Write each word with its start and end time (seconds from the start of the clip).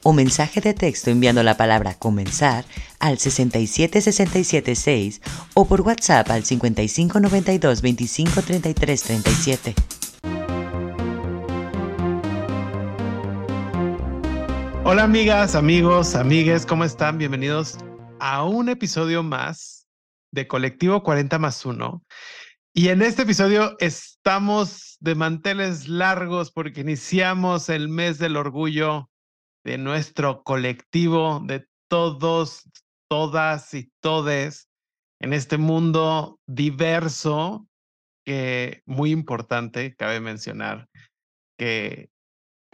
o 0.03 0.13
mensaje 0.13 0.61
de 0.61 0.73
texto 0.73 1.11
enviando 1.11 1.43
la 1.43 1.57
palabra 1.57 1.93
comenzar 1.93 2.65
al 2.99 3.19
67676 3.19 5.21
o 5.53 5.67
por 5.67 5.81
WhatsApp 5.81 6.31
al 6.31 6.43
5592 6.43 7.81
253337. 7.81 9.75
Hola 14.83 15.03
amigas, 15.03 15.53
amigos, 15.53 16.15
amigues, 16.15 16.65
¿cómo 16.65 16.83
están? 16.83 17.19
Bienvenidos 17.19 17.77
a 18.19 18.43
un 18.43 18.69
episodio 18.69 19.21
más 19.21 19.80
de 20.31 20.47
Colectivo 20.47 21.03
40 21.03 21.39
más 21.39 21.65
1. 21.65 22.03
Y 22.73 22.87
en 22.87 23.01
este 23.01 23.23
episodio 23.23 23.75
estamos 23.79 24.97
de 25.01 25.15
manteles 25.15 25.87
largos 25.87 26.51
porque 26.51 26.81
iniciamos 26.81 27.69
el 27.69 27.89
mes 27.89 28.17
del 28.17 28.37
orgullo 28.37 29.09
de 29.63 29.77
nuestro 29.77 30.43
colectivo, 30.43 31.41
de 31.45 31.65
todos, 31.89 32.69
todas 33.09 33.73
y 33.73 33.91
todes 33.99 34.69
en 35.19 35.33
este 35.33 35.57
mundo 35.57 36.39
diverso 36.47 37.67
que 38.25 38.81
muy 38.85 39.11
importante, 39.11 39.95
cabe 39.95 40.19
mencionar 40.19 40.87
que 41.57 42.09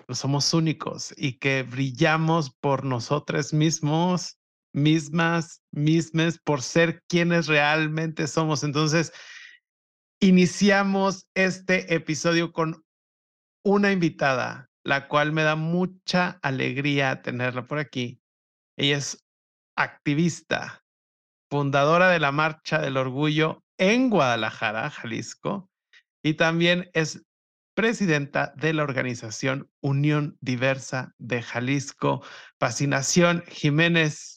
somos 0.10 0.54
únicos 0.54 1.14
y 1.18 1.40
que 1.40 1.64
brillamos 1.64 2.52
por 2.52 2.86
nosotros 2.86 3.54
mismos 3.54 4.38
mismas, 4.74 5.62
mismes, 5.72 6.40
por 6.40 6.62
ser 6.62 7.04
quienes 7.08 7.48
realmente 7.48 8.28
somos. 8.28 8.64
Entonces, 8.64 9.12
iniciamos 10.20 11.28
este 11.36 11.94
episodio 11.94 12.52
con 12.52 12.84
una 13.64 13.92
invitada, 13.92 14.70
la 14.84 15.08
cual 15.08 15.32
me 15.32 15.44
da 15.44 15.56
mucha 15.56 16.40
alegría 16.42 17.22
tenerla 17.22 17.68
por 17.68 17.80
aquí. 17.80 18.22
Ella 18.78 18.98
es 18.98 19.26
activista, 19.76 20.84
fundadora 21.50 22.10
de 22.10 22.20
la 22.20 22.32
Marcha 22.32 22.80
del 22.80 22.98
Orgullo 22.98 23.64
en 23.78 24.10
Guadalajara, 24.10 24.90
Jalisco, 24.90 25.70
y 26.24 26.34
también 26.34 26.90
es 26.94 27.24
presidenta 27.76 28.54
de 28.56 28.74
la 28.74 28.84
organización 28.84 29.70
Unión 29.82 30.36
Diversa 30.42 31.14
de 31.20 31.44
Jalisco. 31.44 32.24
Fascinación 32.60 33.44
Jiménez, 33.48 34.37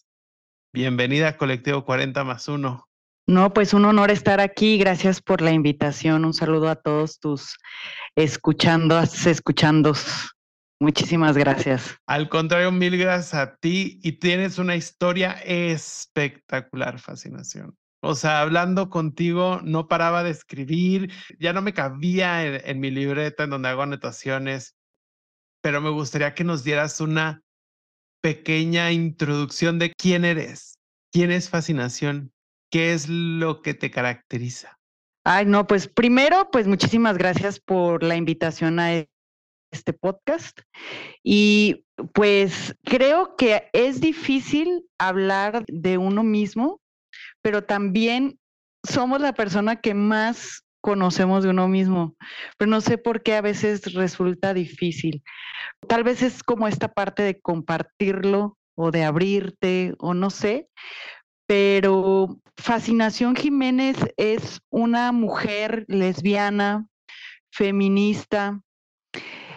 Bienvenida 0.73 1.29
a 1.29 1.37
Colectivo 1.37 1.85
40 1.85 2.23
más 2.23 2.47
1. 2.47 2.89
No, 3.27 3.53
pues 3.53 3.75
un 3.75 3.85
honor 3.87 4.13
estar 4.13 4.41
aquí. 4.41 4.79
Gracias 4.79 5.21
por 5.21 5.41
la 5.41 5.51
invitación. 5.51 6.25
Un 6.25 6.33
saludo 6.33 6.69
a 6.69 6.77
todos 6.77 7.19
tus 7.19 7.57
escuchandos, 8.15 9.27
escuchandos. 9.27 10.31
Muchísimas 10.81 11.37
gracias. 11.37 11.97
Al 12.07 12.29
contrario, 12.29 12.71
mil 12.71 12.97
gracias 12.97 13.35
a 13.35 13.57
ti 13.57 13.99
y 14.05 14.13
tienes 14.13 14.59
una 14.59 14.77
historia 14.77 15.33
espectacular, 15.45 17.01
fascinación. 17.01 17.77
O 18.01 18.15
sea, 18.15 18.41
hablando 18.41 18.91
contigo, 18.91 19.61
no 19.65 19.89
paraba 19.89 20.23
de 20.23 20.31
escribir, 20.31 21.13
ya 21.41 21.53
no 21.53 21.63
me 21.63 21.75
cabía 21.75 22.47
en, 22.47 22.63
en 22.65 22.81
mi 22.81 22.91
libreta 22.91 23.43
en 23.43 23.51
donde 23.51 23.69
hago 23.69 23.83
anotaciones, 23.83 24.77
pero 25.61 25.81
me 25.81 25.91
gustaría 25.91 26.33
que 26.33 26.45
nos 26.45 26.63
dieras 26.63 27.01
una 27.01 27.43
pequeña 28.21 28.93
introducción 28.93 29.79
de 29.79 29.93
quién 29.93 30.25
eres, 30.25 30.79
quién 31.13 31.31
es 31.31 31.49
fascinación, 31.49 32.33
qué 32.71 32.93
es 32.93 33.09
lo 33.09 33.63
que 33.63 33.75
te 33.75 33.91
caracteriza. 33.91 34.79
Ay, 35.25 35.47
no, 35.47 35.67
pues 35.67 35.89
primero, 35.89 36.51
pues 36.51 36.67
muchísimas 36.67 37.19
gracias 37.19 37.61
por 37.61 38.03
la 38.03 38.17
invitación 38.17 38.81
a 38.81 39.05
este 39.71 39.93
podcast. 39.93 40.61
Y 41.23 41.85
pues 42.13 42.75
creo 42.85 43.37
que 43.37 43.69
es 43.73 44.01
difícil 44.01 44.87
hablar 44.99 45.65
de 45.67 45.99
uno 45.99 46.23
mismo, 46.23 46.81
pero 47.43 47.65
también 47.65 48.39
somos 48.83 49.21
la 49.21 49.35
persona 49.35 49.77
que 49.77 49.95
más 49.95 50.65
conocemos 50.81 51.45
de 51.45 51.51
uno 51.51 51.69
mismo, 51.69 52.17
pero 52.59 52.71
no 52.71 52.81
sé 52.81 52.99
por 52.99 53.23
qué 53.23 53.35
a 53.35 53.41
veces 53.41 53.93
resulta 53.95 54.55
difícil. 54.55 55.23
Tal 55.87 56.05
vez 56.05 56.23
es 56.23 56.43
como 56.43 56.69
esta 56.69 56.89
parte 56.89 57.23
de 57.23 57.41
compartirlo 57.41 58.59
o 58.75 58.91
de 58.91 59.05
abrirte 59.05 59.95
o 59.99 60.15
no 60.15 60.31
sé, 60.31 60.69
pero 61.47 62.39
Fascinación 62.57 63.35
Jiménez 63.37 63.97
es 64.17 64.61
una 64.71 65.13
mujer 65.13 65.85
lesbiana, 65.89 66.87
feminista, 67.51 68.61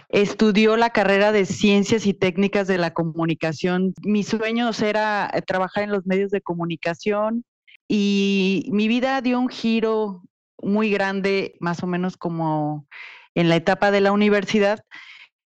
estudió 0.10 0.78
la 0.78 0.92
carrera 0.92 1.32
de 1.32 1.46
Ciencias 1.46 2.06
y 2.06 2.14
Técnicas 2.14 2.68
de 2.68 2.78
la 2.78 2.94
Comunicación. 2.94 3.94
Mis 4.04 4.28
sueños 4.28 4.82
era 4.82 5.32
trabajar 5.48 5.84
en 5.84 5.92
los 5.92 6.06
medios 6.06 6.32
de 6.32 6.42
comunicación 6.42 7.44
y 7.88 8.70
mi 8.72 8.88
vida 8.88 9.22
dio 9.22 9.40
un 9.40 9.50
giro 9.50 10.24
muy 10.64 10.90
grande, 10.90 11.56
más 11.60 11.84
o 11.84 11.88
menos 11.88 12.18
como 12.18 12.88
en 13.36 13.50
la 13.50 13.56
etapa 13.56 13.92
de 13.92 14.02
la 14.02 14.12
universidad, 14.12 14.84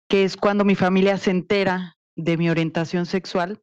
que 0.08 0.24
es 0.24 0.36
cuando 0.36 0.64
mi 0.64 0.74
familia 0.74 1.18
se 1.18 1.30
entera 1.30 1.96
de 2.16 2.36
mi 2.36 2.48
orientación 2.50 3.06
sexual 3.06 3.60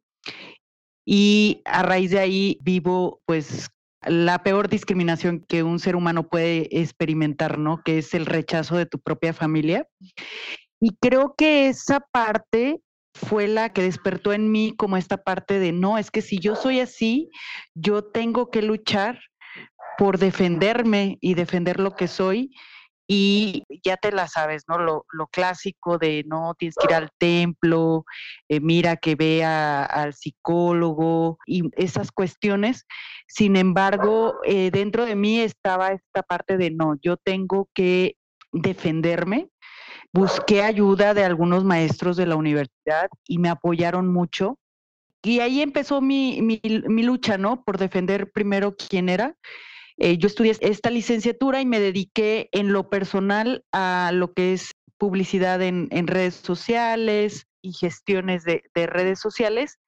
y 1.06 1.62
a 1.64 1.82
raíz 1.82 2.10
de 2.10 2.20
ahí 2.20 2.58
vivo 2.62 3.20
pues 3.26 3.68
la 4.06 4.42
peor 4.42 4.68
discriminación 4.68 5.44
que 5.48 5.62
un 5.62 5.78
ser 5.78 5.96
humano 5.96 6.28
puede 6.28 6.68
experimentar, 6.78 7.58
¿no? 7.58 7.82
Que 7.82 7.98
es 7.98 8.14
el 8.14 8.26
rechazo 8.26 8.76
de 8.76 8.86
tu 8.86 8.98
propia 8.98 9.32
familia. 9.32 9.88
Y 10.80 10.96
creo 11.00 11.34
que 11.36 11.68
esa 11.68 12.00
parte 12.12 12.80
fue 13.14 13.48
la 13.48 13.72
que 13.72 13.82
despertó 13.82 14.32
en 14.32 14.50
mí 14.50 14.74
como 14.76 14.96
esta 14.96 15.16
parte 15.16 15.58
de, 15.58 15.72
no, 15.72 15.98
es 15.98 16.10
que 16.10 16.20
si 16.20 16.38
yo 16.38 16.56
soy 16.56 16.80
así, 16.80 17.30
yo 17.74 18.04
tengo 18.04 18.50
que 18.50 18.60
luchar 18.60 19.20
por 19.98 20.18
defenderme 20.18 21.18
y 21.20 21.34
defender 21.34 21.80
lo 21.80 21.94
que 21.94 22.08
soy. 22.08 22.50
Y 23.06 23.64
ya 23.84 23.98
te 23.98 24.12
la 24.12 24.28
sabes, 24.28 24.64
¿no? 24.66 24.78
Lo, 24.78 25.04
clásico 25.30 25.98
de 25.98 26.24
no 26.26 26.54
tienes 26.58 26.74
que 26.76 26.86
ir 26.86 26.94
al 26.94 27.10
templo, 27.18 28.04
eh, 28.48 28.60
mira 28.60 28.96
que 28.96 29.14
vea 29.14 29.84
al 29.84 30.14
psicólogo 30.14 31.38
y 31.46 31.64
esas 31.76 32.10
cuestiones. 32.12 32.86
Sin 33.26 33.56
embargo, 33.56 34.36
eh, 34.44 34.70
dentro 34.70 35.04
de 35.04 35.16
mí 35.16 35.40
estaba 35.40 35.88
esta 35.88 36.22
parte 36.22 36.56
de 36.56 36.70
no, 36.70 36.96
yo 37.02 37.16
tengo 37.18 37.68
que 37.74 38.16
defenderme. 38.52 39.48
Busqué 40.12 40.62
ayuda 40.62 41.12
de 41.12 41.24
algunos 41.24 41.64
maestros 41.64 42.16
de 42.16 42.26
la 42.26 42.36
universidad 42.36 43.10
y 43.26 43.38
me 43.38 43.50
apoyaron 43.50 44.10
mucho. 44.10 44.58
Y 45.22 45.40
ahí 45.40 45.60
empezó 45.60 46.00
mi, 46.00 46.40
mi, 46.40 46.60
mi 46.62 47.02
lucha, 47.02 47.36
¿no? 47.36 47.64
Por 47.64 47.76
defender 47.76 48.30
primero 48.30 48.76
quién 48.76 49.08
era 49.08 49.36
eh, 49.96 50.18
yo 50.18 50.26
estudié 50.26 50.56
esta 50.60 50.90
licenciatura 50.90 51.60
y 51.60 51.66
me 51.66 51.80
dediqué 51.80 52.48
en 52.52 52.72
lo 52.72 52.90
personal 52.90 53.64
a 53.72 54.10
lo 54.12 54.32
que 54.32 54.52
es 54.52 54.74
publicidad 54.98 55.62
en, 55.62 55.88
redes 56.06 56.34
sociales 56.34 57.46
y 57.62 57.72
gestiones 57.72 58.44
de, 58.44 58.62
redes 58.74 59.20
sociales. 59.20 59.78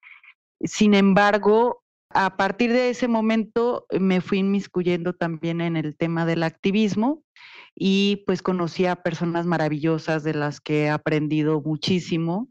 Sin 0.61 0.95
embargo, 0.95 1.83
a 2.11 2.37
partir 2.37 2.73
de 2.73 2.91
ese 2.91 3.09
momento 3.09 3.87
me 3.99 4.21
fui 4.21 4.39
inmiscuyendo 4.39 5.13
también 5.13 5.61
en 5.61 5.77
el 5.77 5.97
tema 5.97 6.25
del 6.25 6.43
activismo 6.43 7.23
y 7.75 8.23
pues 8.27 8.43
conocí 8.43 8.87
a 8.87 8.97
personas 8.97 9.45
maravillosas 9.45 10.23
de 10.23 10.35
las 10.35 10.61
que 10.61 10.85
he 10.85 10.91
aprendido 10.91 11.61
muchísimo 11.61 12.49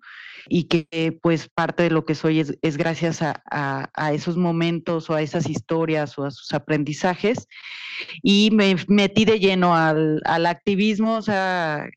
y 0.47 0.65
que 0.65 1.17
pues 1.21 1.49
parte 1.49 1.83
de 1.83 1.89
lo 1.89 2.05
que 2.05 2.15
soy 2.15 2.39
es, 2.39 2.77
gracias 2.77 3.19
a, 3.21 3.91
esos 4.13 4.37
momentos 4.37 5.09
o 5.09 5.15
a 5.15 5.21
esas 5.21 5.49
historias 5.49 6.17
o 6.17 6.25
a 6.25 6.31
sus 6.31 6.53
aprendizajes. 6.53 7.47
Y 8.21 8.51
me 8.51 8.75
metí 8.87 9.25
de 9.25 9.39
lleno 9.39 9.75
al, 9.75 10.21
activismo, 10.45 11.17
o 11.17 11.21
sea, 11.21 11.87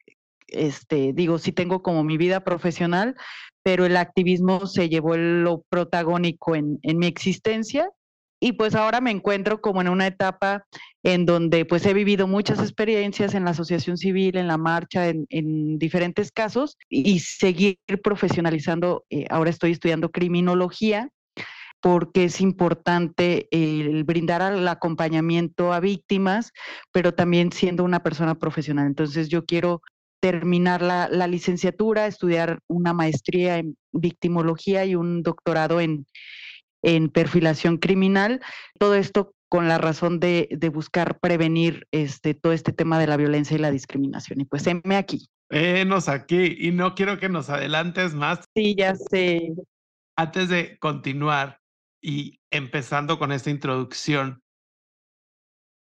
este, 0.47 1.13
digo, 1.13 1.39
sí 1.39 1.53
tengo 1.53 1.83
como 1.83 2.05
mi 2.05 2.17
vida 2.17 2.41
profesional, 2.41 3.17
pero 3.63 3.85
el 3.85 3.97
activismo 3.97 4.67
se 4.67 4.89
llevó 4.89 5.17
lo 5.17 5.63
protagónico 5.69 6.55
en, 6.55 6.79
mi 6.83 7.07
existencia 7.07 7.91
y 8.41 8.53
pues 8.53 8.75
ahora 8.75 9.01
me 9.01 9.11
encuentro 9.11 9.61
como 9.61 9.81
en 9.81 9.89
una 9.89 10.07
etapa 10.07 10.65
en 11.03 11.27
donde 11.27 11.65
pues 11.65 11.85
he 11.87 11.95
vivido 11.95 12.27
muchas 12.27 12.61
experiencias 12.61 13.35
en 13.35 13.45
la 13.45 13.51
asociación 13.51 13.97
civil, 13.97 14.37
en 14.37 14.47
la 14.47 14.59
marcha, 14.59 15.09
en, 15.09 15.79
diferentes 15.79 16.31
casos 16.31 16.77
y 16.89 17.21
seguir 17.21 17.79
profesionalizando. 18.03 19.05
Eh, 19.11 19.27
ahora 19.31 19.51
estoy 19.51 19.73
estudiando 19.73 20.11
criminología 20.11 21.11
porque 21.81 22.25
es 22.25 22.41
importante 22.41 23.49
el 23.51 24.05
brindar 24.05 24.53
el 24.53 24.67
acompañamiento 24.67 25.73
a 25.73 25.81
víctimas, 25.81 26.53
pero 26.93 27.15
también 27.15 27.53
siendo 27.53 27.85
una 27.85 28.03
persona 28.03 28.37
profesional. 28.37 28.87
Entonces 28.87 29.29
yo 29.29 29.45
quiero 29.45 29.83
terminar 30.21 30.83
la, 30.83 31.09
la 31.09 31.29
licenciatura, 31.29 32.07
estudiar 32.07 32.59
una 32.67 32.93
maestría 32.93 33.59
en 33.59 33.77
victimología 33.93 34.85
y 34.85 34.97
un 34.97 35.23
doctorado 35.23 35.81
en, 35.81 36.07
en 36.83 37.09
perfilación 37.09 37.79
criminal. 37.79 38.41
Todo 38.79 38.95
esto 38.95 39.35
con 39.49 39.69
la 39.69 39.79
razón 39.79 40.21
de, 40.21 40.49
de, 40.51 40.69
buscar 40.69 41.19
prevenir 41.21 41.87
este, 41.91 42.35
todo 42.35 42.53
este 42.53 42.73
tema 42.73 42.99
de 42.99 43.07
la 43.07 43.17
violencia 43.17 43.57
y 43.57 43.61
la 43.61 43.71
discriminación. 43.71 44.41
Y 44.41 44.45
pues 44.45 44.67
heme 44.67 44.97
aquí. 44.97 45.29
Enos 45.51 46.09
aquí 46.09 46.57
y 46.59 46.71
no 46.71 46.95
quiero 46.95 47.19
que 47.19 47.29
nos 47.29 47.49
adelantes 47.49 48.15
más. 48.15 48.45
Sí, 48.55 48.75
ya 48.77 48.95
sé. 48.95 49.55
Antes 50.17 50.51
de 50.51 50.79
continuar 50.79 51.61
y 52.03 52.39
empezando 52.51 53.19
con 53.19 53.33
esta 53.33 53.49
introducción, 53.49 54.43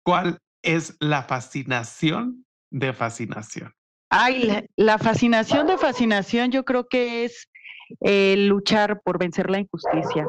¿cuál 0.04 0.38
es 0.64 0.96
la 1.02 1.24
fascinación 1.24 2.46
de 2.72 2.94
fascinación? 2.94 3.74
Ay, 4.10 4.44
la, 4.44 4.64
la 4.78 4.98
fascinación 4.98 5.68
de 5.68 5.78
fascinación 5.78 6.52
yo 6.52 6.64
creo 6.64 6.88
que 6.88 7.26
es 7.26 7.50
el 8.00 8.48
luchar 8.48 9.02
por 9.04 9.20
vencer 9.20 9.50
la 9.50 9.60
injusticia 9.60 10.26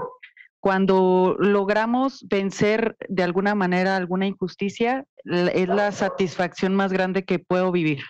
cuando 0.61 1.37
logramos 1.39 2.27
vencer 2.29 2.97
de 3.09 3.23
alguna 3.23 3.55
manera 3.55 3.97
alguna 3.97 4.27
injusticia, 4.27 5.05
es 5.25 5.69
la 5.69 5.91
satisfacción 5.91 6.75
más 6.75 6.93
grande 6.93 7.25
que 7.25 7.39
puedo 7.39 7.73
vivir. 7.73 8.03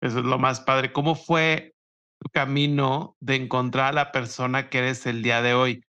Eso 0.00 0.18
es 0.18 0.24
lo 0.24 0.38
más 0.38 0.60
padre. 0.60 0.92
¿Cómo 0.92 1.14
fue 1.14 1.74
tu 2.20 2.28
camino 2.30 3.16
de 3.20 3.36
encontrar 3.36 3.88
a 3.88 3.92
la 3.92 4.12
persona 4.12 4.68
que 4.68 4.78
eres 4.78 5.06
el 5.06 5.22
día 5.22 5.42
de 5.42 5.54
hoy? 5.54 5.84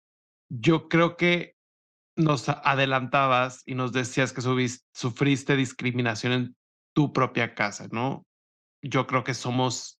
Yo 0.49 0.89
creo 0.89 1.15
que 1.15 1.55
nos 2.15 2.49
adelantabas 2.49 3.63
y 3.65 3.75
nos 3.75 3.91
decías 3.91 4.33
que 4.33 4.41
sufriste 4.93 5.55
discriminación 5.55 6.33
en 6.33 6.55
tu 6.93 7.13
propia 7.13 7.55
casa, 7.55 7.87
¿no? 7.91 8.25
Yo 8.81 9.07
creo 9.07 9.23
que 9.23 9.33
somos 9.33 9.99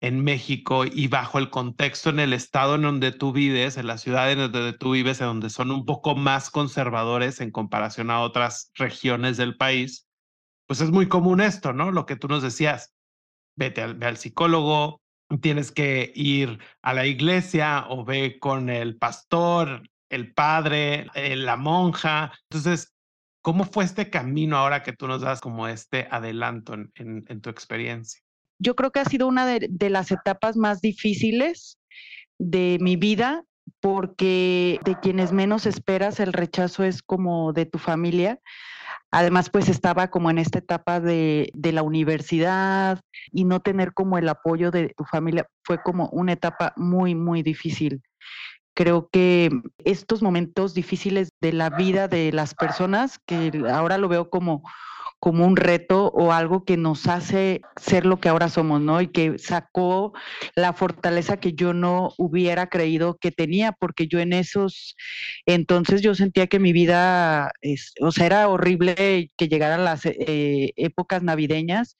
en 0.00 0.22
México 0.22 0.84
y 0.84 1.08
bajo 1.08 1.38
el 1.38 1.50
contexto 1.50 2.10
en 2.10 2.20
el 2.20 2.32
estado 2.32 2.76
en 2.76 2.82
donde 2.82 3.12
tú 3.12 3.32
vives, 3.32 3.76
en 3.76 3.86
la 3.86 3.98
ciudad 3.98 4.30
en 4.30 4.52
donde 4.52 4.72
tú 4.72 4.92
vives, 4.92 5.20
en 5.20 5.26
donde 5.26 5.50
son 5.50 5.70
un 5.70 5.84
poco 5.84 6.14
más 6.14 6.50
conservadores 6.50 7.40
en 7.40 7.50
comparación 7.50 8.10
a 8.10 8.20
otras 8.20 8.70
regiones 8.74 9.36
del 9.36 9.56
país, 9.56 10.06
pues 10.66 10.80
es 10.80 10.90
muy 10.90 11.08
común 11.08 11.40
esto, 11.40 11.72
¿no? 11.72 11.90
Lo 11.90 12.06
que 12.06 12.16
tú 12.16 12.28
nos 12.28 12.42
decías, 12.42 12.94
vete 13.56 13.82
al, 13.82 14.16
psicólogo, 14.16 15.00
tienes 15.40 15.72
que 15.72 16.12
ir 16.14 16.58
a 16.82 16.94
la 16.94 17.06
iglesia 17.06 17.86
o 17.88 18.04
ve 18.04 18.38
con 18.38 18.70
el 18.70 18.96
pastor, 18.98 19.88
el 20.10 20.32
padre, 20.32 21.08
eh, 21.14 21.36
la 21.36 21.56
monja. 21.56 22.32
Entonces, 22.50 22.94
¿cómo 23.42 23.64
fue 23.64 23.84
este 23.84 24.10
camino 24.10 24.58
ahora 24.58 24.82
que 24.82 24.92
tú 24.92 25.08
nos 25.08 25.22
das 25.22 25.40
como 25.40 25.66
este 25.66 26.06
adelanto 26.10 26.74
en 26.74 27.40
tu 27.40 27.50
experiencia? 27.50 28.20
Yo 28.58 28.74
creo 28.74 28.90
que 28.90 29.00
ha 29.00 29.04
sido 29.04 29.26
una 29.26 29.46
de, 29.46 29.90
las 29.90 30.10
etapas 30.10 30.56
más 30.56 30.80
difíciles 30.80 31.78
de 32.38 32.78
mi 32.80 32.96
vida 32.96 33.44
porque 33.80 34.80
de 34.84 34.98
quienes 34.98 35.32
menos 35.32 35.66
esperas 35.66 36.20
el 36.20 36.32
rechazo 36.32 36.84
es 36.84 37.02
como 37.02 37.52
de 37.52 37.66
tu 37.66 37.78
familia. 37.78 38.40
Además, 39.10 39.50
pues 39.50 39.68
estaba 39.68 40.08
como 40.08 40.30
en 40.30 40.38
esta 40.38 40.58
etapa 40.58 41.00
de, 41.00 41.50
la 41.54 41.82
universidad 41.82 43.00
y 43.30 43.44
no 43.44 43.60
tener 43.60 43.94
como 43.94 44.18
el 44.18 44.28
apoyo 44.28 44.70
de 44.70 44.94
tu 44.96 45.04
familia 45.04 45.46
fue 45.64 45.82
como 45.82 46.08
una 46.10 46.32
etapa 46.32 46.72
muy, 46.76 47.14
muy 47.14 47.42
difícil. 47.42 48.02
Creo 48.74 49.08
que 49.10 49.50
estos 49.84 50.22
momentos 50.22 50.72
difíciles 50.74 51.30
de 51.40 51.52
la 51.52 51.70
vida 51.70 52.08
de 52.08 52.32
las 52.32 52.54
personas, 52.54 53.18
que 53.26 53.50
ahora 53.70 53.98
lo 53.98 54.08
veo 54.08 54.30
como 54.30 54.62
como 55.20 55.46
un 55.46 55.56
reto 55.56 56.08
o 56.08 56.32
algo 56.32 56.64
que 56.64 56.76
nos 56.76 57.06
hace 57.08 57.60
ser 57.76 58.06
lo 58.06 58.20
que 58.20 58.28
ahora 58.28 58.48
somos, 58.48 58.80
¿no? 58.80 59.00
Y 59.00 59.08
que 59.08 59.38
sacó 59.38 60.12
la 60.54 60.72
fortaleza 60.72 61.38
que 61.38 61.54
yo 61.54 61.74
no 61.74 62.12
hubiera 62.18 62.68
creído 62.68 63.18
que 63.18 63.32
tenía, 63.32 63.72
porque 63.72 64.06
yo 64.06 64.20
en 64.20 64.32
esos 64.32 64.96
entonces 65.46 66.02
yo 66.02 66.14
sentía 66.14 66.46
que 66.46 66.60
mi 66.60 66.72
vida, 66.72 67.50
es, 67.62 67.94
o 68.00 68.12
sea, 68.12 68.26
era 68.26 68.48
horrible 68.48 69.30
que 69.36 69.48
llegaran 69.48 69.84
las 69.84 70.06
eh, 70.06 70.72
épocas 70.76 71.22
navideñas 71.22 71.96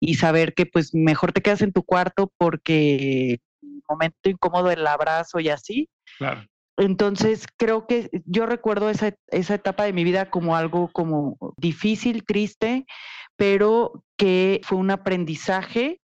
y 0.00 0.14
saber 0.14 0.54
que 0.54 0.66
pues 0.66 0.94
mejor 0.94 1.32
te 1.32 1.42
quedas 1.42 1.62
en 1.62 1.72
tu 1.72 1.82
cuarto 1.82 2.32
porque 2.38 3.40
momento 3.88 4.30
incómodo 4.30 4.70
el 4.70 4.86
abrazo 4.86 5.40
y 5.40 5.48
así. 5.48 5.88
Claro. 6.18 6.46
Entonces, 6.76 7.46
creo 7.56 7.86
que 7.86 8.10
yo 8.24 8.46
recuerdo 8.46 8.90
esa, 8.90 9.14
esa 9.28 9.54
etapa 9.54 9.84
de 9.84 9.92
mi 9.92 10.02
vida 10.02 10.30
como 10.30 10.56
algo 10.56 10.90
como 10.92 11.36
difícil, 11.56 12.24
triste, 12.24 12.84
pero 13.36 14.04
que 14.16 14.60
fue 14.64 14.78
un 14.78 14.90
aprendizaje 14.90 16.00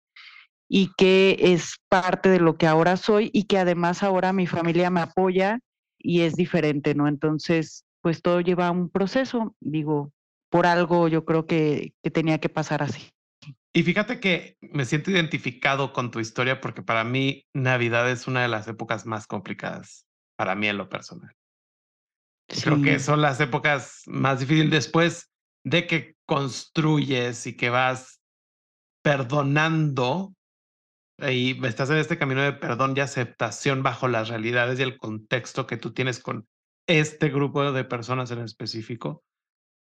y 0.68 0.90
que 0.96 1.36
es 1.38 1.76
parte 1.88 2.30
de 2.30 2.40
lo 2.40 2.56
que 2.56 2.66
ahora 2.66 2.96
soy 2.96 3.30
y 3.32 3.44
que 3.44 3.58
además 3.58 4.02
ahora 4.02 4.32
mi 4.32 4.46
familia 4.46 4.88
me 4.90 5.00
apoya 5.00 5.58
y 5.98 6.22
es 6.22 6.34
diferente, 6.34 6.94
¿no? 6.94 7.08
Entonces, 7.08 7.84
pues 8.00 8.22
todo 8.22 8.40
lleva 8.40 8.70
un 8.70 8.88
proceso, 8.88 9.54
digo, 9.60 10.12
por 10.50 10.66
algo 10.66 11.08
yo 11.08 11.24
creo 11.24 11.46
que, 11.46 11.92
que 12.02 12.10
tenía 12.10 12.38
que 12.38 12.48
pasar 12.48 12.82
así. 12.82 13.10
Y 13.74 13.82
fíjate 13.82 14.20
que 14.20 14.56
me 14.60 14.84
siento 14.86 15.10
identificado 15.10 15.92
con 15.92 16.10
tu 16.10 16.20
historia 16.20 16.60
porque 16.60 16.82
para 16.82 17.04
mí 17.04 17.44
Navidad 17.52 18.10
es 18.10 18.26
una 18.26 18.42
de 18.42 18.48
las 18.48 18.66
épocas 18.68 19.04
más 19.04 19.26
complicadas 19.26 20.06
para 20.36 20.54
mí 20.54 20.68
en 20.68 20.78
lo 20.78 20.88
personal. 20.88 21.34
Creo 22.46 22.82
que 22.82 22.98
son 22.98 23.22
las 23.22 23.40
épocas 23.40 24.02
más 24.06 24.40
difíciles 24.40 24.70
después 24.70 25.30
de 25.64 25.86
que 25.86 26.14
construyes 26.26 27.46
y 27.46 27.56
que 27.56 27.70
vas 27.70 28.20
perdonando 29.02 30.34
y 31.18 31.64
estás 31.66 31.90
en 31.90 31.98
este 31.98 32.18
camino 32.18 32.42
de 32.42 32.52
perdón 32.52 32.94
y 32.96 33.00
aceptación 33.00 33.82
bajo 33.82 34.08
las 34.08 34.28
realidades 34.28 34.78
y 34.78 34.82
el 34.82 34.98
contexto 34.98 35.66
que 35.66 35.76
tú 35.76 35.92
tienes 35.92 36.20
con 36.20 36.46
este 36.86 37.28
grupo 37.28 37.72
de 37.72 37.84
personas 37.84 38.30
en 38.30 38.40
específico, 38.40 39.22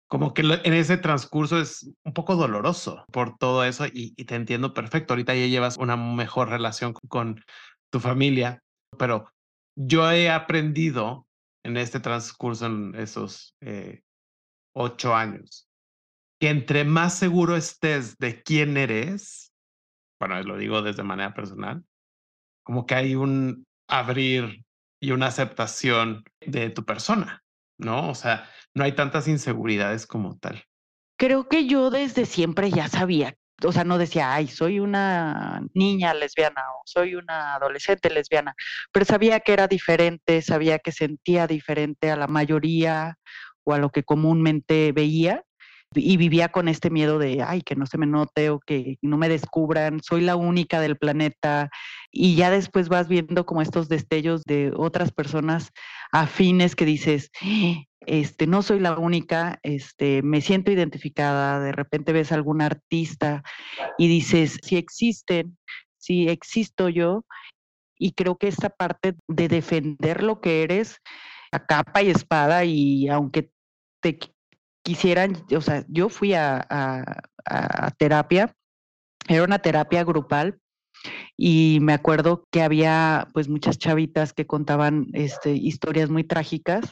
como 0.09 0.35
que 0.35 0.43
en 0.43 0.73
ese 0.73 0.97
transcurso 0.97 1.61
es 1.61 1.93
un 2.05 2.15
poco 2.15 2.37
doloroso 2.37 3.05
por 3.13 3.37
todo 3.37 3.65
eso 3.65 3.87
y, 3.87 4.15
y 4.17 4.25
te 4.25 4.35
entiendo 4.35 4.75
perfecto. 4.75 5.13
Ahorita 5.13 5.35
ya 5.35 5.47
llevas 5.47 5.77
una 5.77 5.97
mejor 5.97 6.49
relación 6.49 6.95
con 7.09 7.45
tu 7.91 8.01
familia, 8.01 8.63
pero 8.99 9.31
yo 9.87 10.11
he 10.11 10.31
aprendido 10.31 11.27
en 11.65 11.77
este 11.77 12.01
transcurso, 12.01 12.67
en 12.67 12.95
esos 12.95 13.57
eh, 13.61 14.03
ocho 14.75 15.15
años, 15.15 15.69
que 16.39 16.51
entre 16.51 16.85
más 16.85 17.15
seguro 17.15 17.57
estés 17.57 18.17
de 18.19 18.43
quién 18.43 18.77
eres, 18.77 19.53
bueno, 20.21 20.43
lo 20.43 20.59
digo 20.59 20.83
desde 20.83 21.03
manera 21.03 21.33
personal, 21.33 21.85
como 22.63 22.87
que 22.87 22.95
hay 22.95 23.15
un 23.15 23.65
abrir 23.89 24.65
y 25.03 25.13
una 25.13 25.27
aceptación 25.29 26.25
de 26.41 26.71
tu 26.71 26.85
persona, 26.85 27.43
¿no? 27.79 28.11
O 28.11 28.15
sea, 28.15 28.49
no 28.75 28.85
hay 28.85 28.93
tantas 28.93 29.29
inseguridades 29.29 30.07
como 30.07 30.39
tal. 30.39 30.63
Creo 31.19 31.49
que 31.49 31.67
yo 31.67 31.91
desde 31.91 32.27
siempre 32.27 32.71
ya 32.71 32.89
sabía 32.89 33.37
o 33.65 33.73
sea, 33.73 33.85
no 33.85 33.99
decía, 33.99 34.35
ay, 34.35 34.49
soy 34.49 34.81
una 34.81 35.63
niña 35.75 36.15
lesbiana 36.15 36.63
o 36.79 36.83
soy 36.85 37.15
una 37.15 37.55
adolescente 37.55 38.11
lesbiana, 38.11 38.55
pero 38.93 39.05
sabía 39.05 39.41
que 39.41 39.53
era 39.53 39.69
diferente, 39.69 40.43
sabía 40.43 40.79
que 40.79 40.93
sentía 40.93 41.47
diferente 41.47 42.11
a 42.11 42.17
la 42.17 42.27
mayoría 42.27 43.19
o 43.65 43.75
a 43.75 43.79
lo 43.79 43.91
que 43.91 44.03
comúnmente 44.03 44.93
veía 44.93 45.45
y 45.95 46.17
vivía 46.17 46.51
con 46.51 46.69
este 46.69 46.89
miedo 46.89 47.19
de, 47.19 47.43
ay, 47.43 47.63
que 47.63 47.75
no 47.75 47.85
se 47.85 47.99
me 47.99 48.07
note 48.07 48.51
o 48.51 48.61
que 48.61 48.97
no 49.03 49.17
me 49.17 49.29
descubran, 49.29 50.01
soy 50.03 50.21
la 50.21 50.37
única 50.37 50.81
del 50.81 50.97
planeta. 50.97 51.69
Y 52.13 52.37
ya 52.37 52.51
después 52.51 52.89
vas 52.89 53.09
viendo 53.09 53.45
como 53.45 53.61
estos 53.61 53.89
destellos 53.89 54.43
de 54.45 54.73
otras 54.77 55.11
personas 55.11 55.73
afines 56.13 56.77
que 56.77 56.85
dices, 56.85 57.31
este, 58.07 58.47
no 58.47 58.63
soy 58.63 58.81
la 58.81 58.99
única, 58.99 59.59
este, 59.63 60.23
me 60.23 60.41
siento 60.41 60.71
identificada, 60.71 61.61
de 61.61 61.73
repente 61.73 62.13
ves 62.13 62.33
a 62.33 62.35
algún 62.35 62.63
artista 62.63 63.43
y 63.99 64.09
dices, 64.09 64.59
si 64.63 64.77
existen, 64.77 65.59
si 65.99 66.29
existo 66.29 66.89
yo, 66.89 67.25
y 67.99 68.13
creo 68.13 68.39
que 68.39 68.49
esta 68.49 68.71
parte 68.71 69.17
de 69.29 69.49
defender 69.49 70.23
lo 70.23 70.41
que 70.41 70.63
eres 70.63 71.01
a 71.53 71.67
capa 71.67 72.03
y 72.03 72.11
espada 72.11 72.65
y 72.65 73.09
aunque 73.09 73.51
te 74.01 74.19
quisieran, 74.83 75.45
o 75.55 75.61
sea, 75.61 75.85
yo 75.89 76.09
fui 76.09 76.33
a, 76.33 76.67
terapia, 77.99 78.55
era 79.29 79.45
una 79.45 79.59
terapia 79.59 80.05
grupal 80.05 80.59
y 81.37 81.79
me 81.83 81.93
acuerdo 81.93 82.45
que 82.51 82.63
había 82.63 83.29
pues 83.35 83.49
muchas 83.49 83.79
chavitas 83.79 84.33
que 84.33 84.47
contaban 84.47 85.09
este, 85.13 85.53
historias 85.53 86.09
muy 86.11 86.25
trágicas 86.25 86.91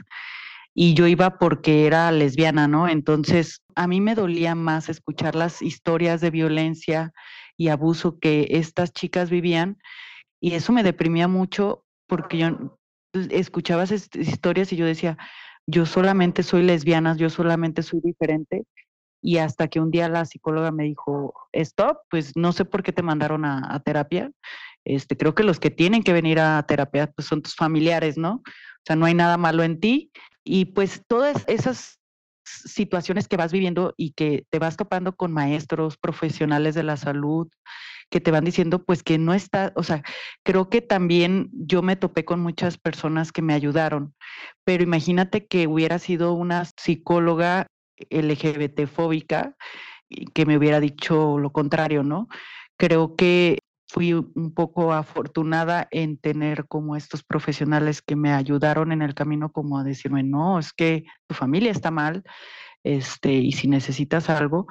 y 0.75 0.95
yo 0.95 1.07
iba 1.07 1.39
porque 1.39 1.87
era 1.87 2.11
lesbiana, 2.13 2.69
¿no? 2.69 2.89
Entonces, 2.89 3.63
a 3.75 3.87
mí 3.87 4.01
me 4.01 4.15
dolía 4.15 4.55
más 4.55 4.89
escuchar 4.89 5.35
las 5.35 5.63
historias 5.63 6.21
de 6.21 6.31
violencia 6.31 7.13
y 7.57 7.69
abuso 7.69 8.19
que 8.19 8.47
estas 8.51 8.93
chicas 8.93 9.31
vivían 9.31 9.79
y 10.41 10.55
eso 10.55 10.73
me 10.73 10.83
deprimía 10.83 11.29
mucho 11.29 11.85
porque 12.07 12.39
yo 12.39 12.79
escuchaba 13.31 13.83
esas 13.83 14.09
historias 14.15 14.73
y 14.73 14.77
yo 14.77 14.87
decía, 14.87 15.19
yo 15.67 15.85
solamente 15.85 16.43
soy 16.43 16.63
lesbiana, 16.63 17.17
yo 17.17 17.31
solamente 17.31 17.83
soy 17.83 18.01
diferente. 18.03 18.65
Y 19.21 19.39
hasta 19.39 19.67
que 19.67 19.81
un 19.81 19.91
día 19.91 20.09
la 20.09 20.25
psicóloga 20.25 20.71
me 20.71 20.85
dijo, 20.85 21.35
stop, 21.53 21.99
pues 22.09 22.37
no 22.37 22.53
sé 22.53 22.65
por 22.65 22.83
qué 22.83 22.93
te 22.93 23.03
mandaron 23.03 23.45
a, 23.45 23.75
a 23.75 23.81
terapia. 23.81 24.31
Este, 24.85 25.17
creo 25.17 25.35
que 25.35 25.43
los 25.43 25.59
que 25.59 25.71
tienen 25.71 26.03
que 26.05 26.13
venir 26.13 26.39
a 26.39 26.63
terapia 26.63 27.09
pues 27.09 27.27
son 27.27 27.43
tus 27.43 27.57
familiares, 27.57 28.17
¿no? 28.17 28.35
O 28.45 28.83
sea, 28.87 28.97
no 28.97 29.07
hay 29.07 29.15
nada 29.15 29.37
malo 29.37 29.65
en 29.65 29.81
ti, 29.81 30.11
y 30.49 30.65
pues 30.65 31.03
todas 31.07 31.45
esas 31.47 32.01
situaciones 32.47 33.29
que 33.29 33.37
vas 33.37 33.53
viviendo 33.53 33.93
y 33.99 34.13
que 34.13 34.47
te 34.49 34.59
vas 34.59 34.79
topando 34.79 35.15
con 35.15 35.31
maestros, 35.31 35.99
profesionales 35.99 36.75
de 36.75 36.85
la 36.85 36.97
salud, 36.97 37.49
que 38.09 38.23
te 38.23 38.31
van 38.31 38.47
diciendo 38.47 38.83
pues 38.83 39.03
que 39.03 39.19
no 39.19 39.35
está, 39.35 39.75
o 39.77 39.83
sea, 39.83 40.03
creo 40.43 40.71
que 40.71 40.81
también 40.81 41.51
yo 41.53 41.83
me 41.83 41.97
topé 41.97 42.25
con 42.25 42.41
muchas 42.41 42.79
personas 42.79 43.31
que 43.31 43.43
me 43.43 43.53
ayudaron, 43.53 44.15
pero 44.65 44.83
imagínate 44.83 45.47
que 45.47 45.67
hubiera 45.67 45.99
sido 45.99 46.33
una 46.33 46.65
psicóloga 46.79 47.67
LGBT 48.09 48.87
fóbica 48.87 49.55
que 50.33 50.47
me 50.47 50.57
hubiera 50.57 50.81
dicho 50.81 51.39
lo 51.39 51.53
contrario, 51.53 52.03
¿no? 52.03 52.27
Creo 52.79 53.17
que 53.17 53.59
fui 53.89 54.13
un 54.13 54.53
poco 54.55 54.93
afortunada 54.93 55.89
en 55.91 56.19
tener 56.19 56.67
como 56.67 56.95
estos 56.95 57.23
profesionales 57.23 58.03
que 58.03 58.17
me 58.17 58.33
ayudaron 58.33 58.93
en 58.93 59.03
el 59.03 59.15
camino 59.15 59.51
como 59.51 59.79
a 59.79 59.85
decirme, 59.85 60.23
no, 60.23 60.59
es 60.59 60.73
que 60.73 61.05
tu 61.27 61.35
familia 61.35 61.73
está 61.73 61.91
mal, 61.91 62.23
este, 62.85 63.33
y 63.33 63.53
si 63.53 63.67
necesitas 63.67 64.29
algo. 64.29 64.67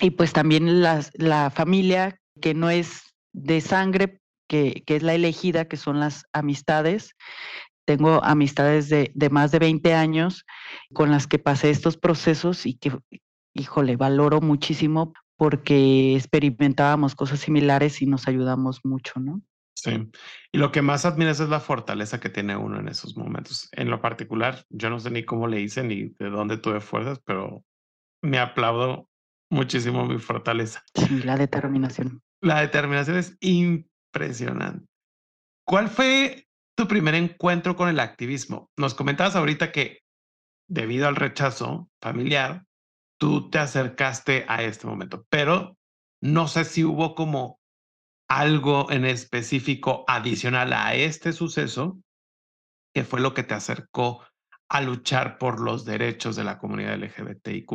Y 0.00 0.10
pues 0.10 0.32
también 0.32 0.82
la 0.82 1.50
familia 1.50 2.20
que 2.40 2.54
no 2.54 2.70
es 2.70 3.02
de 3.32 3.60
sangre, 3.60 4.20
que, 4.48 4.82
que, 4.86 4.96
es 4.96 5.02
la 5.02 5.14
elegida, 5.14 5.66
que 5.66 5.76
son 5.76 6.00
las 6.00 6.24
amistades. 6.32 7.14
Tengo 7.84 8.22
amistades 8.24 8.88
de, 8.88 9.10
de 9.14 9.30
más 9.30 9.50
de 9.50 9.58
20 9.58 9.94
años 9.94 10.44
con 10.94 11.10
las 11.10 11.26
que 11.26 11.38
pasé 11.38 11.70
estos 11.70 11.96
procesos 11.96 12.66
y 12.66 12.74
que, 12.74 12.92
híjole, 13.54 13.96
valoro 13.96 14.40
muchísimo 14.40 15.12
porque 15.38 16.16
experimentábamos 16.16 17.14
cosas 17.14 17.38
similares 17.38 18.02
y 18.02 18.06
nos 18.06 18.26
ayudamos 18.26 18.84
mucho, 18.84 19.20
¿no? 19.20 19.40
Sí. 19.76 20.10
Y 20.50 20.58
lo 20.58 20.72
que 20.72 20.82
más 20.82 21.04
admiras 21.04 21.38
es 21.38 21.48
la 21.48 21.60
fortaleza 21.60 22.18
que 22.18 22.28
tiene 22.28 22.56
uno 22.56 22.80
en 22.80 22.88
esos 22.88 23.16
momentos. 23.16 23.68
En 23.70 23.88
lo 23.88 24.00
particular, 24.00 24.64
yo 24.68 24.90
no 24.90 24.98
sé 24.98 25.12
ni 25.12 25.24
cómo 25.24 25.46
le 25.46 25.60
hice 25.60 25.84
ni 25.84 26.08
de 26.18 26.30
dónde 26.30 26.58
tuve 26.58 26.80
fuerzas, 26.80 27.20
pero 27.24 27.64
me 28.20 28.40
aplaudo 28.40 29.08
muchísimo 29.48 30.04
mi 30.06 30.18
fortaleza. 30.18 30.82
Sí, 30.94 31.22
la 31.22 31.36
determinación. 31.36 32.20
La 32.42 32.60
determinación 32.60 33.16
es 33.16 33.36
impresionante. 33.38 34.86
¿Cuál 35.64 35.88
fue 35.88 36.48
tu 36.76 36.88
primer 36.88 37.14
encuentro 37.14 37.76
con 37.76 37.88
el 37.88 38.00
activismo? 38.00 38.70
Nos 38.76 38.94
comentabas 38.94 39.36
ahorita 39.36 39.70
que 39.70 40.00
debido 40.68 41.06
al 41.06 41.14
rechazo 41.14 41.88
familiar, 42.02 42.64
tú 43.18 43.50
te 43.50 43.58
acercaste 43.58 44.44
a 44.48 44.62
este 44.62 44.86
momento, 44.86 45.26
pero 45.28 45.76
no 46.20 46.48
sé 46.48 46.64
si 46.64 46.84
hubo 46.84 47.14
como 47.14 47.60
algo 48.28 48.90
en 48.90 49.04
específico 49.04 50.04
adicional 50.06 50.72
a 50.72 50.94
este 50.94 51.32
suceso 51.32 51.98
que 52.94 53.04
fue 53.04 53.20
lo 53.20 53.34
que 53.34 53.42
te 53.42 53.54
acercó 53.54 54.24
a 54.68 54.80
luchar 54.80 55.38
por 55.38 55.60
los 55.60 55.84
derechos 55.84 56.36
de 56.36 56.44
la 56.44 56.58
comunidad 56.58 56.98
LGBTIQ. 56.98 57.70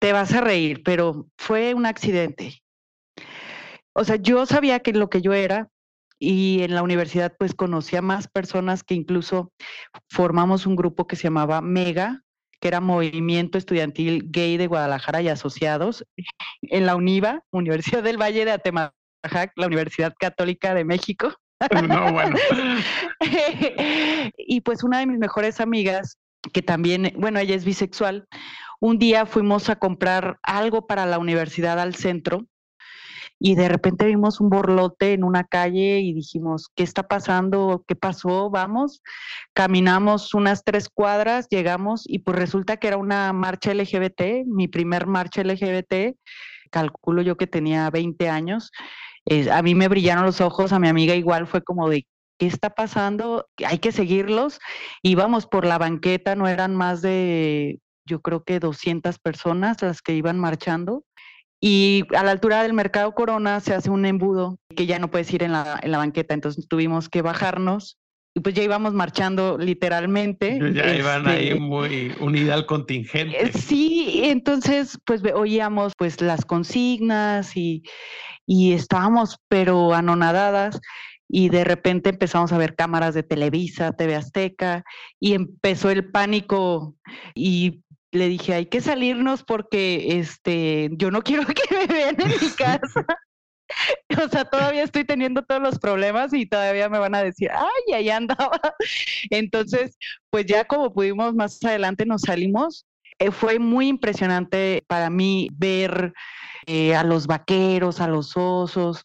Te 0.00 0.12
vas 0.12 0.32
a 0.32 0.40
reír, 0.40 0.82
pero 0.82 1.28
fue 1.38 1.74
un 1.74 1.86
accidente. 1.86 2.62
O 3.94 4.04
sea, 4.04 4.16
yo 4.16 4.46
sabía 4.46 4.80
que 4.80 4.92
lo 4.92 5.08
que 5.08 5.22
yo 5.22 5.32
era 5.32 5.68
y 6.18 6.62
en 6.62 6.74
la 6.74 6.82
universidad 6.82 7.34
pues 7.38 7.54
conocía 7.54 8.02
más 8.02 8.28
personas 8.28 8.84
que 8.84 8.94
incluso 8.94 9.52
formamos 10.08 10.66
un 10.66 10.76
grupo 10.76 11.06
que 11.06 11.16
se 11.16 11.24
llamaba 11.24 11.60
Mega, 11.60 12.22
que 12.62 12.68
era 12.68 12.80
Movimiento 12.80 13.58
Estudiantil 13.58 14.30
Gay 14.30 14.56
de 14.56 14.68
Guadalajara 14.68 15.20
y 15.20 15.28
Asociados, 15.28 16.06
en 16.62 16.86
la 16.86 16.94
UNIVA, 16.94 17.42
Universidad 17.50 18.04
del 18.04 18.22
Valle 18.22 18.44
de 18.44 18.52
Atemajac, 18.52 19.52
la 19.56 19.66
Universidad 19.66 20.14
Católica 20.16 20.72
de 20.72 20.84
México. 20.84 21.34
No, 21.88 22.12
bueno. 22.12 22.36
y 24.38 24.60
pues 24.60 24.84
una 24.84 25.00
de 25.00 25.06
mis 25.06 25.18
mejores 25.18 25.60
amigas, 25.60 26.18
que 26.52 26.62
también, 26.62 27.12
bueno, 27.16 27.40
ella 27.40 27.56
es 27.56 27.64
bisexual, 27.64 28.28
un 28.78 28.96
día 28.98 29.26
fuimos 29.26 29.68
a 29.68 29.76
comprar 29.76 30.38
algo 30.44 30.86
para 30.86 31.04
la 31.04 31.18
universidad 31.18 31.80
al 31.80 31.96
centro 31.96 32.46
y 33.44 33.56
de 33.56 33.68
repente 33.68 34.06
vimos 34.06 34.40
un 34.40 34.50
borlote 34.50 35.14
en 35.14 35.24
una 35.24 35.42
calle 35.42 35.98
y 35.98 36.12
dijimos, 36.14 36.68
¿qué 36.76 36.84
está 36.84 37.08
pasando? 37.08 37.84
¿Qué 37.88 37.96
pasó? 37.96 38.50
Vamos. 38.50 39.02
Caminamos 39.52 40.32
unas 40.32 40.62
tres 40.62 40.88
cuadras, 40.88 41.48
llegamos 41.50 42.04
y 42.06 42.20
pues 42.20 42.38
resulta 42.38 42.76
que 42.76 42.86
era 42.86 42.98
una 42.98 43.32
marcha 43.32 43.74
LGBT, 43.74 44.46
mi 44.46 44.68
primer 44.68 45.08
marcha 45.08 45.42
LGBT, 45.42 46.16
calculo 46.70 47.20
yo 47.20 47.36
que 47.36 47.48
tenía 47.48 47.90
20 47.90 48.28
años. 48.28 48.70
Eh, 49.26 49.50
a 49.50 49.60
mí 49.60 49.74
me 49.74 49.88
brillaron 49.88 50.24
los 50.24 50.40
ojos, 50.40 50.72
a 50.72 50.78
mi 50.78 50.86
amiga 50.86 51.16
igual 51.16 51.48
fue 51.48 51.62
como 51.62 51.88
de, 51.88 52.06
¿qué 52.38 52.46
está 52.46 52.70
pasando? 52.70 53.48
Hay 53.66 53.80
que 53.80 53.90
seguirlos. 53.90 54.60
Íbamos 55.02 55.48
por 55.48 55.66
la 55.66 55.78
banqueta, 55.78 56.36
no 56.36 56.46
eran 56.46 56.76
más 56.76 57.02
de, 57.02 57.80
yo 58.06 58.20
creo 58.22 58.44
que 58.44 58.60
200 58.60 59.18
personas 59.18 59.82
las 59.82 60.00
que 60.00 60.14
iban 60.14 60.38
marchando 60.38 61.02
y 61.64 62.02
a 62.16 62.24
la 62.24 62.32
altura 62.32 62.64
del 62.64 62.72
mercado 62.72 63.14
Corona 63.14 63.60
se 63.60 63.72
hace 63.72 63.88
un 63.88 64.04
embudo 64.04 64.58
que 64.74 64.86
ya 64.86 64.98
no 64.98 65.12
puedes 65.12 65.32
ir 65.32 65.44
en 65.44 65.52
la, 65.52 65.78
en 65.80 65.92
la 65.92 65.98
banqueta, 65.98 66.34
entonces 66.34 66.66
tuvimos 66.66 67.08
que 67.08 67.22
bajarnos 67.22 67.98
y 68.34 68.40
pues 68.40 68.56
ya 68.56 68.64
íbamos 68.64 68.94
marchando 68.94 69.56
literalmente. 69.58 70.58
Ya 70.74 70.92
iban 70.92 71.28
ahí 71.28 71.50
este, 71.50 71.60
muy 71.60 72.12
unida 72.18 72.54
al 72.54 72.66
contingente. 72.66 73.40
Eh, 73.40 73.52
sí, 73.52 74.22
entonces 74.24 74.98
pues 75.04 75.22
oíamos 75.32 75.92
pues 75.96 76.20
las 76.20 76.44
consignas 76.44 77.56
y, 77.56 77.84
y 78.44 78.72
estábamos 78.72 79.36
pero 79.48 79.94
anonadadas 79.94 80.80
y 81.28 81.48
de 81.48 81.62
repente 81.62 82.10
empezamos 82.10 82.52
a 82.52 82.58
ver 82.58 82.74
cámaras 82.74 83.14
de 83.14 83.22
Televisa, 83.22 83.92
TV 83.92 84.16
Azteca 84.16 84.82
y 85.20 85.34
empezó 85.34 85.90
el 85.90 86.10
pánico 86.10 86.96
y 87.36 87.82
le 88.12 88.28
dije, 88.28 88.54
hay 88.54 88.66
que 88.66 88.80
salirnos 88.80 89.42
porque 89.42 90.18
este, 90.18 90.90
yo 90.92 91.10
no 91.10 91.22
quiero 91.22 91.46
que 91.46 91.62
me 91.74 91.86
vean 91.86 92.20
en 92.20 92.28
mi 92.28 92.50
casa. 92.50 93.04
o 94.24 94.28
sea, 94.28 94.44
todavía 94.44 94.82
estoy 94.82 95.04
teniendo 95.04 95.42
todos 95.42 95.62
los 95.62 95.78
problemas 95.78 96.32
y 96.32 96.46
todavía 96.46 96.88
me 96.88 96.98
van 96.98 97.14
a 97.14 97.22
decir, 97.22 97.50
ay, 97.52 97.94
ahí 97.94 98.10
andaba. 98.10 98.60
Entonces, 99.30 99.96
pues 100.30 100.46
ya 100.46 100.64
como 100.64 100.92
pudimos 100.92 101.34
más 101.34 101.62
adelante 101.64 102.06
nos 102.06 102.22
salimos. 102.22 102.86
Eh, 103.18 103.30
fue 103.30 103.58
muy 103.58 103.88
impresionante 103.88 104.82
para 104.86 105.10
mí 105.10 105.48
ver 105.52 106.12
eh, 106.66 106.94
a 106.94 107.04
los 107.04 107.26
vaqueros, 107.26 108.00
a 108.00 108.08
los 108.08 108.36
osos, 108.36 109.04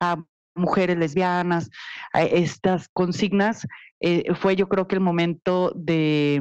a 0.00 0.22
mujeres 0.54 0.96
lesbianas, 0.96 1.70
a 2.12 2.22
estas 2.22 2.88
consignas. 2.88 3.66
Eh, 4.00 4.32
fue 4.34 4.56
yo 4.56 4.68
creo 4.68 4.88
que 4.88 4.96
el 4.96 5.00
momento 5.00 5.72
de, 5.74 6.40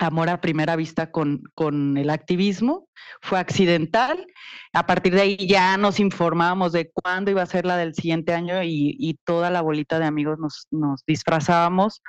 amor 0.00 0.30
a 0.30 0.40
primera 0.40 0.76
vista 0.76 1.10
con, 1.10 1.42
con, 1.54 1.96
el 1.96 2.10
activismo, 2.10 2.88
fue 3.20 3.38
accidental. 3.38 4.26
A 4.72 4.86
partir 4.86 5.14
de 5.14 5.20
ahí 5.20 5.46
ya 5.46 5.76
nos 5.76 6.00
informábamos 6.00 6.72
de 6.72 6.90
cuándo 6.90 7.30
iba 7.30 7.42
a 7.42 7.46
ser 7.46 7.66
la 7.66 7.76
del 7.76 7.94
siguiente 7.94 8.32
año 8.32 8.62
y, 8.62 8.96
y 8.98 9.14
toda 9.24 9.50
la 9.50 9.60
bolita 9.60 9.98
de 9.98 10.06
amigos 10.06 10.38
nos, 10.38 10.66
nos, 10.70 11.04
disfrazábamos 11.06 12.02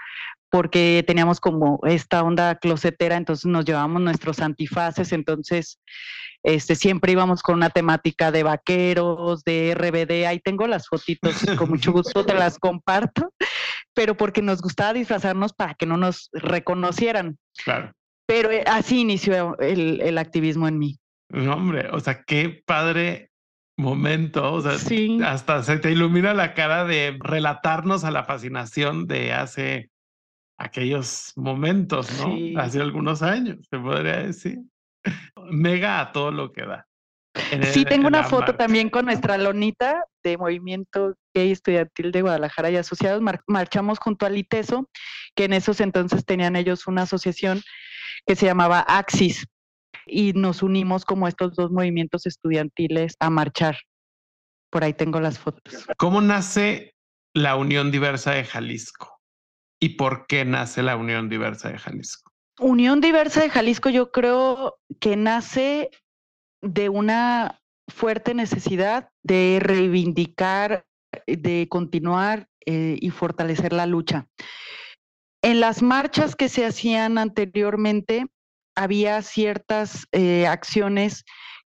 porque 0.50 1.03
teníamos 1.07 1.39
como 1.39 1.79
esta 1.83 2.24
onda 2.24 2.55
closetera, 2.55 3.15
entonces 3.15 3.45
nos 3.45 3.63
llevábamos 3.63 4.01
nuestros 4.01 4.41
antifaces, 4.41 5.13
entonces 5.13 5.79
este, 6.43 6.75
siempre 6.75 7.13
íbamos 7.13 7.41
con 7.41 7.55
una 7.55 7.69
temática 7.69 8.31
de 8.31 8.43
vaqueros, 8.43 9.43
de 9.43 9.74
RBD, 9.75 10.27
ahí 10.27 10.39
tengo 10.39 10.67
las 10.67 10.88
fotitos, 10.88 11.36
con 11.57 11.69
mucho 11.69 11.93
gusto 11.93 12.25
te 12.25 12.33
las 12.33 12.60
comparto, 12.60 13.33
pero 13.93 14.15
porque 14.15 14.41
nos 14.41 14.62
gustaba 14.62 14.93
disfrazarnos 14.93 15.53
para 15.53 15.74
que 15.74 15.86
no 15.86 15.98
nos 15.98 16.29
reconocieran. 16.33 17.38
Claro. 17.63 17.91
Pero 18.25 18.51
eh, 18.51 18.63
así 18.65 19.01
inició 19.01 19.57
el, 19.60 20.01
el 20.01 20.17
activismo 20.17 20.67
en 20.67 20.79
mí. 20.79 21.00
No, 21.29 21.53
hombre, 21.53 21.89
o 21.91 22.00
sea, 22.00 22.24
qué 22.24 22.62
padre 22.65 23.31
momento, 23.77 24.53
o 24.53 24.62
sea, 24.62 24.77
hasta 25.25 25.63
se 25.63 25.77
te 25.77 25.91
ilumina 25.91 26.33
la 26.33 26.53
cara 26.53 26.86
de 26.86 27.17
relatarnos 27.19 28.03
a 28.03 28.12
la 28.12 28.24
fascinación 28.24 29.07
de 29.07 29.33
hace 29.33 29.89
aquellos 30.57 31.33
momentos, 31.36 32.10
¿no? 32.19 32.62
Hace 32.62 32.79
algunos 32.79 33.21
años, 33.21 33.57
se 33.69 33.79
podría 33.79 34.17
decir. 34.17 34.60
Mega 35.50 36.00
a 36.00 36.12
todo 36.12 36.31
lo 36.31 36.51
que 36.51 36.65
da. 36.65 36.88
Sí, 37.74 37.86
tengo 37.86 38.08
una 38.08 38.24
foto 38.24 38.56
también 38.56 38.90
con 38.90 39.06
nuestra 39.06 39.38
lonita 39.38 40.04
de 40.24 40.38
Movimiento 40.38 41.16
Gay 41.34 41.52
Estudiantil 41.52 42.12
de 42.12 42.22
Guadalajara 42.22 42.70
y 42.72 42.78
Asociados. 42.78 43.22
marchamos 43.48 44.00
junto 44.00 44.26
al 44.26 44.38
ITESO, 44.38 44.90
que 45.36 45.46
en 45.46 45.54
esos 45.54 45.82
entonces 45.82 46.26
tenían 46.26 46.56
ellos 46.56 46.88
una 46.88 47.04
asociación 47.04 47.62
que 48.26 48.36
se 48.36 48.46
llamaba 48.46 48.80
Axis 48.82 49.46
y 50.06 50.34
nos 50.34 50.64
unimos 50.64 51.06
como 51.06 51.28
estos 51.28 51.56
dos 51.56 51.72
movimientos 51.72 52.26
estudiantiles 52.26 53.16
a 53.20 53.30
marchar. 53.30 53.78
Por 54.70 54.84
ahí 54.84 54.94
tengo 54.94 55.20
las 55.20 55.40
fotos. 55.40 55.86
¿Cómo 55.98 56.22
nace 56.22 56.96
la 57.34 57.56
Unión 57.56 57.92
Diversa 57.92 58.32
de 58.32 58.44
Jalisco? 58.44 59.20
¿Y 59.80 59.90
por 59.90 60.28
qué 60.28 60.46
nace 60.46 60.84
la 60.84 60.96
Unión 60.96 61.30
Diversa 61.30 61.70
de 61.70 61.78
Jalisco? 61.78 62.32
Unión 62.60 63.02
Diversa 63.02 63.42
de 63.42 63.50
Jalisco 63.50 63.90
yo 63.90 64.12
creo 64.12 64.78
que 65.00 65.16
nace 65.16 65.90
de 66.62 66.89
una 66.89 67.60
fuerte 67.88 68.34
necesidad 68.34 69.10
de 69.24 69.60
reivindicar, 69.62 70.86
de 71.27 71.68
continuar 71.70 72.48
eh, 72.65 72.98
y 73.00 73.10
fortalecer 73.10 73.74
la 73.74 73.86
lucha. 73.86 74.27
En 75.41 75.60
las 75.60 75.82
marchas 75.82 76.36
que 76.36 76.50
se 76.50 76.65
hacían 76.65 77.18
anteriormente, 77.18 78.27
había 78.75 79.22
ciertas 79.22 80.08
eh, 80.12 80.48
acciones 80.48 81.25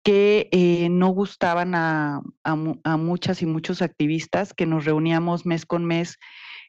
que 0.03 0.49
eh, 0.51 0.89
no 0.89 1.07
gustaban 1.09 1.73
a, 1.75 2.21
muchas 2.97 3.41
y 3.41 3.45
muchos 3.45 3.81
activistas, 3.81 4.53
que 4.53 4.65
nos 4.65 4.83
reuníamos 4.83 5.45
mes 5.45 5.65
con 5.65 5.85
mes 5.85 6.17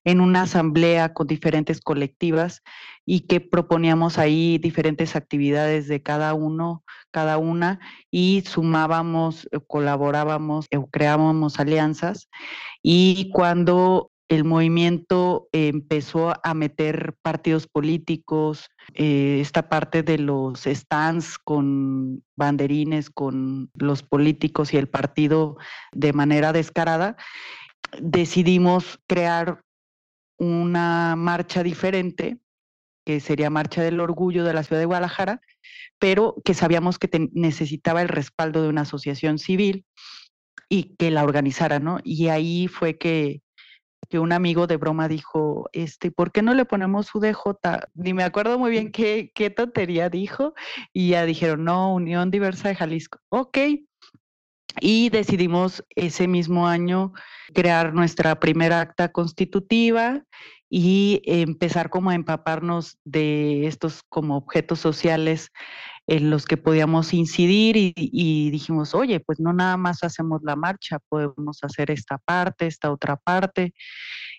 en 0.05 0.21
una 0.21 0.43
asamblea 0.43 1.13
con 1.15 1.27
diferentes 1.27 1.81
colectivas 1.81 2.63
y 3.07 3.21
que 3.21 3.41
proponíamos 3.41 4.19
ahí 4.19 4.59
diferentes 4.59 5.17
actividades 5.17 5.89
de 5.89 6.03
cada 6.03 6.35
uno, 6.35 6.85
cada 7.11 7.39
una, 7.39 7.81
y 8.11 8.43
sumábamos, 8.47 9.47
eh, 9.53 9.59
colaborábamos, 9.67 10.67
creábamos 10.91 11.59
alianzas. 11.59 12.29
Y 12.83 13.31
cuando 13.33 14.11
el 14.29 14.45
movimiento 14.45 15.49
empezó 15.53 16.33
a 16.43 16.55
meter 16.55 17.15
partidos 17.23 17.67
políticos, 17.67 18.71
eh, 18.95 19.39
esta 19.41 19.69
parte 19.69 20.03
de 20.03 20.19
los 20.19 20.63
stands 20.65 21.39
con 21.39 22.23
banderines, 22.37 23.11
con 23.11 23.71
los 23.75 24.03
políticos 24.03 24.73
y 24.73 24.79
el 24.79 24.89
partido 24.89 25.57
de 25.93 26.13
manera 26.13 26.53
descarada, 26.53 27.17
decidimos 28.01 28.99
crear 29.07 29.64
una 30.39 31.17
marcha 31.17 31.63
diferente, 31.63 32.39
que 33.05 33.21
sería 33.21 33.51
Marcha 33.51 33.83
del 33.83 34.01
Orgullo 34.01 34.45
de 34.45 34.55
la 34.55 34.63
Ciudad 34.63 34.81
de 34.81 34.87
Guadalajara, 34.87 35.41
pero 35.99 36.37
que 36.45 36.55
sabíamos 36.55 36.99
que 36.99 37.09
necesitaba 37.33 38.03
el 38.03 38.09
respaldo 38.09 38.63
de 38.63 38.69
una 38.69 38.83
asociación 38.83 39.39
civil 39.39 39.85
y 40.69 40.97
que 40.97 41.11
la 41.11 41.25
organizara, 41.25 41.79
¿no? 41.79 41.99
Y 42.03 42.29
ahí 42.29 42.69
fue 42.69 42.97
que 42.97 43.43
que 44.09 44.19
un 44.19 44.33
amigo 44.33 44.67
de 44.67 44.77
broma 44.77 45.09
dijo, 45.09 45.69
este, 45.73 46.11
¿por 46.11 46.33
qué 46.33 46.43
no 46.43 46.55
le 46.55 46.65
ponemos 46.65 47.15
UDJ? 47.15 47.89
Ni 47.95 48.15
me 48.15 48.25
acuerdo 48.25 48.59
muy 48.59 48.71
bien 48.71 48.93
qué, 48.93 49.33
qué 49.35 49.51
tontería 49.51 50.09
dijo, 50.09 50.55
y 50.93 51.11
ya 51.11 51.25
dijeron, 51.25 51.65
no, 51.65 51.95
Unión 51.95 52.31
Diversa 52.31 52.69
de 52.69 52.77
Jalisco. 52.77 53.19
Ok. 53.29 53.59
Y 54.81 55.11
decidimos 55.11 55.85
ese 55.91 56.29
mismo 56.29 56.67
año 56.67 57.13
crear 57.55 57.95
nuestra 57.95 58.39
primera 58.41 58.81
acta 58.81 59.13
constitutiva 59.13 60.23
y 60.69 61.23
empezar 61.25 61.91
como 61.91 62.11
a 62.11 62.15
empaparnos 62.15 62.99
de 63.05 63.67
estos 63.67 64.03
como 64.09 64.37
objetos 64.37 64.81
sociales 64.81 65.51
en 66.07 66.31
los 66.31 66.45
que 66.45 66.57
podíamos 66.57 67.15
incidir 67.15 67.77
y, 67.77 68.51
dijimos, 68.51 68.95
oye, 68.95 69.21
pues 69.21 69.41
no 69.41 69.53
nada 69.53 69.77
más 69.77 70.03
hacemos 70.03 70.43
la 70.43 70.57
marcha, 70.57 70.99
podemos 71.09 71.63
hacer 71.63 71.91
esta 71.91 72.19
parte, 72.19 72.67
esta 72.67 72.91
otra 72.91 73.17
parte. 73.17 73.73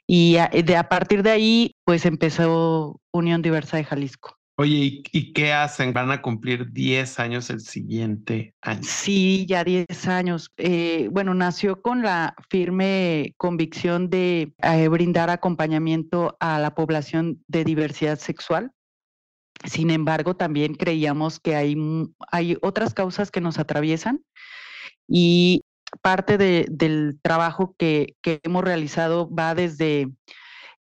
Y 0.06 0.38
a, 0.38 0.48
de, 0.50 0.78
a 0.78 0.90
partir 0.90 1.24
de 1.24 1.32
ahí, 1.32 1.76
pues 1.84 2.06
empezó 2.06 3.02
Unión 3.12 3.42
Diversa 3.42 3.78
de 3.78 3.86
Jalisco. 3.86 4.38
Oye, 4.58 5.04
¿y, 5.12 5.34
qué 5.34 5.52
hacen? 5.52 5.92
¿Van 5.92 6.12
a 6.12 6.22
cumplir 6.22 6.72
10 6.72 7.20
años 7.20 7.50
el 7.50 7.60
siguiente 7.60 8.56
año? 8.62 8.84
Sí, 8.84 9.46
ya 9.50 9.66
10 9.66 10.08
años. 10.08 10.50
Eh, 10.56 11.10
bueno, 11.12 11.34
nació 11.34 11.82
con 11.82 12.02
la 12.02 12.36
firme 12.50 13.34
convicción 13.36 14.10
de 14.10 14.54
eh, 14.64 14.88
brindar 14.88 15.30
acompañamiento 15.30 16.38
a 16.40 16.60
la 16.60 16.74
población 16.74 17.44
de 17.48 17.66
diversidad 17.66 18.18
sexual. 18.18 18.72
Sin 19.66 19.90
embargo, 19.90 20.38
también 20.38 20.76
creíamos 20.76 21.42
que 21.42 21.58
hay, 21.58 21.76
hay 22.32 22.58
otras 22.62 22.94
causas 22.94 23.32
que 23.32 23.42
nos 23.42 23.60
atraviesan 23.60 24.24
y 25.06 25.64
parte 26.02 26.38
del 26.38 27.20
trabajo 27.22 27.76
que, 27.78 28.16
que 28.22 28.40
hemos 28.44 28.64
realizado 28.64 29.30
va 29.30 29.54
desde 29.54 30.08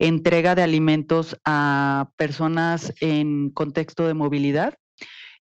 entrega 0.04 0.54
de 0.54 0.64
alimentos 0.64 1.38
a 1.46 2.10
personas 2.18 2.94
en 3.00 3.50
contexto 3.50 4.06
de 4.06 4.14
movilidad. 4.14 4.76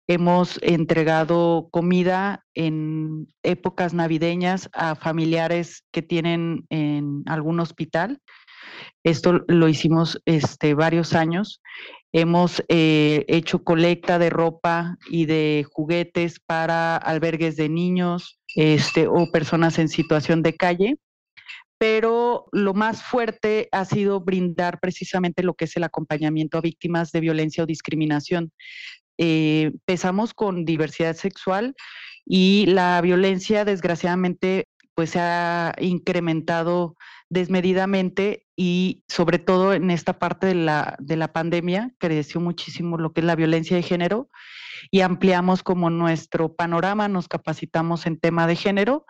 Hemos 0.07 0.61
entregado 0.62 1.68
comida 1.72 2.44
en 2.55 3.27
épocas 3.42 3.92
navideñas 3.92 4.68
a 4.72 4.94
familiares 4.94 5.85
que 5.90 6.03
tienen 6.03 6.64
en 6.70 7.22
algún 7.27 7.59
hospital. 7.59 8.20
Esto 9.03 9.44
lo 9.48 9.68
hicimos 9.68 10.20
este, 10.27 10.75
varios 10.75 11.14
años. 11.14 11.61
Hemos 12.12 12.62
eh, 12.68 13.25
hecho 13.27 13.64
colecta 13.64 14.20
de 14.20 14.31
ropa 14.31 14.96
y 15.11 15.27
de 15.27 15.66
juguetes 15.72 16.38
para 16.38 16.96
albergues 16.96 17.57
de 17.57 17.68
niños 17.68 18.38
este, 18.55 19.09
o 19.09 19.29
personas 19.33 19.79
en 19.81 19.88
situación 19.88 20.42
de 20.42 20.55
calle. 20.55 20.98
Pero 21.83 22.47
lo 22.53 22.75
más 22.75 23.03
fuerte 23.03 23.68
ha 23.73 23.85
sido 23.85 24.21
brindar 24.21 24.79
precisamente 24.79 25.42
lo 25.42 25.55
que 25.55 25.64
es 25.64 25.77
el 25.77 25.83
acompañamiento 25.83 26.57
a 26.57 26.61
víctimas 26.61 27.11
de 27.11 27.18
violencia 27.18 27.64
o 27.64 27.66
discriminación. 27.66 28.53
Eh, 29.18 29.73
empezamos 29.73 30.33
con 30.33 30.64
diversidad 30.64 31.16
sexual 31.16 31.75
y 32.25 32.66
la 32.66 33.01
violencia 33.01 33.64
desgraciadamente 33.64 34.68
pues 34.95 35.11
se 35.11 35.18
ha 35.18 35.75
incrementado 35.81 36.95
desmedidamente 37.29 38.47
y 38.55 39.03
sobre 39.09 39.40
todo 39.40 39.75
en 39.75 39.90
esta 39.90 40.21
parte 40.21 40.47
de 40.47 40.55
la, 40.55 40.95
de 41.01 41.16
la 41.16 41.33
pandemia 41.33 41.90
creció 41.99 42.40
muchísimo 42.40 42.97
lo 42.97 43.12
que 43.12 43.23
es 43.23 43.27
la 43.27 43.35
violencia 43.35 43.77
de 43.77 43.83
género 43.83 44.29
y 44.92 45.01
ampliamos 45.01 45.64
como 45.64 45.90
nuestro 45.90 46.55
panorama, 46.55 47.09
nos 47.09 47.27
capacitamos 47.27 48.07
en 48.07 48.21
tema 48.21 48.47
de 48.47 48.55
género 48.55 49.05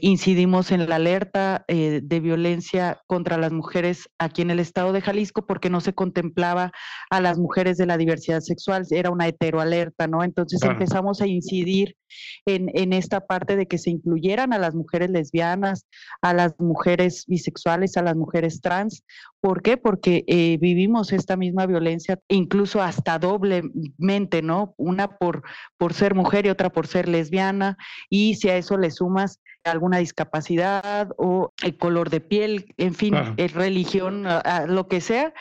Incidimos 0.00 0.72
en 0.72 0.88
la 0.88 0.96
alerta 0.96 1.64
eh, 1.68 2.00
de 2.02 2.20
violencia 2.20 3.00
contra 3.06 3.38
las 3.38 3.52
mujeres 3.52 4.08
aquí 4.18 4.42
en 4.42 4.50
el 4.50 4.60
estado 4.60 4.92
de 4.92 5.00
Jalisco 5.00 5.46
porque 5.46 5.70
no 5.70 5.80
se 5.80 5.94
contemplaba 5.94 6.72
a 7.10 7.20
las 7.20 7.38
mujeres 7.38 7.76
de 7.76 7.86
la 7.86 7.96
diversidad 7.96 8.40
sexual, 8.40 8.84
era 8.90 9.10
una 9.10 9.26
heteroalerta, 9.26 10.06
¿no? 10.06 10.22
Entonces 10.22 10.62
empezamos 10.62 11.20
a 11.20 11.26
incidir 11.26 11.96
en, 12.44 12.70
en, 12.74 12.92
esta 12.92 13.26
parte 13.26 13.56
de 13.56 13.66
que 13.66 13.78
se 13.78 13.90
incluyeran 13.90 14.52
a 14.52 14.58
las 14.58 14.74
mujeres 14.74 15.10
lesbianas, 15.10 15.86
a 16.22 16.34
las 16.34 16.54
mujeres 16.58 17.24
bisexuales, 17.26 17.96
a 17.96 18.02
las 18.02 18.16
mujeres 18.16 18.60
trans. 18.60 19.04
¿Por 19.40 19.62
qué? 19.62 19.76
Porque 19.76 20.24
eh, 20.26 20.58
vivimos 20.60 21.12
esta 21.12 21.36
misma 21.36 21.66
violencia, 21.66 22.18
incluso 22.28 22.82
hasta 22.82 23.18
doblemente, 23.18 24.42
¿no? 24.42 24.74
Una 24.76 25.18
por, 25.18 25.42
por 25.78 25.94
ser 25.94 26.14
mujer 26.14 26.46
y 26.46 26.50
otra 26.50 26.70
por 26.70 26.86
ser 26.86 27.08
lesbiana, 27.08 27.76
y 28.10 28.34
si 28.36 28.48
a 28.48 28.56
eso 28.56 28.76
le 28.76 28.90
sumas 28.90 29.40
alguna 29.66 29.98
discapacidad 29.98 31.10
o 31.16 31.52
el 31.62 31.76
color 31.76 32.10
de 32.10 32.20
piel, 32.20 32.74
en 32.76 32.94
fin, 32.94 33.14
eh, 33.36 33.48
religión, 33.48 34.26
lo 34.66 34.88
que 34.88 35.00
sea. 35.00 35.32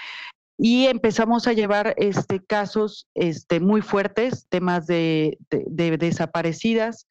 Y 0.58 0.86
empezamos 0.88 1.48
a 1.48 1.54
llevar 1.54 1.94
este, 1.98 2.44
casos 2.44 3.08
este, 3.14 3.60
muy 3.60 3.82
fuertes, 3.82 4.48
temas 4.50 4.88
de, 4.88 5.38
desaparecidas, 5.50 7.08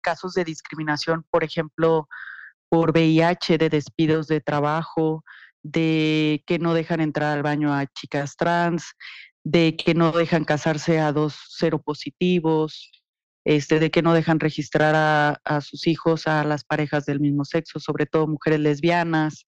casos 0.00 0.34
de 0.34 0.44
discriminación, 0.44 1.24
por 1.30 1.42
ejemplo, 1.42 2.08
por 2.68 2.92
VIH, 2.92 3.58
de 3.58 3.68
despidos 3.68 4.28
de 4.28 4.40
trabajo, 4.40 5.24
de 5.62 6.44
que 6.46 6.58
no 6.58 6.74
dejan 6.74 7.00
entrar 7.00 7.36
al 7.36 7.42
baño 7.42 7.74
a 7.74 7.86
chicas 7.86 8.36
trans, 8.36 8.92
de 9.42 9.76
que 9.76 9.94
no 9.94 10.12
dejan 10.12 10.44
casarse 10.44 11.00
a 11.00 11.12
dos 11.12 11.36
seropositivos, 11.48 13.03
este, 13.44 13.78
de 13.78 13.90
que 13.90 14.02
no 14.02 14.14
dejan 14.14 14.40
registrar 14.40 14.94
a, 14.96 15.60
sus 15.60 15.86
hijos 15.86 16.26
a 16.26 16.44
las 16.44 16.64
parejas 16.64 17.04
del 17.04 17.20
mismo 17.20 17.44
sexo, 17.44 17.78
sobre 17.78 18.06
todo 18.06 18.26
mujeres 18.26 18.60
lesbianas. 18.60 19.44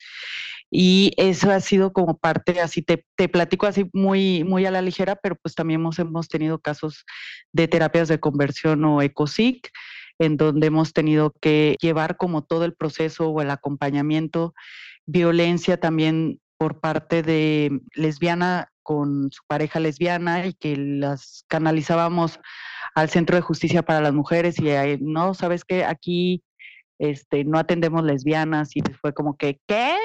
Y 0.70 1.12
eso 1.16 1.50
ha 1.50 1.60
sido 1.60 1.92
como 1.92 2.18
parte, 2.18 2.60
así 2.60 2.82
te, 2.82 3.04
platico 3.28 3.66
así 3.66 3.88
muy, 3.92 4.44
muy 4.44 4.66
a 4.66 4.70
la 4.70 4.82
ligera, 4.82 5.16
pero 5.16 5.36
pues 5.36 5.54
también 5.54 5.80
hemos, 5.80 5.98
hemos 5.98 6.28
tenido 6.28 6.58
casos 6.58 7.04
de 7.52 7.68
terapias 7.68 8.08
de 8.08 8.20
conversión 8.20 8.84
o 8.84 9.00
ECOSIC, 9.00 9.70
en 10.18 10.36
donde 10.36 10.66
hemos 10.66 10.92
tenido 10.92 11.32
que 11.40 11.76
llevar 11.80 12.16
como 12.16 12.42
todo 12.42 12.64
el 12.64 12.74
proceso 12.74 13.28
o 13.28 13.40
el 13.42 13.50
acompañamiento, 13.50 14.54
violencia 15.06 15.78
también 15.78 16.40
por 16.58 16.80
parte 16.80 17.22
de 17.22 17.80
lesbiana 17.94 18.72
con 18.86 19.32
su 19.32 19.42
pareja 19.48 19.80
lesbiana 19.80 20.46
y 20.46 20.54
que 20.54 20.76
las 20.76 21.44
canalizábamos 21.48 22.38
al 22.94 23.10
Centro 23.10 23.34
de 23.34 23.42
Justicia 23.42 23.82
para 23.82 24.00
las 24.00 24.14
Mujeres 24.14 24.60
y 24.60 24.70
ahí, 24.70 24.96
no, 25.00 25.34
sabes 25.34 25.64
que 25.64 25.84
aquí 25.84 26.44
este, 27.00 27.42
no 27.42 27.58
atendemos 27.58 28.04
lesbianas 28.04 28.76
y 28.76 28.82
fue 29.00 29.12
como 29.12 29.36
que, 29.36 29.58
¿qué? 29.66 29.96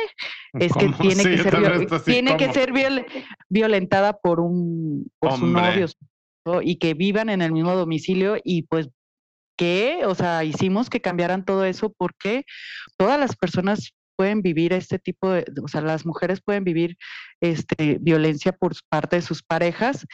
Es 0.53 0.73
que 0.73 0.89
tiene 0.99 1.23
que 1.23 1.37
ser, 1.37 2.03
tiene 2.05 2.37
que 2.37 2.51
ser 2.51 2.73
violentada 3.49 4.13
por 4.13 4.39
un 4.39 5.11
por 5.19 5.37
su 5.37 5.45
novio 5.45 5.85
y 6.63 6.77
que 6.77 6.95
vivan 6.95 7.29
en 7.29 7.43
el 7.43 7.51
mismo 7.51 7.75
domicilio 7.75 8.37
y 8.43 8.63
pues 8.63 8.89
¿qué? 9.57 10.07
O 10.07 10.15
sea, 10.15 10.43
hicimos 10.43 10.89
que 10.89 11.01
cambiaran 11.01 11.45
todo 11.45 11.65
eso 11.65 11.93
porque 11.95 12.45
todas 12.97 13.19
las 13.19 13.35
personas 13.35 13.93
pueden 14.21 14.43
vivir 14.43 14.71
este 14.71 14.99
tipo 14.99 15.31
de, 15.31 15.43
o 15.63 15.67
sea, 15.67 15.81
las 15.81 16.05
mujeres 16.05 16.41
pueden 16.45 16.63
vivir 16.63 16.95
este, 17.39 17.97
violencia 17.99 18.51
por 18.51 18.73
parte 18.87 19.15
de 19.15 19.23
sus 19.23 19.41
parejas 19.41 20.05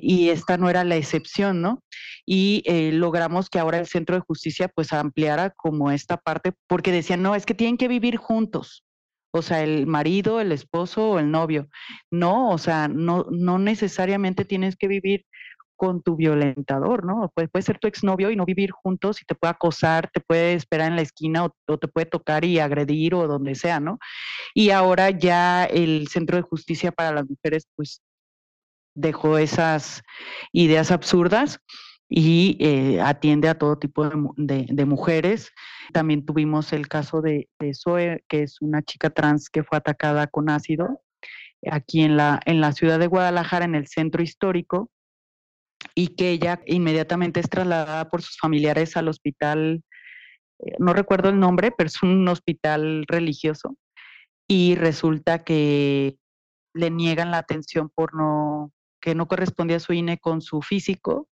y 0.00 0.30
esta 0.30 0.56
no 0.56 0.68
era 0.68 0.82
la 0.82 0.96
excepción, 0.96 1.62
¿no? 1.62 1.84
Y 2.26 2.64
eh, 2.66 2.90
logramos 2.90 3.48
que 3.48 3.60
ahora 3.60 3.78
el 3.78 3.86
Centro 3.86 4.16
de 4.16 4.22
Justicia 4.26 4.66
pues 4.66 4.92
ampliara 4.92 5.50
como 5.50 5.92
esta 5.92 6.16
parte, 6.16 6.50
porque 6.66 6.90
decían, 6.90 7.22
no, 7.22 7.36
es 7.36 7.46
que 7.46 7.54
tienen 7.54 7.76
que 7.76 7.86
vivir 7.86 8.16
juntos. 8.16 8.82
O 9.32 9.42
sea, 9.42 9.62
el 9.62 9.86
marido, 9.86 10.40
el 10.40 10.50
esposo 10.50 11.10
o 11.10 11.18
el 11.20 11.30
novio. 11.30 11.68
No, 12.10 12.50
o 12.50 12.58
sea, 12.58 12.88
no, 12.88 13.26
no 13.30 13.60
necesariamente 13.60 14.44
tienes 14.44 14.74
que 14.74 14.88
vivir 14.88 15.24
con 15.82 16.00
tu 16.00 16.14
violentador, 16.14 17.04
¿no? 17.04 17.28
Puede, 17.34 17.48
puede 17.48 17.64
ser 17.64 17.80
tu 17.80 17.88
exnovio 17.88 18.30
y 18.30 18.36
no 18.36 18.44
vivir 18.44 18.70
juntos 18.70 19.20
y 19.20 19.24
te 19.24 19.34
puede 19.34 19.50
acosar, 19.50 20.08
te 20.12 20.20
puede 20.20 20.54
esperar 20.54 20.86
en 20.86 20.94
la 20.94 21.02
esquina 21.02 21.44
o, 21.44 21.76
te 21.76 21.88
puede 21.88 22.06
tocar 22.06 22.44
y 22.44 22.60
agredir 22.60 23.16
o 23.16 23.26
donde 23.26 23.56
sea, 23.56 23.80
¿no? 23.80 23.98
Y 24.54 24.70
ahora 24.70 25.10
ya 25.10 25.64
el 25.64 26.06
Centro 26.06 26.36
de 26.36 26.44
Justicia 26.44 26.92
para 26.92 27.10
las 27.10 27.28
Mujeres, 27.28 27.66
pues, 27.74 28.00
dejó 28.94 29.38
esas 29.38 30.02
ideas 30.52 30.92
absurdas 30.92 31.58
y 32.08 32.56
eh, 32.60 33.00
atiende 33.00 33.48
a 33.48 33.58
todo 33.58 33.76
tipo 33.76 34.08
de, 34.36 34.86
mujeres. 34.86 35.50
También 35.92 36.24
tuvimos 36.24 36.72
el 36.72 36.86
caso 36.86 37.22
de, 37.22 37.48
de 37.58 37.74
Zoe, 37.74 38.22
que 38.28 38.44
es 38.44 38.60
una 38.60 38.82
chica 38.82 39.10
trans 39.10 39.50
que 39.50 39.64
fue 39.64 39.78
atacada 39.78 40.28
con 40.28 40.48
ácido 40.48 41.00
aquí 41.70 42.02
en 42.02 42.16
la, 42.16 42.40
en 42.44 42.60
la 42.60 42.70
ciudad 42.70 43.00
de 43.00 43.08
Guadalajara, 43.08 43.64
en 43.64 43.74
el 43.74 43.88
centro 43.88 44.22
histórico, 44.22 44.91
y 45.94 46.08
que 46.08 46.30
ella 46.30 46.60
inmediatamente 46.66 47.40
es 47.40 47.48
trasladada 47.48 48.08
por 48.08 48.22
sus 48.22 48.38
familiares 48.38 48.96
al 48.96 49.08
hospital, 49.08 49.82
eh, 50.60 50.72
no 50.78 50.92
recuerdo 50.92 51.28
el 51.28 51.40
nombre, 51.40 51.72
pero 51.76 51.88
es 51.88 52.02
un 52.02 52.26
hospital 52.28 53.04
religioso, 53.06 53.76
y 54.48 54.74
resulta 54.74 55.44
que 55.44 56.16
le 56.74 56.90
niegan 56.90 57.30
la 57.30 57.38
atención 57.38 57.90
por 57.94 58.14
no, 58.14 58.72
que 59.00 59.14
no 59.14 59.28
correspondía 59.28 59.76
a 59.76 59.80
su 59.80 59.92
INE 59.92 60.18
con 60.18 60.40
su 60.40 60.62
físico, 60.62 61.28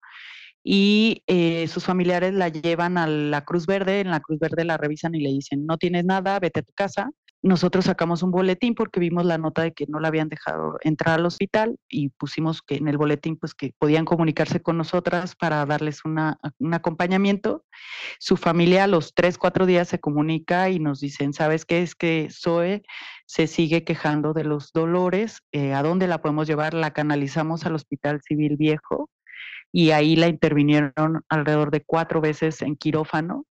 y 0.63 1.23
eh, 1.27 1.67
sus 1.67 1.85
familiares 1.85 2.33
la 2.33 2.49
llevan 2.49 2.97
a 2.97 3.07
la 3.07 3.45
Cruz 3.45 3.65
Verde, 3.67 4.01
en 4.01 4.11
la 4.11 4.19
Cruz 4.19 4.39
Verde 4.39 4.65
la 4.65 4.77
revisan 4.77 5.15
y 5.15 5.21
le 5.21 5.29
dicen, 5.29 5.65
no 5.65 5.77
tienes 5.77 6.03
nada, 6.03 6.39
vete 6.39 6.59
a 6.59 6.63
tu 6.63 6.73
casa, 6.73 7.09
nosotros 7.43 7.85
sacamos 7.85 8.23
un 8.23 8.31
boletín 8.31 8.73
porque 8.73 8.99
vimos 8.99 9.25
la 9.25 9.37
nota 9.37 9.61
de 9.61 9.71
que 9.71 9.85
no 9.87 9.99
la 9.99 10.07
habían 10.07 10.29
dejado 10.29 10.77
entrar 10.81 11.19
al 11.19 11.25
hospital 11.25 11.77
y 11.87 12.09
pusimos 12.09 12.61
que 12.61 12.75
en 12.75 12.87
el 12.87 12.97
boletín 12.97 13.37
pues 13.37 13.53
que 13.53 13.73
podían 13.77 14.05
comunicarse 14.05 14.61
con 14.61 14.77
nosotras 14.77 15.35
para 15.35 15.65
darles 15.65 16.03
una, 16.03 16.39
un 16.59 16.73
acompañamiento. 16.73 17.63
Su 18.19 18.37
familia 18.37 18.85
a 18.85 18.87
los 18.87 19.13
tres, 19.13 19.37
cuatro 19.37 19.65
días 19.65 19.87
se 19.87 19.99
comunica 19.99 20.69
y 20.69 20.79
nos 20.79 20.99
dicen, 20.99 21.33
¿sabes 21.33 21.65
qué? 21.65 21.83
Es 21.83 21.95
que 21.95 22.29
Zoe 22.31 22.83
se 23.27 23.47
sigue 23.47 23.83
quejando 23.83 24.33
de 24.33 24.43
los 24.43 24.71
dolores, 24.71 25.41
eh, 25.51 25.73
¿a 25.73 25.83
dónde 25.83 26.07
la 26.07 26.21
podemos 26.21 26.47
llevar? 26.47 26.73
La 26.73 26.91
canalizamos 26.91 27.65
al 27.65 27.75
Hospital 27.75 28.21
Civil 28.21 28.57
Viejo 28.57 29.09
y 29.71 29.91
ahí 29.91 30.15
la 30.15 30.27
intervinieron 30.27 31.21
alrededor 31.29 31.71
de 31.71 31.83
cuatro 31.85 32.21
veces 32.21 32.61
en 32.61 32.75
quirófano 32.75 33.45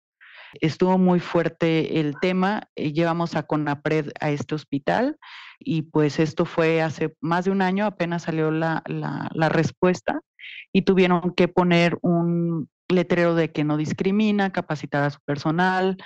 Estuvo 0.60 0.98
muy 0.98 1.20
fuerte 1.20 2.00
el 2.00 2.14
tema, 2.20 2.68
eh, 2.76 2.92
llevamos 2.92 3.36
a 3.36 3.44
CONAPRED 3.44 4.10
a 4.20 4.30
este 4.30 4.54
hospital 4.54 5.18
y 5.58 5.82
pues 5.82 6.18
esto 6.18 6.44
fue 6.44 6.82
hace 6.82 7.16
más 7.20 7.44
de 7.44 7.50
un 7.50 7.62
año, 7.62 7.86
apenas 7.86 8.22
salió 8.22 8.50
la, 8.50 8.82
respuesta 9.48 10.20
y 10.72 10.82
tuvieron 10.82 11.34
que 11.34 11.48
poner 11.48 11.98
un 12.02 12.68
letrero 12.88 13.34
de 13.34 13.50
que 13.50 13.64
no 13.64 13.76
discrimina, 13.76 14.52
capacitar 14.52 15.04
a 15.04 15.10
su 15.10 15.20
personal, 15.24 15.96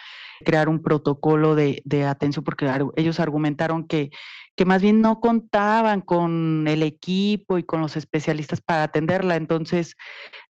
crear 0.44 0.68
un 0.68 0.82
protocolo 0.82 1.54
de, 1.54 1.82
atención, 2.06 2.44
porque 2.44 2.70
ellos 2.96 3.18
argumentaron 3.18 3.86
que, 3.86 4.10
que 4.56 4.64
más 4.64 4.82
bien 4.82 5.00
no 5.00 5.20
contaban 5.20 6.00
con 6.00 6.66
el 6.68 6.82
equipo 6.82 7.58
y 7.58 7.64
con 7.64 7.80
los 7.80 7.96
especialistas 7.96 8.60
para 8.60 8.84
atenderla. 8.84 9.36
Entonces, 9.36 9.96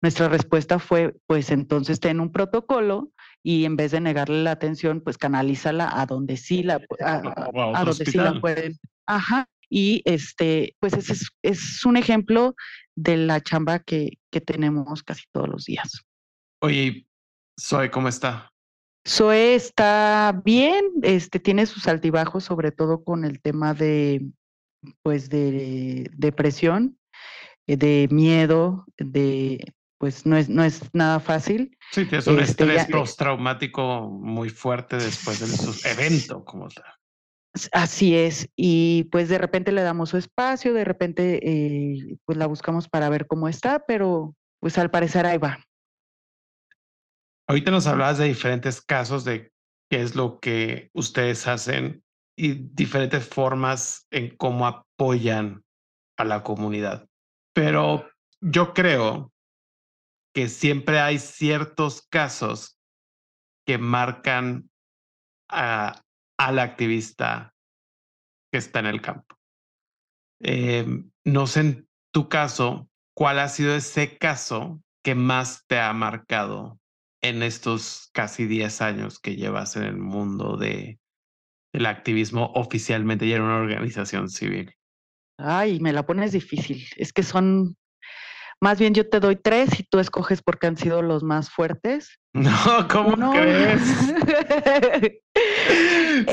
nuestra 0.01 0.29
respuesta 0.29 0.79
fue, 0.79 1.15
pues 1.27 1.51
entonces 1.51 1.99
ten 1.99 2.19
un 2.19 2.31
protocolo 2.31 3.11
y 3.47 3.63
en 3.63 3.77
vez 3.77 3.91
de 3.91 4.01
negarle 4.01 4.43
la 4.43 4.51
atención, 4.51 4.99
pues 4.99 5.17
canalízala 5.17 6.01
a 6.01 6.05
donde 6.05 6.35
sí 6.35 6.63
la, 6.63 6.81
a, 6.99 7.85
donde 7.85 8.05
sí 8.05 8.17
la 8.17 8.41
pueden. 8.41 8.77
Ajá. 9.05 9.47
Y 9.69 10.01
este, 10.03 10.75
pues 10.81 10.91
ese 10.91 11.13
es, 11.43 11.85
un 11.85 11.95
ejemplo 11.95 12.55
de 12.97 13.15
la 13.15 13.39
chamba 13.39 13.79
que, 13.79 14.17
que 14.33 14.41
tenemos 14.41 15.01
casi 15.01 15.23
todos 15.31 15.47
los 15.47 15.63
días. 15.63 16.03
Oye, 16.61 17.07
Zoe, 17.57 17.89
¿cómo 17.89 18.09
está? 18.09 18.51
Zoe 19.07 19.55
está 19.55 20.41
bien, 20.43 20.83
este, 21.03 21.39
tiene 21.39 21.67
sus 21.67 21.87
altibajos, 21.87 22.43
sobre 22.43 22.73
todo 22.73 23.05
con 23.05 23.23
el 23.23 23.39
tema 23.39 23.73
de, 23.73 24.27
pues, 25.03 25.29
de 25.29 26.11
depresión, 26.17 26.99
eh, 27.65 27.77
de 27.77 28.09
miedo, 28.11 28.83
de, 28.97 29.73
pues 29.97 30.25
no 30.25 30.37
es, 30.37 30.49
no 30.49 30.63
es 30.63 30.93
nada 30.93 31.19
fácil. 31.19 31.77
Sí, 31.91 32.07
es 32.11 32.27
un 32.27 32.39
este, 32.39 32.63
estrés 32.63 32.85
postraumático 32.85 34.09
muy 34.09 34.49
fuerte 34.49 34.97
después 34.97 35.39
del 35.39 35.91
evento, 35.91 36.43
como 36.45 36.69
sea. 36.69 36.97
Así 37.71 38.15
es, 38.15 38.47
y 38.55 39.05
pues 39.05 39.29
de 39.29 39.39
repente 39.39 39.71
le 39.71 39.81
damos 39.81 40.09
su 40.09 40.17
espacio, 40.17 40.73
de 40.73 40.83
repente 40.83 41.39
eh, 41.43 42.17
pues 42.25 42.37
la 42.37 42.45
buscamos 42.45 42.87
para 42.87 43.09
ver 43.09 43.25
cómo 43.25 43.47
está, 43.47 43.83
pero 43.87 44.35
pues 44.59 44.77
al 44.77 44.91
parecer 44.91 45.25
ahí 45.25 45.37
va. 45.37 45.59
Ahorita 47.47 47.71
nos 47.71 47.87
hablabas 47.87 48.19
de 48.19 48.25
diferentes 48.25 48.81
casos 48.81 49.23
de 49.23 49.51
qué 49.89 50.01
es 50.01 50.15
lo 50.15 50.39
que 50.39 50.91
ustedes 50.93 51.47
hacen 51.47 52.03
y 52.37 52.53
diferentes 52.53 53.27
formas 53.27 54.05
en 54.11 54.35
cómo 54.35 54.67
apoyan 54.67 55.63
a 56.17 56.25
la 56.25 56.43
comunidad. 56.43 57.07
Pero 57.53 58.07
yo 58.41 58.73
creo 58.73 59.31
que 60.37 60.49
siempre 60.49 60.99
hay 60.99 61.17
ciertos 61.17 62.03
casos 62.11 62.77
que 63.65 63.79
marcan 63.79 64.69
a, 65.49 66.03
al 66.37 66.59
activista 66.59 67.55
que 68.51 68.59
está 68.59 68.81
en 68.81 68.85
el 68.85 69.01
campo. 69.01 69.35
Em, 70.39 71.09
no 71.25 71.47
sé 71.47 71.61
en 71.61 71.89
tu 72.13 72.29
caso, 72.29 72.87
¿cuál 73.15 73.39
ha 73.39 73.49
sido 73.49 73.75
ese 73.75 74.19
caso 74.19 74.79
que 75.03 75.15
más 75.15 75.65
te 75.65 75.79
ha 75.79 75.91
marcado 75.93 76.79
en 77.23 77.41
estos 77.41 78.11
casi 78.13 78.45
10 78.45 78.81
años 78.81 79.19
que 79.19 79.37
llevas 79.37 79.75
en 79.75 79.85
el 79.85 79.97
mundo 79.97 80.55
de, 80.55 80.99
del 81.73 81.87
activismo 81.87 82.51
oficialmente 82.53 83.25
y 83.25 83.33
en 83.33 83.41
una 83.41 83.57
organización 83.57 84.29
civil? 84.29 84.71
Ay, 85.39 85.79
me 85.79 85.93
la 85.93 86.05
pones 86.05 86.31
difícil. 86.31 86.85
Es 86.95 87.11
que 87.11 87.23
son 87.23 87.75
más 88.59 88.79
bien 88.79 88.93
yo 88.93 89.07
te 89.07 89.19
doy 89.19 89.35
tres 89.35 89.79
y 89.79 89.83
tú 89.83 89.99
escoges 89.99 90.41
porque 90.41 90.67
han 90.67 90.77
sido 90.77 91.01
los 91.01 91.23
más 91.23 91.49
fuertes. 91.49 92.19
No, 92.37 92.87
¿cómo 92.87 93.15
no? 93.15 93.31
crees? 93.31 93.81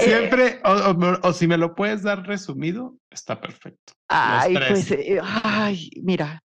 Siempre, 0.04 0.60
o, 0.62 1.32
si 1.32 1.46
me 1.46 1.56
lo 1.56 1.74
puedes 1.74 2.02
dar 2.02 2.26
resumido, 2.26 2.98
está 3.10 3.40
perfecto. 3.40 3.94
Ay, 4.08 4.54
pues, 4.54 4.90
eh, 4.90 5.18
ay, 5.22 5.88
mira, 6.02 6.42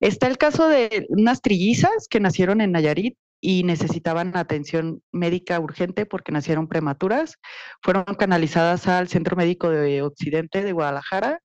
está 0.00 0.28
el 0.28 0.38
caso 0.38 0.66
de 0.66 1.04
unas 1.10 1.42
trillizas 1.42 2.08
que 2.08 2.20
nacieron 2.20 2.62
en 2.62 2.72
Nayarit 2.72 3.18
y 3.42 3.64
necesitaban 3.64 4.34
atención 4.34 5.02
médica 5.10 5.60
urgente 5.60 6.06
porque 6.06 6.32
nacieron 6.32 6.68
prematuras. 6.68 7.36
Fueron 7.82 8.04
canalizadas 8.18 8.88
al 8.88 9.08
Centro 9.08 9.36
Médico 9.36 9.68
de 9.68 10.00
Occidente 10.00 10.62
de 10.62 10.72
Guadalajara 10.72 11.40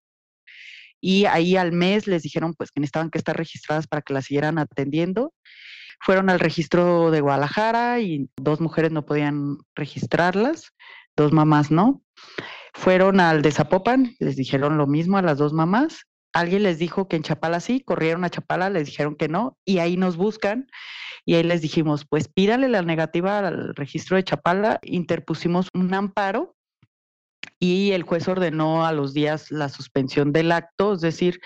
y 1.01 1.25
ahí 1.25 1.55
al 1.55 1.71
mes 1.71 2.07
les 2.07 2.23
dijeron 2.23 2.53
pues 2.55 2.71
que 2.71 2.79
necesitaban 2.79 3.10
que 3.10 3.17
estar 3.17 3.38
registradas 3.38 3.88
para 3.88 4.01
que 4.01 4.13
las 4.13 4.25
siguieran 4.25 4.57
atendiendo. 4.57 5.33
Fueron 5.99 6.29
al 6.29 6.39
registro 6.39 7.12
de 7.12 7.21
Guadalajara 7.21 7.99
y 7.99 8.29
dos 8.38 8.62
mujeres 8.62 8.91
no 8.91 9.05
podían 9.05 9.57
registrarlas, 9.75 10.71
dos 11.15 11.33
mamás 11.33 11.71
no. 11.71 12.01
Fueron 12.73 13.19
al 13.19 13.41
de 13.41 13.51
Zapopan, 13.51 14.15
les 14.19 14.36
dijeron 14.36 14.77
lo 14.77 14.86
mismo 14.86 15.17
a 15.17 15.23
las 15.23 15.39
dos 15.39 15.53
mamás. 15.53 16.03
Alguien 16.33 16.63
les 16.63 16.77
dijo 16.77 17.07
que 17.07 17.15
en 17.15 17.23
Chapala 17.23 17.60
sí, 17.60 17.81
corrieron 17.81 18.23
a 18.23 18.29
Chapala, 18.29 18.69
les 18.69 18.86
dijeron 18.86 19.15
que 19.15 19.27
no, 19.27 19.57
y 19.65 19.79
ahí 19.79 19.97
nos 19.97 20.17
buscan. 20.17 20.67
Y 21.25 21.33
ahí 21.36 21.43
les 21.43 21.62
dijimos, 21.62 22.05
pues 22.07 22.27
pídale 22.27 22.69
la 22.69 22.83
negativa 22.83 23.39
al 23.39 23.75
registro 23.75 24.17
de 24.17 24.23
Chapala, 24.23 24.79
interpusimos 24.83 25.69
un 25.73 25.93
amparo 25.93 26.57
y 27.60 27.91
el 27.91 28.04
juez 28.04 28.28
ordenó 28.28 28.86
a 28.86 28.91
los 28.91 29.13
días 29.13 29.52
la 29.52 29.70
suspensión 29.70 30.32
del 30.32 30.52
acto, 30.52 30.93
es 30.93 31.02
decir, 31.02 31.39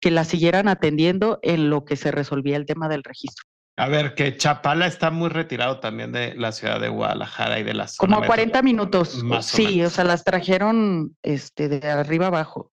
que 0.00 0.10
la 0.10 0.24
siguieran 0.24 0.68
atendiendo 0.68 1.38
en 1.42 1.70
lo 1.70 1.84
que 1.84 1.96
se 1.96 2.10
resolvía 2.10 2.56
el 2.56 2.66
tema 2.66 2.88
del 2.88 3.02
registro. 3.02 3.44
A 3.76 3.88
ver, 3.88 4.14
que 4.14 4.36
Chapala 4.36 4.86
está 4.86 5.10
muy 5.10 5.30
retirado 5.30 5.80
también 5.80 6.12
de 6.12 6.34
la 6.36 6.52
ciudad 6.52 6.80
de 6.80 6.88
Guadalajara 6.88 7.58
y 7.58 7.64
de 7.64 7.74
las 7.74 7.96
Como 7.96 8.18
a 8.18 8.26
40 8.26 8.62
minutos. 8.62 9.20
sí, 9.40 9.82
o, 9.82 9.90
sea, 9.90 10.04
las 10.04 10.22
trajeron 10.22 11.16
este, 11.22 11.68
de 11.68 11.88
arriba 11.88 12.28
abajo. 12.28 12.70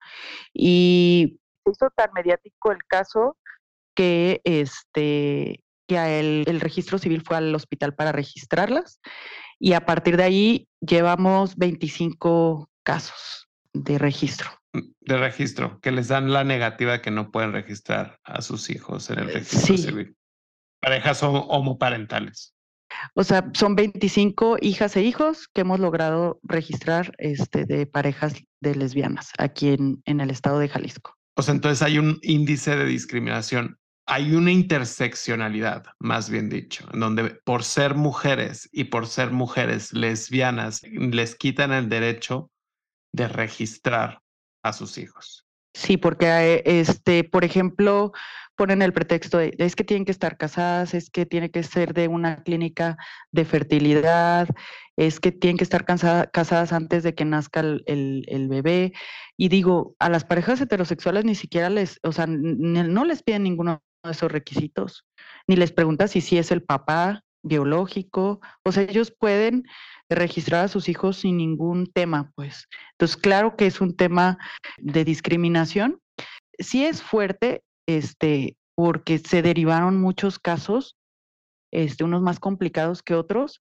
Y 0.53 1.39
hizo 1.65 1.89
tan 1.95 2.11
mediático 2.13 2.71
el 2.71 2.83
caso 2.87 3.37
que, 3.95 4.41
este, 4.43 5.63
que 5.87 6.19
el, 6.19 6.43
el 6.45 6.61
registro 6.61 6.99
civil 6.99 7.23
fue 7.25 7.37
al 7.37 7.55
hospital 7.55 7.95
para 7.95 8.11
registrarlas. 8.11 8.99
Y 9.59 9.73
a 9.73 9.85
partir 9.87 10.17
de 10.17 10.23
ahí 10.23 10.67
llevamos 10.81 11.55
25 11.55 12.70
casos 12.83 13.47
de 13.73 13.97
registro. 13.97 14.49
Mm, 14.73 14.91
de 15.01 15.17
registro, 15.17 15.79
que 15.81 15.91
les 15.91 16.07
dan 16.07 16.31
la 16.31 16.43
negativa 16.43 17.01
que 17.01 17.11
no 17.11 17.31
pueden 17.31 17.53
registrar 17.53 18.19
a 18.23 18.41
sus 18.41 18.69
hijos 18.69 19.09
en 19.09 19.19
el 19.19 19.29
eh, 19.29 19.33
registro 19.33 19.77
civil. 19.77 20.15
Parejas 20.79 21.21
homoparentales. 21.23 22.55
O 23.15 23.23
sea, 23.23 23.49
son 23.53 23.75
25 23.75 24.57
hijas 24.61 24.95
e 24.97 25.03
hijos 25.03 25.47
que 25.47 25.61
hemos 25.61 25.79
logrado 25.79 26.39
registrar 26.43 27.13
este, 27.17 27.65
de 27.65 27.85
parejas 27.85 28.33
de 28.59 28.75
lesbianas 28.75 29.31
aquí 29.37 29.69
en, 29.69 30.01
en 30.05 30.19
el 30.19 30.29
estado 30.29 30.59
de 30.59 30.67
Jalisco. 30.67 31.15
O 31.37 31.41
sea, 31.41 31.53
entonces 31.53 31.81
hay 31.81 31.97
un 31.97 32.19
índice 32.21 32.75
de 32.75 32.85
discriminación, 32.85 33.77
hay 34.05 34.35
una 34.35 34.51
interseccionalidad, 34.51 35.85
más 35.99 36.29
bien 36.29 36.49
dicho, 36.49 36.85
en 36.93 36.99
donde 36.99 37.29
por 37.45 37.63
ser 37.63 37.95
mujeres 37.95 38.69
y 38.73 38.85
por 38.85 39.07
ser 39.07 39.31
mujeres 39.31 39.93
lesbianas 39.93 40.81
les 40.83 41.35
quitan 41.35 41.71
el 41.71 41.87
derecho 41.87 42.50
de 43.13 43.27
registrar 43.27 44.21
a 44.63 44.73
sus 44.73 44.97
hijos. 44.97 45.45
Sí, 45.73 45.97
porque 45.97 46.27
eh, 46.27 46.63
este, 46.65 47.23
por 47.23 47.45
ejemplo, 47.45 48.11
ponen 48.55 48.81
el 48.81 48.93
pretexto 48.93 49.37
de 49.37 49.55
es 49.57 49.75
que 49.75 49.83
tienen 49.83 50.05
que 50.05 50.11
estar 50.11 50.37
casadas, 50.37 50.93
es 50.93 51.09
que 51.09 51.25
tiene 51.25 51.49
que 51.49 51.63
ser 51.63 51.93
de 51.93 52.07
una 52.07 52.43
clínica 52.43 52.97
de 53.31 53.45
fertilidad, 53.45 54.49
es 54.97 55.19
que 55.19 55.31
tienen 55.31 55.57
que 55.57 55.63
estar 55.63 55.85
casadas 55.85 56.73
antes 56.73 57.03
de 57.03 57.15
que 57.15 57.25
nazca 57.25 57.61
el, 57.61 58.47
bebé. 58.49 58.93
Y 59.37 59.47
digo, 59.47 59.95
a 59.99 60.09
las 60.09 60.25
parejas 60.25 60.59
heterosexuales 60.61 61.25
ni 61.25 61.35
siquiera 61.35 61.69
les, 61.69 61.99
o 62.03 62.11
sea, 62.11 62.27
no 62.27 63.05
les 63.05 63.23
piden 63.23 63.43
ninguno 63.43 63.81
de 64.03 64.11
esos 64.11 64.31
requisitos, 64.31 65.05
ni 65.47 65.55
les 65.55 65.71
preguntan 65.71 66.09
si 66.09 66.21
sí 66.21 66.37
es 66.37 66.51
el 66.51 66.63
papá 66.63 67.23
biológico, 67.43 68.39
o 68.63 68.71
sea, 68.71 68.83
ellos 68.83 69.11
pueden 69.11 69.65
registrar 70.09 70.65
a 70.65 70.67
sus 70.67 70.89
hijos 70.89 71.17
sin 71.17 71.37
ningún 71.37 71.87
tema, 71.87 72.31
pues. 72.35 72.67
Entonces, 72.91 73.17
claro 73.17 73.55
que 73.55 73.65
es 73.65 73.81
un 73.81 73.95
tema 73.95 74.37
de 74.77 75.05
discriminación. 75.05 75.99
Sí 76.59 76.85
es 76.85 77.01
fuerte 77.01 77.63
este, 77.87 78.57
porque 78.75 79.19
se 79.19 79.41
derivaron 79.41 79.99
muchos 79.99 80.39
casos, 80.39 80.97
este, 81.71 82.03
unos 82.03 82.21
más 82.21 82.39
complicados 82.39 83.03
que 83.03 83.15
otros, 83.15 83.61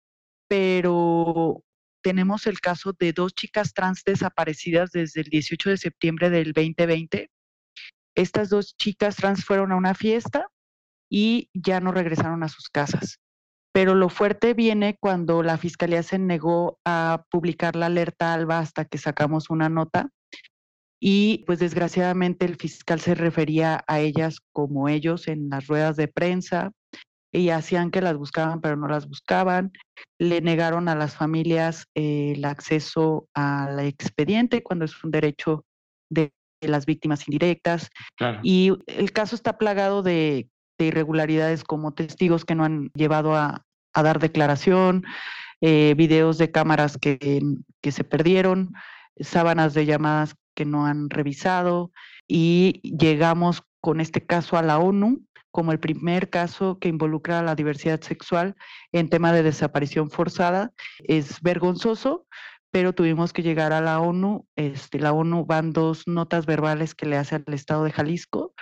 pero 0.48 1.62
tenemos 2.02 2.46
el 2.46 2.60
caso 2.60 2.92
de 2.92 3.12
dos 3.12 3.34
chicas 3.34 3.72
trans 3.72 4.02
desaparecidas 4.04 4.90
desde 4.90 5.22
el 5.22 5.28
18 5.28 5.70
de 5.70 5.76
septiembre 5.78 6.30
del 6.30 6.52
2020. 6.52 7.30
Estas 8.14 8.50
dos 8.50 8.76
chicas 8.76 9.16
trans 9.16 9.44
fueron 9.44 9.72
a 9.72 9.76
una 9.76 9.94
fiesta 9.94 10.46
y 11.10 11.48
ya 11.54 11.80
no 11.80 11.92
regresaron 11.92 12.42
a 12.42 12.48
sus 12.48 12.68
casas. 12.68 13.18
Pero 13.74 13.94
lo 13.94 14.08
fuerte 14.08 14.54
viene 14.54 14.96
cuando 15.00 15.42
la 15.42 15.58
fiscalía 15.58 16.02
se 16.02 16.18
negó 16.18 16.78
a 16.86 17.24
publicar 17.30 17.74
la 17.74 17.86
alerta 17.86 18.32
alba 18.32 18.60
hasta 18.60 18.84
que 18.84 18.98
sacamos 18.98 19.50
una 19.50 19.68
nota 19.68 20.10
y 21.06 21.44
pues 21.46 21.58
desgraciadamente 21.58 22.46
el 22.46 22.56
fiscal 22.56 22.98
se 22.98 23.14
refería 23.14 23.84
a 23.86 24.00
ellas 24.00 24.38
como 24.52 24.88
ellos 24.88 25.28
en 25.28 25.50
las 25.50 25.66
ruedas 25.66 25.96
de 25.96 26.08
prensa 26.08 26.70
y 27.30 27.50
hacían 27.50 27.90
que 27.90 28.00
las 28.00 28.16
buscaban 28.16 28.62
pero 28.62 28.76
no 28.76 28.88
las 28.88 29.06
buscaban, 29.06 29.70
le 30.18 30.40
negaron 30.40 30.88
a 30.88 30.94
las 30.94 31.14
familias 31.14 31.84
eh, 31.94 32.32
el 32.36 32.44
acceso 32.46 33.28
al 33.34 33.80
expediente 33.80 34.62
cuando 34.62 34.86
es 34.86 35.04
un 35.04 35.10
derecho 35.10 35.66
de 36.10 36.32
las 36.62 36.86
víctimas 36.86 37.28
indirectas 37.28 37.90
y 38.42 38.72
el 38.86 39.12
caso 39.12 39.34
está 39.34 39.58
plagado 39.58 40.02
de, 40.02 40.48
irregularidades 40.78 41.64
como 41.64 41.92
testigos 41.92 42.44
que 42.44 42.54
no 42.54 42.64
han 42.64 42.90
llevado 42.94 43.34
a, 43.94 44.02
dar 44.02 44.18
declaración, 44.18 45.04
eh, 45.60 45.94
videos 45.96 46.38
de 46.38 46.50
cámaras 46.50 46.98
que, 46.98 47.40
que 47.80 47.92
se 47.92 48.04
perdieron, 48.04 48.72
sábanas 49.20 49.74
de 49.74 49.86
llamadas 49.86 50.34
que 50.54 50.64
no 50.64 50.86
han 50.86 51.10
revisado 51.10 51.92
y 52.26 52.80
llegamos 52.82 53.62
con 53.80 54.00
este 54.00 54.24
caso 54.24 54.56
a 54.56 54.62
la 54.62 54.78
ONU 54.78 55.22
como 55.54 55.70
el 55.70 55.78
primer 55.78 56.30
caso 56.30 56.80
que 56.80 56.88
involucra 56.88 57.38
a 57.38 57.42
la 57.44 57.54
diversidad 57.54 58.00
sexual 58.00 58.56
en 58.90 59.08
tema 59.08 59.32
de 59.32 59.44
desaparición 59.44 60.10
forzada. 60.10 60.72
Es 61.04 61.40
vergonzoso, 61.42 62.26
pero 62.72 62.92
tuvimos 62.92 63.32
que 63.32 63.44
llegar 63.44 63.72
a 63.72 63.80
la 63.80 64.00
ONU. 64.00 64.48
Este, 64.56 64.98
la 64.98 65.12
ONU 65.12 65.46
van 65.46 65.72
dos 65.72 66.08
notas 66.08 66.44
verbales 66.44 66.96
que 66.96 67.06
le 67.06 67.16
hace 67.16 67.36
al 67.36 67.44
Estado 67.54 67.84
de 67.84 67.92
Jalisco 67.92 68.52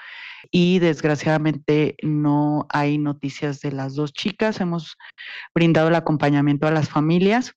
y 0.51 0.79
desgraciadamente 0.79 1.97
no 2.03 2.67
hay 2.69 2.99
noticias 2.99 3.61
de 3.61 3.73
las 3.73 3.95
dos 3.95 4.13
chicas. 4.13 4.61
Hemos 4.61 4.97
brindado 5.55 5.89
el 5.89 5.95
acompañamiento 5.95 6.67
a 6.67 6.71
las 6.73 6.89
familias 6.89 7.55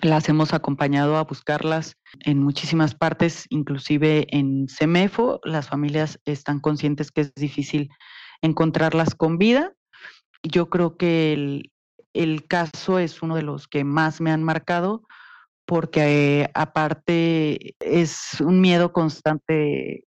las 0.00 0.28
hemos 0.28 0.54
acompañado 0.54 1.16
a 1.16 1.24
buscarlas 1.24 1.96
en 2.20 2.38
muchísimas 2.38 2.94
partes, 2.94 3.46
inclusive 3.50 4.28
en 4.30 4.68
CEMEFO. 4.68 5.40
Las 5.42 5.68
familias 5.68 6.20
están 6.24 6.60
conscientes 6.60 7.10
que 7.10 7.22
es 7.22 7.34
difícil 7.34 7.90
encontrarlas 8.40 9.16
con 9.16 9.38
vida. 9.38 9.72
Yo 10.44 10.70
creo 10.70 10.96
que 10.96 11.32
el, 12.12 12.46
caso 12.46 13.00
es 13.00 13.22
uno 13.22 13.34
de 13.34 13.42
los 13.42 13.66
que 13.66 13.82
más 13.82 14.20
me 14.20 14.30
han 14.30 14.44
marcado 14.44 15.02
porque 15.66 16.48
aparte 16.54 17.74
es 17.80 18.40
un 18.40 18.60
miedo 18.60 18.92
constante 18.92 20.04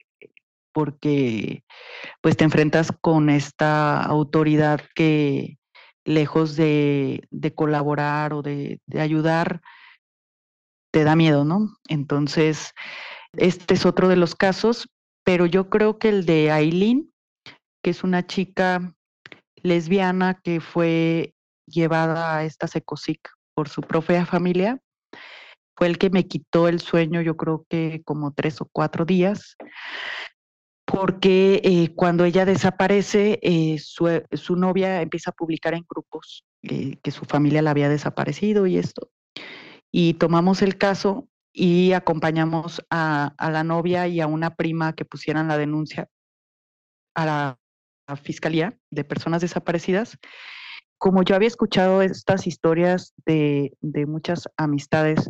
porque 0.73 1.63
pues 2.21 2.37
te 2.37 2.43
enfrentas 2.43 2.91
con 3.01 3.29
esta 3.29 4.01
autoridad 4.01 4.81
que 4.95 5.57
lejos 6.05 6.55
de, 6.55 7.27
colaborar 7.55 8.33
o 8.33 8.41
de 8.41 8.79
ayudar, 8.97 9.61
te 10.91 11.03
da 11.03 11.15
miedo, 11.15 11.45
¿no? 11.45 11.77
Entonces, 11.87 12.73
este 13.37 13.73
es 13.73 13.85
otro 13.85 14.09
de 14.09 14.17
los 14.17 14.35
casos, 14.35 14.89
pero 15.23 15.45
yo 15.45 15.69
creo 15.69 15.97
que 15.97 16.09
el 16.09 16.25
de 16.25 16.51
Aileen, 16.51 17.11
que 17.83 17.91
es 17.91 18.03
una 18.03 18.27
chica 18.27 18.93
lesbiana 19.55 20.39
que 20.43 20.59
fue 20.59 21.33
llevada 21.65 22.37
a 22.37 22.43
esta 22.43 22.67
secosic 22.67 23.29
por 23.55 23.69
su 23.69 23.81
propia 23.81 24.25
familia, 24.25 24.79
fue 25.77 25.87
el 25.87 25.97
que 25.97 26.09
me 26.09 26.27
quitó 26.27 26.67
el 26.67 26.79
sueño, 26.79 27.21
yo 27.21 27.37
creo 27.37 27.65
que 27.69 28.01
como 28.03 28.33
tres 28.33 28.61
o 28.61 28.67
cuatro 28.71 29.05
días, 29.05 29.55
porque 30.91 31.61
eh, 31.63 31.93
cuando 31.95 32.25
ella 32.25 32.45
desaparece, 32.45 33.39
eh, 33.41 33.77
su, 33.79 34.55
novia 34.55 35.01
empieza 35.01 35.31
a 35.31 35.33
publicar 35.33 35.73
en 35.73 35.85
grupos 35.89 36.43
eh, 36.63 36.97
que 37.01 37.11
su 37.11 37.25
familia 37.25 37.61
la 37.61 37.71
había 37.71 37.89
desaparecido 37.89 38.67
y 38.67 38.77
esto 38.77 39.09
y 39.91 40.13
tomamos 40.15 40.61
el 40.61 40.77
caso 40.77 41.27
y 41.53 41.91
acompañamos 41.91 42.81
a, 42.89 43.35
la 43.39 43.63
novia 43.63 44.07
y 44.07 44.21
a 44.21 44.27
una 44.27 44.55
prima 44.55 44.93
que 44.93 45.05
pusieran 45.05 45.49
la 45.49 45.57
denuncia 45.57 46.07
a 47.15 47.25
la, 47.25 47.57
Fiscalía 48.23 48.77
de 48.89 49.05
Personas 49.05 49.39
Desaparecidas. 49.39 50.17
Como 50.97 51.23
yo 51.23 51.33
había 51.33 51.47
escuchado 51.47 52.01
estas 52.01 52.45
historias 52.45 53.13
de, 53.25 53.71
muchas 54.05 54.49
amistades 54.57 55.29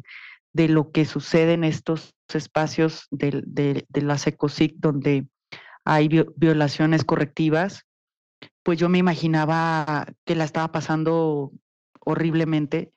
de 0.51 0.67
lo 0.67 0.91
que 0.91 1.05
sucede 1.05 1.53
en 1.53 1.63
estos 1.63 2.15
espacios 2.33 3.05
de, 3.11 3.43
de, 3.45 4.01
la 4.01 4.17
SECOSIC 4.17 4.77
donde 4.77 5.27
hay 5.85 6.09
violaciones 6.35 7.03
correctivas, 7.03 7.85
pues 8.63 8.79
yo 8.79 8.89
me 8.89 8.97
imaginaba 8.97 10.07
que 10.25 10.35
la 10.35 10.43
estaba 10.43 10.71
pasando 10.71 11.51
horriblemente 11.99 12.93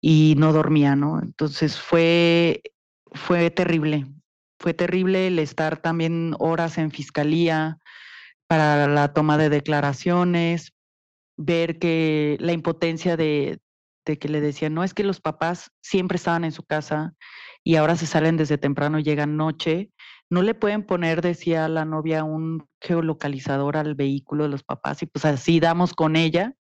y 0.00 0.34
no 0.38 0.52
dormía, 0.52 0.96
¿no? 0.96 1.20
Entonces 1.20 1.78
fue, 1.80 2.62
fue 3.12 3.50
terrible, 3.50 4.06
fue 4.58 4.74
terrible 4.74 5.26
el 5.26 5.38
estar 5.38 5.78
también 5.78 6.34
horas 6.38 6.78
en 6.78 6.90
fiscalía 6.90 7.78
para 8.46 8.86
la 8.86 9.12
toma 9.12 9.38
de 9.38 9.48
declaraciones, 9.48 10.72
ver 11.36 11.78
que 11.78 12.36
la 12.40 12.52
impotencia 12.52 13.16
de, 13.16 13.60
de 14.04 14.18
que 14.18 14.28
le 14.28 14.40
decían, 14.40 14.74
no 14.74 14.84
es 14.84 14.94
que 14.94 15.04
los 15.04 15.20
papás 15.20 15.70
siempre 15.82 16.16
estaban 16.16 16.44
en 16.44 16.52
su 16.52 16.62
casa 16.64 17.14
y 17.62 17.76
ahora 17.76 17.96
se 17.96 18.06
salen 18.06 18.36
desde 18.36 18.58
temprano 18.58 18.98
y 18.98 19.02
llegan 19.02 19.36
noche, 19.36 19.90
no 20.30 20.42
le 20.42 20.54
pueden 20.54 20.84
poner, 20.84 21.22
decía 21.22 21.68
la 21.68 21.84
novia, 21.84 22.24
un 22.24 22.66
geolocalizador 22.80 23.76
al 23.76 23.94
vehículo 23.94 24.44
de 24.44 24.50
los 24.50 24.62
papás 24.64 25.02
y 25.02 25.06
pues 25.06 25.24
así 25.24 25.60
damos 25.60 25.94
con 25.94 26.16
ella 26.16 26.54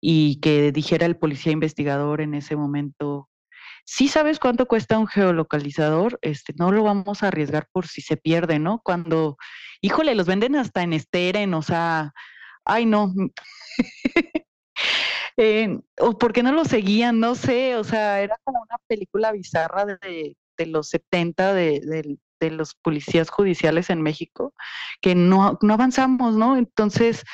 y 0.00 0.40
que 0.40 0.72
dijera 0.72 1.06
el 1.06 1.16
policía 1.16 1.52
investigador 1.52 2.20
en 2.20 2.34
ese 2.34 2.56
momento 2.56 3.28
sí 3.88 4.08
sabes 4.08 4.38
cuánto 4.38 4.68
cuesta 4.68 4.98
un 4.98 5.06
geolocalizador, 5.06 6.18
este, 6.20 6.52
no 6.58 6.70
lo 6.72 6.82
vamos 6.84 7.22
a 7.22 7.28
arriesgar 7.28 7.68
por 7.72 7.86
si 7.86 8.02
se 8.02 8.18
pierde, 8.18 8.58
¿no? 8.58 8.82
Cuando, 8.84 9.38
híjole, 9.80 10.14
los 10.14 10.26
venden 10.26 10.56
hasta 10.56 10.82
en 10.82 10.92
esteren, 10.92 11.54
o 11.54 11.62
sea, 11.62 12.12
ay 12.66 12.84
no. 12.84 13.14
eh, 15.38 15.78
o 16.00 16.18
por 16.18 16.34
qué 16.34 16.42
no 16.42 16.52
lo 16.52 16.66
seguían, 16.66 17.18
no 17.18 17.34
sé, 17.34 17.76
o 17.76 17.84
sea, 17.84 18.20
era 18.20 18.36
como 18.44 18.60
una 18.60 18.76
película 18.88 19.32
bizarra 19.32 19.86
de, 19.86 20.36
de 20.58 20.66
los 20.66 20.90
70 20.90 21.54
de, 21.54 21.80
de, 21.80 22.18
de, 22.40 22.50
los 22.50 22.74
policías 22.74 23.30
judiciales 23.30 23.90
en 23.90 24.02
México, 24.02 24.54
que 25.00 25.14
no, 25.14 25.58
no 25.62 25.74
avanzamos, 25.74 26.34
¿no? 26.34 26.56
Entonces, 26.56 27.24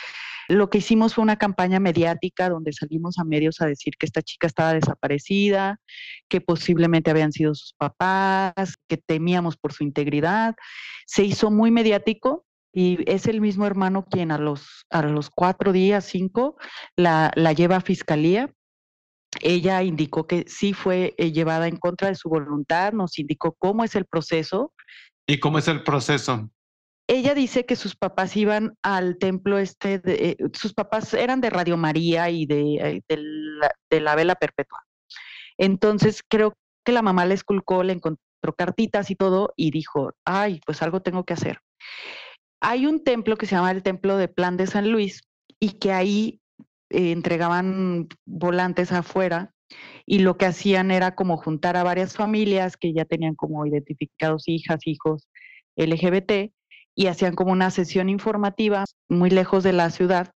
lo 0.49 0.69
que 0.69 0.79
hicimos 0.79 1.14
fue 1.14 1.23
una 1.23 1.37
campaña 1.37 1.81
mediática 1.81 2.49
donde 2.49 2.73
salimos 2.73 3.19
a 3.19 3.25
medios 3.25 3.61
a 3.61 3.67
decir 3.67 3.95
que 3.99 4.07
esta 4.07 4.23
chica 4.23 4.47
estaba 4.47 4.75
desaparecida, 4.75 5.81
que 6.29 6.40
posiblemente 6.40 7.11
habían 7.11 7.33
sido 7.33 7.55
sus 7.55 7.73
papás, 7.75 8.77
que 8.88 8.97
temíamos 8.97 9.57
por 9.57 9.73
su 9.73 9.85
integridad. 9.85 10.55
Se 11.07 11.25
hizo 11.25 11.51
muy 11.51 11.71
mediático 11.71 12.45
y 12.73 12.99
es 13.11 13.27
el 13.27 13.40
mismo 13.40 13.67
hermano 13.67 14.05
quien 14.05 14.33
a 14.33 14.38
los, 14.38 14.85
a 14.90 15.03
los 15.03 15.31
cuatro 15.31 15.73
días, 15.73 16.05
cinco, 16.05 16.57
la, 16.97 17.31
la 17.37 17.53
lleva 17.53 17.77
a 17.77 17.81
fiscalía 17.81 18.53
ella 19.40 19.83
indicó 19.83 20.27
que 20.27 20.44
sí 20.47 20.73
fue 20.73 21.14
eh, 21.18 21.33
llevada 21.33 21.68
en 21.68 21.77
contra 21.77 22.09
de 22.09 22.14
su 22.14 22.29
voluntad, 22.29 22.92
nos 22.92 23.18
indicó 23.18 23.53
cómo 23.59 23.85
es 23.85 23.94
el 23.94 24.05
proceso. 24.05 24.73
¿Y 25.27 25.38
cómo 25.40 25.59
es 25.59 25.68
el 25.68 25.83
proceso? 25.83 26.51
ella 27.07 27.35
dice 27.35 27.66
que 27.66 27.77
sus 27.77 27.97
papás 27.97 28.37
iban 28.37 28.77
al 28.83 29.18
templo 29.18 29.59
este, 29.59 29.99
de, 29.99 30.31
eh, 30.31 30.37
sus 30.55 30.73
papás 30.73 31.12
eran 31.12 31.40
de 31.40 31.51
Radio 31.51 31.77
María 31.77 32.31
y 32.31 32.47
de, 32.47 32.75
eh, 32.77 33.03
de, 33.09 33.16
la, 33.18 33.70
de, 33.90 34.01
la, 34.01 34.14
vela 34.14 34.35
perpetua. 34.35 34.85
Entonces 35.59 36.23
creo 36.27 36.57
que 36.85 36.92
la 36.92 37.03
mamá 37.03 37.27
le 37.27 37.35
esculcó, 37.35 37.83
le 37.83 37.92
encontró 37.92 38.55
cartitas 38.57 39.11
y 39.11 39.16
todo 39.16 39.53
y 39.57 39.70
dijo, 39.70 40.12
ay, 40.25 40.61
pues 40.64 40.83
algo 40.83 41.03
tengo 41.03 41.25
que 41.25 41.35
hacer. 41.35 41.61
Hay 42.61 42.87
un 42.87 43.05
templo 43.05 43.37
que 43.37 43.47
se 43.47 43.55
llama 43.55 43.70
el 43.70 43.83
Templo 43.83 44.16
de 44.16 44.29
Plan 44.29 44.57
de 44.57 44.66
San 44.66 44.90
Luis 44.90 45.23
y 45.61 45.79
que 45.79 45.92
ahí 45.92 46.40
eh, 46.94 47.12
entregaban 47.12 48.09
volantes 48.24 48.92
afuera 48.92 49.52
y 50.07 50.20
lo 50.20 50.37
que 50.37 50.46
hacían 50.46 50.90
era 50.90 51.14
como 51.14 51.37
juntar 51.37 51.76
a 51.76 51.83
varias 51.83 52.14
familias 52.14 52.76
que 52.76 52.92
ya 52.92 53.04
tenían 53.04 53.35
como 53.35 53.66
identificados 53.66 54.48
hijas, 54.48 54.80
hijos 54.87 55.28
LGBT 55.76 56.52
y 56.94 57.07
hacían 57.07 57.35
como 57.35 57.52
una 57.52 57.70
sesión 57.70 58.09
informativa 58.09 58.85
muy 59.09 59.30
lejos 59.30 59.64
de 59.64 59.72
la 59.72 59.90
ciudad, 59.90 60.30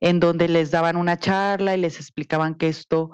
en 0.00 0.20
donde 0.20 0.48
les 0.48 0.70
daban 0.70 0.96
una 0.96 1.18
charla 1.18 1.76
y 1.76 1.80
les 1.80 2.00
explicaban 2.00 2.56
que 2.56 2.68
esto 2.68 3.10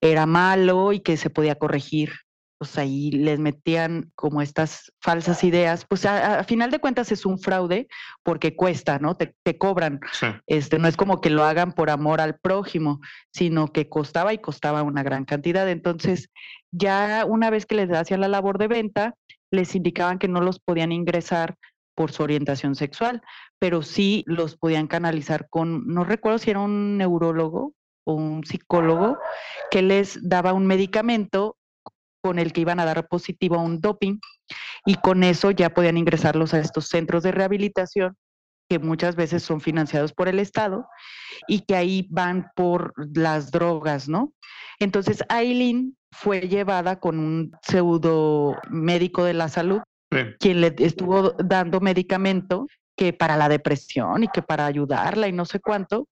era 0.00 0.26
malo 0.26 0.92
y 0.92 1.00
que 1.00 1.16
se 1.16 1.30
podía 1.30 1.54
corregir. 1.54 2.12
Pues 2.58 2.78
ahí 2.78 3.10
les 3.10 3.38
metían 3.38 4.10
como 4.14 4.40
estas 4.40 4.92
falsas 5.00 5.44
ideas. 5.44 5.84
Pues 5.88 6.06
a, 6.06 6.40
a 6.40 6.44
final 6.44 6.70
de 6.70 6.78
cuentas 6.78 7.12
es 7.12 7.26
un 7.26 7.38
fraude 7.38 7.86
porque 8.22 8.56
cuesta, 8.56 8.98
¿no? 8.98 9.14
Te, 9.14 9.34
te 9.42 9.58
cobran. 9.58 10.00
Sí. 10.12 10.26
Este, 10.46 10.78
no 10.78 10.88
es 10.88 10.96
como 10.96 11.20
que 11.20 11.30
lo 11.30 11.44
hagan 11.44 11.72
por 11.72 11.90
amor 11.90 12.20
al 12.20 12.38
prójimo, 12.38 13.00
sino 13.32 13.68
que 13.68 13.88
costaba 13.88 14.32
y 14.32 14.38
costaba 14.38 14.82
una 14.82 15.02
gran 15.02 15.24
cantidad. 15.24 15.68
Entonces, 15.68 16.30
ya 16.70 17.24
una 17.26 17.50
vez 17.50 17.66
que 17.66 17.74
les 17.74 17.90
hacían 17.92 18.20
la 18.20 18.28
labor 18.28 18.58
de 18.58 18.68
venta, 18.68 19.14
les 19.50 19.74
indicaban 19.74 20.18
que 20.18 20.28
no 20.28 20.40
los 20.40 20.58
podían 20.58 20.92
ingresar 20.92 21.56
por 21.94 22.12
su 22.12 22.22
orientación 22.22 22.74
sexual, 22.74 23.22
pero 23.58 23.82
sí 23.82 24.22
los 24.26 24.56
podían 24.56 24.86
canalizar 24.86 25.48
con, 25.48 25.86
no 25.86 26.04
recuerdo 26.04 26.38
si 26.38 26.50
era 26.50 26.60
un 26.60 26.98
neurólogo 26.98 27.72
o 28.04 28.14
un 28.14 28.44
psicólogo, 28.44 29.18
que 29.70 29.82
les 29.82 30.28
daba 30.28 30.52
un 30.52 30.66
medicamento 30.66 31.56
con 32.26 32.40
el 32.40 32.52
que 32.52 32.62
iban 32.62 32.80
a 32.80 32.84
dar 32.84 33.06
positivo 33.06 33.54
a 33.54 33.62
un 33.62 33.80
doping 33.80 34.18
y 34.84 34.96
con 34.96 35.22
eso 35.22 35.52
ya 35.52 35.70
podían 35.70 35.96
ingresarlos 35.96 36.54
a 36.54 36.58
estos 36.58 36.88
centros 36.88 37.22
de 37.22 37.30
rehabilitación 37.30 38.16
que 38.68 38.80
muchas 38.80 39.14
veces 39.14 39.44
son 39.44 39.60
financiados 39.60 40.12
por 40.12 40.26
el 40.26 40.40
Estado 40.40 40.88
y 41.46 41.60
que 41.60 41.76
ahí 41.76 42.08
van 42.10 42.50
por 42.56 42.94
las 43.16 43.52
drogas, 43.52 44.08
¿no? 44.08 44.32
Entonces, 44.80 45.22
Aileen 45.28 45.96
fue 46.10 46.40
llevada 46.48 46.98
con 46.98 47.20
un 47.20 47.52
pseudo 47.62 48.56
médico 48.70 49.22
de 49.22 49.34
la 49.34 49.48
salud 49.48 49.82
sí. 50.10 50.18
quien 50.40 50.62
le 50.62 50.74
estuvo 50.78 51.30
dando 51.38 51.78
medicamento 51.78 52.66
que 52.96 53.12
para 53.12 53.36
la 53.36 53.48
depresión 53.48 54.24
y 54.24 54.28
que 54.28 54.42
para 54.42 54.66
ayudarla 54.66 55.28
y 55.28 55.32
no 55.32 55.44
sé 55.44 55.60
cuánto. 55.60 56.08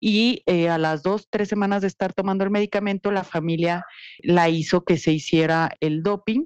Y 0.00 0.42
eh, 0.46 0.68
a 0.68 0.78
las 0.78 1.02
dos, 1.02 1.28
tres 1.30 1.48
semanas 1.48 1.82
de 1.82 1.88
estar 1.88 2.12
tomando 2.12 2.44
el 2.44 2.50
medicamento, 2.50 3.10
la 3.10 3.24
familia 3.24 3.84
la 4.18 4.48
hizo 4.48 4.84
que 4.84 4.98
se 4.98 5.12
hiciera 5.12 5.70
el 5.80 6.02
doping. 6.02 6.44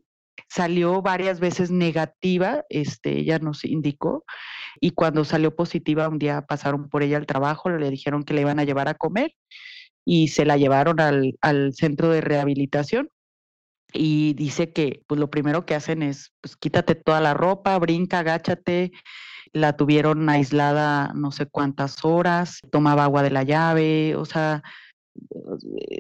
Salió 0.48 1.02
varias 1.02 1.40
veces 1.40 1.70
negativa, 1.70 2.64
este, 2.70 3.18
ella 3.18 3.38
nos 3.38 3.64
indicó, 3.64 4.24
y 4.80 4.92
cuando 4.92 5.24
salió 5.24 5.54
positiva, 5.54 6.08
un 6.08 6.18
día 6.18 6.42
pasaron 6.42 6.88
por 6.88 7.02
ella 7.02 7.18
al 7.18 7.26
trabajo, 7.26 7.70
le 7.70 7.90
dijeron 7.90 8.24
que 8.24 8.34
le 8.34 8.42
iban 8.42 8.58
a 8.58 8.64
llevar 8.64 8.88
a 8.88 8.94
comer 8.94 9.34
y 10.04 10.28
se 10.28 10.44
la 10.44 10.56
llevaron 10.56 11.00
al, 11.00 11.36
al 11.40 11.74
centro 11.74 12.10
de 12.10 12.20
rehabilitación 12.20 13.10
y 13.92 14.34
dice 14.34 14.72
que 14.72 15.02
pues 15.06 15.20
lo 15.20 15.30
primero 15.30 15.66
que 15.66 15.74
hacen 15.74 16.02
es 16.02 16.32
pues 16.40 16.56
quítate 16.56 16.94
toda 16.94 17.20
la 17.20 17.34
ropa, 17.34 17.78
brinca, 17.78 18.20
agáchate. 18.20 18.92
La 19.52 19.76
tuvieron 19.76 20.28
aislada 20.28 21.12
no 21.14 21.32
sé 21.32 21.46
cuántas 21.46 22.04
horas, 22.04 22.60
tomaba 22.70 23.04
agua 23.04 23.22
de 23.22 23.30
la 23.30 23.42
llave, 23.42 24.14
o 24.16 24.24
sea, 24.24 24.62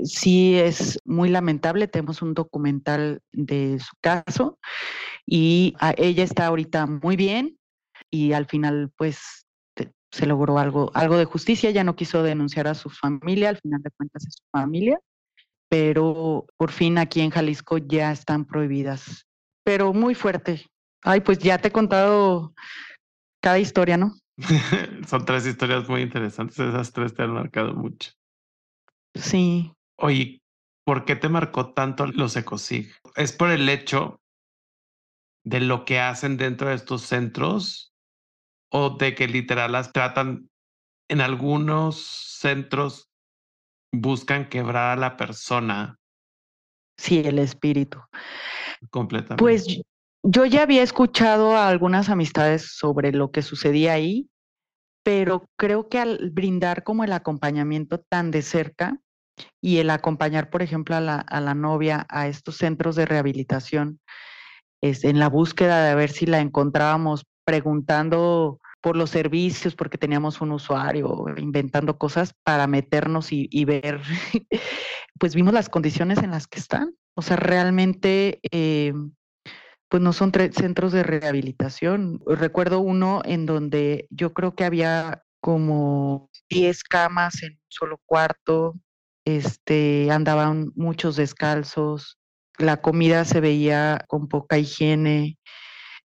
sí 0.04 0.56
es 0.56 0.98
muy 1.04 1.28
lamentable. 1.28 1.88
Tenemos 1.88 2.22
un 2.22 2.34
documental 2.34 3.20
de 3.32 3.78
su 3.80 3.92
caso 4.00 4.58
y 5.26 5.74
ella 5.96 6.24
está 6.24 6.46
ahorita 6.46 6.86
muy 6.86 7.16
bien 7.16 7.58
y 8.10 8.32
al 8.32 8.46
final 8.46 8.90
pues 8.96 9.46
se 10.12 10.26
logró 10.26 10.58
algo, 10.58 10.90
algo 10.94 11.16
de 11.16 11.24
justicia. 11.24 11.70
Ella 11.70 11.84
no 11.84 11.96
quiso 11.96 12.22
denunciar 12.22 12.68
a 12.68 12.74
su 12.74 12.90
familia, 12.90 13.48
al 13.48 13.58
final 13.58 13.82
de 13.82 13.90
cuentas 13.90 14.26
es 14.26 14.34
su 14.34 14.44
familia 14.52 14.98
pero 15.70 16.46
por 16.56 16.72
fin 16.72 16.98
aquí 16.98 17.20
en 17.20 17.30
Jalisco 17.30 17.78
ya 17.78 18.10
están 18.10 18.44
prohibidas. 18.44 19.24
Pero 19.64 19.92
muy 19.92 20.16
fuerte. 20.16 20.66
Ay, 21.02 21.20
pues 21.20 21.38
ya 21.38 21.58
te 21.58 21.68
he 21.68 21.72
contado 21.72 22.54
cada 23.40 23.58
historia, 23.58 23.96
¿no? 23.96 24.14
Son 25.08 25.24
tres 25.24 25.46
historias 25.46 25.88
muy 25.88 26.02
interesantes. 26.02 26.58
Esas 26.58 26.92
tres 26.92 27.14
te 27.14 27.22
han 27.22 27.32
marcado 27.32 27.74
mucho. 27.74 28.10
Sí. 29.14 29.72
Oye, 29.96 30.40
¿por 30.84 31.04
qué 31.04 31.16
te 31.16 31.28
marcó 31.28 31.72
tanto 31.72 32.06
los 32.06 32.36
ECOSIG? 32.36 32.92
¿Es 33.16 33.32
por 33.32 33.50
el 33.50 33.68
hecho 33.68 34.20
de 35.44 35.60
lo 35.60 35.84
que 35.84 36.00
hacen 36.00 36.36
dentro 36.36 36.68
de 36.68 36.74
estos 36.74 37.02
centros 37.02 37.92
o 38.70 38.90
de 38.90 39.14
que 39.14 39.26
literal 39.26 39.72
las 39.72 39.92
tratan 39.92 40.48
en 41.08 41.20
algunos 41.20 42.00
centros 42.00 43.10
buscan 43.92 44.48
quebrar 44.48 44.96
a 44.96 45.00
la 45.00 45.16
persona. 45.16 45.98
Sí, 46.96 47.18
el 47.24 47.38
espíritu. 47.38 47.98
Completamente. 48.90 49.42
Pues 49.42 49.80
yo 50.22 50.44
ya 50.44 50.62
había 50.62 50.82
escuchado 50.82 51.56
a 51.56 51.68
algunas 51.68 52.08
amistades 52.08 52.76
sobre 52.76 53.12
lo 53.12 53.30
que 53.30 53.42
sucedía 53.42 53.94
ahí, 53.94 54.28
pero 55.02 55.46
creo 55.56 55.88
que 55.88 55.98
al 55.98 56.30
brindar 56.30 56.84
como 56.84 57.04
el 57.04 57.12
acompañamiento 57.12 58.00
tan 58.00 58.30
de 58.30 58.42
cerca 58.42 58.98
y 59.60 59.78
el 59.78 59.90
acompañar, 59.90 60.50
por 60.50 60.62
ejemplo, 60.62 60.96
a 60.96 61.00
la, 61.00 61.54
novia 61.54 62.06
a 62.10 62.28
estos 62.28 62.56
centros 62.56 62.96
de 62.96 63.06
rehabilitación, 63.06 64.00
es 64.82 65.04
en 65.04 65.18
la 65.18 65.28
búsqueda 65.28 65.84
de 65.84 65.94
ver 65.94 66.10
si 66.10 66.26
la 66.26 66.40
encontrábamos 66.40 67.24
preguntando 67.44 68.60
por 68.82 68.96
los 68.96 69.10
servicios, 69.10 69.74
porque 69.74 69.98
teníamos 69.98 70.40
un 70.40 70.52
usuario 70.52 71.26
inventando 71.36 71.98
cosas 71.98 72.34
para 72.44 72.66
meternos 72.66 73.32
y, 73.32 73.48
y 73.50 73.64
ver, 73.64 74.00
pues 75.18 75.34
vimos 75.34 75.52
las 75.52 75.68
condiciones 75.68 76.18
en 76.18 76.30
las 76.30 76.46
que 76.46 76.60
están. 76.60 76.94
O 77.14 77.22
sea, 77.22 77.36
realmente, 77.36 78.40
eh, 78.50 78.94
pues 79.90 80.02
no 80.02 80.12
son 80.12 80.32
centros 80.52 80.92
de 80.92 81.02
rehabilitación. 81.02 82.20
Recuerdo 82.24 82.78
uno 82.78 83.22
en 83.24 83.44
donde 83.44 84.06
yo 84.10 84.32
creo 84.32 84.54
que 84.54 84.64
había 84.64 85.24
como 85.40 86.30
10 86.48 86.84
camas 86.84 87.42
en 87.42 87.54
un 87.54 87.58
solo 87.68 88.00
cuarto, 88.06 88.76
este, 89.24 90.08
andaban 90.12 90.70
muchos 90.76 91.16
descalzos, 91.16 92.18
la 92.56 92.80
comida 92.80 93.24
se 93.24 93.40
veía 93.40 94.04
con 94.06 94.28
poca 94.28 94.58
higiene, 94.58 95.38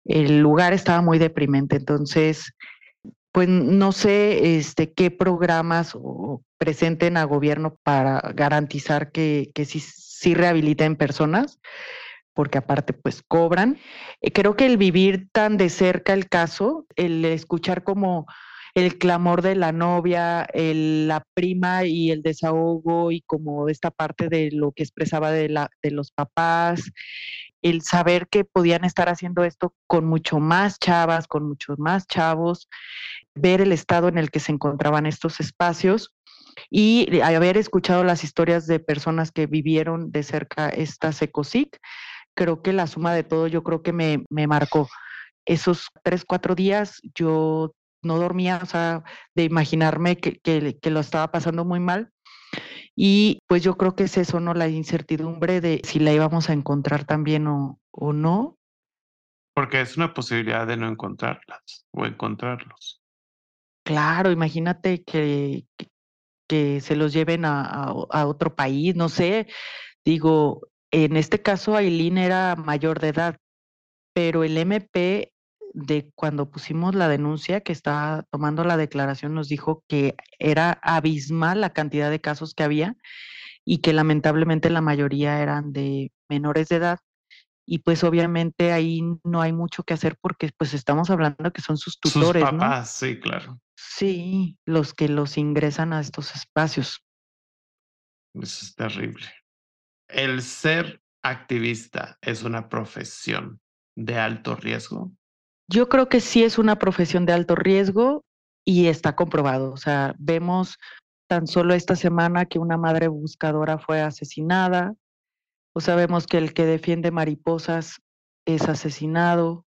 el 0.04 0.42
lugar 0.42 0.74
estaba 0.74 1.02
muy 1.02 1.18
deprimente, 1.18 1.78
entonces, 1.78 2.54
pues 3.32 3.48
no 3.48 3.94
sé 3.94 4.58
este, 4.58 4.92
qué 4.92 5.12
programas 5.12 5.98
presenten 6.58 7.15
a 7.15 7.24
gobierno 7.24 7.78
para 7.84 8.19
garantizar 8.36 9.12
que, 9.13 9.52
que 9.56 9.63
sí 9.63 10.34
rehabiliten 10.34 10.98
personas, 10.98 11.60
porque 12.42 12.58
aparte 12.58 12.94
pues 12.94 13.21
cobran. 13.21 13.77
Eh, 14.19 14.31
creo 14.31 14.56
que 14.56 14.65
el 14.65 14.77
vivir 14.77 15.29
tan 15.31 15.58
de 15.58 15.69
cerca 15.69 16.13
el 16.13 16.27
caso, 16.27 16.87
el 16.96 17.23
escuchar 17.23 17.83
como 17.83 18.25
el 18.73 18.98
clamor 18.98 19.44
de 19.44 19.54
la 19.54 19.71
novia, 19.71 20.48
la 20.56 21.23
prima 21.35 21.85
y 21.85 22.10
el 22.10 22.23
desahogo 22.23 23.12
y 23.12 23.21
como 23.21 23.69
esta 23.69 23.92
parte 23.92 24.27
de 24.27 24.50
lo 24.52 24.71
que 24.71 24.81
expresaba 24.81 25.29
de, 25.29 25.50
de 25.83 25.92
los 25.92 26.10
papás, 26.10 26.92
el 27.62 27.83
saber 27.83 28.27
que 28.27 28.44
podían 28.44 28.85
estar 28.85 29.08
haciendo 29.08 29.44
esto 29.44 29.75
con 29.85 30.08
mucho 30.08 30.39
más 30.39 30.79
chavas, 30.79 31.27
con 31.27 31.48
muchos 31.48 31.77
más 31.77 32.08
chavos, 32.08 32.69
ver 33.35 33.62
el 33.62 33.71
estado 33.71 34.08
en 34.08 34.17
el 34.17 34.31
que 34.31 34.39
se 34.39 34.52
encontraban 34.52 35.06
estos 35.06 35.39
espacios 35.39 36.12
y 36.69 37.19
haber 37.21 37.58
escuchado 37.58 38.04
las 38.04 38.23
historias 38.23 38.67
de 38.67 38.79
personas 38.79 39.31
que 39.31 39.48
vivieron 39.48 40.12
de 40.12 40.23
cerca 40.23 40.69
esta 40.69 41.12
SECOSIC, 41.12 41.79
creo 42.36 42.62
que 42.62 42.73
la 42.73 42.88
suma 42.88 43.13
de 43.13 43.23
todo, 43.23 43.48
yo 43.48 43.63
creo 43.63 43.82
que 43.82 43.94
me, 43.94 44.23
me 44.29 44.48
marcó. 44.48 44.90
Esos 45.46 45.90
tres, 46.04 46.23
cuatro 46.25 46.56
días 46.56 47.02
yo 47.15 47.73
no 48.04 48.17
dormía, 48.17 48.60
o 48.62 48.65
sea, 48.65 49.04
de 49.36 49.44
imaginarme 49.44 50.17
que, 50.17 50.40
que, 50.40 50.90
lo 50.90 51.00
estaba 51.00 51.32
pasando 51.32 51.65
muy 51.65 51.79
mal. 51.79 52.12
Y 52.96 53.40
pues 53.48 53.63
yo 53.63 53.77
creo 53.77 53.96
que 53.96 54.04
es 54.04 54.17
eso, 54.17 54.40
¿no? 54.40 54.54
La 54.54 54.67
incertidumbre 54.67 55.62
de 55.62 55.82
si 55.84 56.00
la 56.00 56.12
íbamos 56.12 56.50
a 56.50 56.54
encontrar 56.54 57.06
también 57.06 57.48
o, 57.48 57.79
o 57.92 58.13
no. 58.13 58.58
Porque 59.54 59.82
es 59.82 59.98
una 59.98 60.13
posibilidad 60.13 60.67
de 60.67 60.77
no 60.77 60.88
encontrarlas 60.88 61.86
o 61.92 62.06
encontrarlos. 62.06 63.02
Claro, 63.84 64.32
imagínate 64.32 65.04
que, 65.04 65.65
que 66.48 66.82
se 66.82 66.96
los 66.96 67.13
lleven 67.13 67.46
a, 67.46 67.63
a, 67.63 68.27
otro 68.27 68.56
país, 68.56 68.96
no 68.96 69.10
sé. 69.10 69.48
Digo, 70.06 70.67
en 70.92 71.17
este 71.17 71.42
caso 71.42 71.75
Aileen 71.75 72.17
era 72.17 72.56
mayor 72.56 73.00
de 73.00 73.10
edad, 73.10 73.37
pero 74.13 74.44
el 74.44 74.58
MP 74.58 75.31
de 75.73 76.12
cuando 76.15 76.52
pusimos 76.52 76.96
la 76.96 77.08
denuncia, 77.08 77.62
que 77.62 77.71
estaba 77.71 78.23
tomando 78.29 78.63
la 78.63 78.77
declaración, 78.77 79.33
nos 79.33 79.48
dijo 79.48 79.83
que 79.87 80.15
era 80.37 80.79
abismal 80.81 81.62
la 81.62 81.71
cantidad 81.71 82.10
de 82.10 82.19
casos 82.19 82.54
que 82.54 82.63
había 82.63 82.96
y 83.63 83.77
que 83.79 83.94
lamentablemente 83.94 84.69
la 84.69 84.81
mayoría 84.81 85.42
eran 85.42 85.71
de 85.71 86.12
menores 86.29 86.67
de 86.69 86.77
edad. 86.77 87.00
Y 87.65 87.79
pues 87.79 88.04
obviamente 88.04 88.73
ahí 88.73 89.02
no 89.23 89.42
hay 89.42 89.54
mucho 89.54 89.83
que 89.83 89.94
hacer 89.94 90.17
porque 90.19 90.50
pues 90.58 90.73
estamos 90.73 91.10
hablando 91.10 91.54
que 91.54 91.62
son 91.62 91.77
sus 91.77 92.00
tutores. 92.00 92.42
Sus 92.42 92.52
papás, 92.52 92.92
sí, 92.92 93.19
claro. 93.19 93.60
Sí, 93.75 94.58
los 94.65 94.94
que 94.94 95.08
los 95.08 95.37
ingresan 95.37 95.94
a 95.94 96.02
estos 96.02 96.35
espacios. 96.35 97.02
Eso 98.33 98.65
es 98.65 98.75
terrible. 98.75 99.27
El 100.12 100.42
ser 100.42 101.02
activista 101.24 102.18
es 102.22 102.44
una 102.44 102.70
profesión 102.70 103.60
de 103.96 104.18
alto 104.18 104.56
riesgo. 104.56 105.12
Yo 105.70 105.88
creo 105.90 106.10
que 106.10 106.20
sí 106.20 106.44
es 106.44 106.58
una 106.58 106.78
profesión 106.78 107.26
de 107.26 107.34
alto 107.34 107.56
riesgo 107.56 108.24
y 108.66 108.88
está 108.88 109.16
comprobado. 109.16 109.72
O 109.72 109.78
sea, 109.78 110.16
vemos 110.18 110.78
tan 111.28 111.48
solo 111.48 111.74
esta 111.74 111.96
semana 111.96 112.46
que 112.46 112.60
una 112.60 112.78
madre 112.78 113.08
buscadora 113.08 113.78
fue 113.78 114.02
asesinada. 114.02 114.94
O 115.74 115.80
sabemos 115.80 116.28
que 116.28 116.38
el 116.38 116.54
que 116.54 116.66
defiende 116.66 117.12
mariposas 117.12 118.02
es 118.46 118.68
asesinado. 118.68 119.66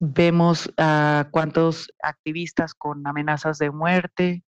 Vemos 0.00 0.72
a 0.76 1.28
cuántos 1.30 1.92
activistas 2.02 2.74
con 2.74 3.06
amenazas 3.06 3.58
de 3.58 3.70
muerte. 3.70 4.42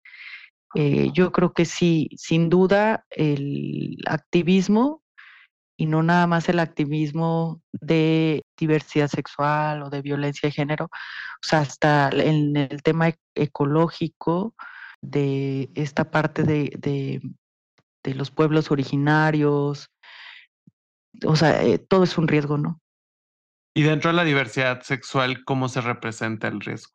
Eh, 0.75 1.11
yo 1.13 1.33
creo 1.33 1.53
que 1.53 1.65
sí, 1.65 2.09
sin 2.17 2.49
duda, 2.49 3.05
el 3.11 3.99
activismo 4.07 5.03
y 5.77 5.87
no 5.87 6.03
nada 6.03 6.27
más 6.27 6.49
el 6.49 6.61
activismo 6.61 7.61
de 7.73 8.43
diversidad 8.57 9.09
sexual 9.09 9.83
o 9.83 9.91
de 9.91 10.03
violencia 10.03 10.47
de 10.47 10.53
género, 10.53 10.85
o 10.85 11.47
sea, 11.47 11.61
hasta 11.61 12.11
en 12.11 12.57
el 12.57 12.83
tema 12.83 13.09
e-, 13.09 13.19
ecológico 13.35 14.55
de 15.01 15.71
esta 15.75 16.11
parte 16.11 16.45
de, 16.45 16.71
de, 16.79 18.15
los 18.15 18.31
pueblos 18.31 18.71
originarios, 18.71 19.91
o 21.27 21.37
sea, 21.37 21.63
eh, 21.63 21.79
todo 21.79 22.05
es 22.05 22.17
un 22.17 22.29
riesgo, 22.29 22.59
¿no? 22.59 22.81
Y 23.75 23.83
dentro 23.83 24.11
de 24.11 24.17
la 24.17 24.25
diversidad 24.25 24.83
sexual, 24.83 25.45
¿cómo 25.45 25.69
se 25.69 25.81
representa 25.81 26.49
el 26.49 26.61
riesgo? 26.61 26.93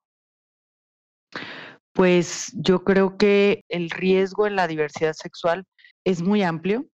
Pues 1.98 2.54
yo 2.54 2.86
creo 2.86 3.18
que 3.18 3.66
el 3.68 3.90
riesgo 3.90 4.48
en 4.48 4.56
la 4.56 4.68
diversidad 4.68 5.14
sexual 5.14 5.66
es 6.06 6.22
muy 6.22 6.44
amplio 6.44 6.88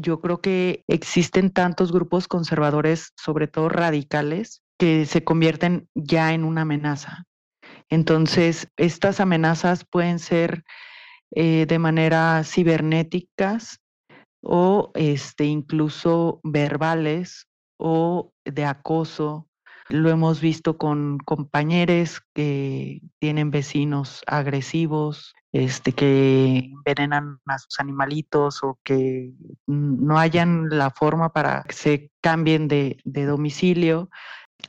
yo 0.00 0.20
creo 0.20 0.40
que 0.40 0.84
existen 0.86 1.50
tantos 1.50 1.92
grupos 1.92 2.28
conservadores, 2.28 3.12
sobre 3.16 3.48
todo 3.48 3.68
radicales, 3.68 4.62
que 4.78 5.06
se 5.06 5.24
convierten 5.24 5.88
ya 5.94 6.32
en 6.34 6.44
una 6.44 6.62
amenaza. 6.62 7.24
Entonces, 7.90 8.68
estas 8.76 9.20
amenazas 9.20 9.84
pueden 9.84 10.18
ser 10.18 10.64
eh, 11.34 11.66
de 11.66 11.78
manera 11.78 12.42
cibernéticas 12.44 13.80
o 14.42 14.92
este, 14.94 15.44
incluso 15.44 16.40
verbales 16.44 17.48
o 17.76 18.32
de 18.44 18.64
acoso 18.64 19.47
lo 19.88 20.10
hemos 20.10 20.40
visto 20.40 20.76
con 20.76 21.18
compañeros 21.18 22.20
que 22.34 23.00
tienen 23.18 23.50
vecinos 23.50 24.22
agresivos, 24.26 25.34
este, 25.52 25.92
que 25.92 26.70
envenenan 26.72 27.40
a 27.46 27.58
sus 27.58 27.80
animalitos 27.80 28.62
o 28.62 28.78
que 28.84 29.32
no 29.66 30.18
hayan 30.18 30.68
la 30.68 30.90
forma 30.90 31.32
para 31.32 31.62
que 31.62 31.74
se 31.74 32.10
cambien 32.20 32.68
de, 32.68 32.98
de 33.04 33.24
domicilio. 33.24 34.10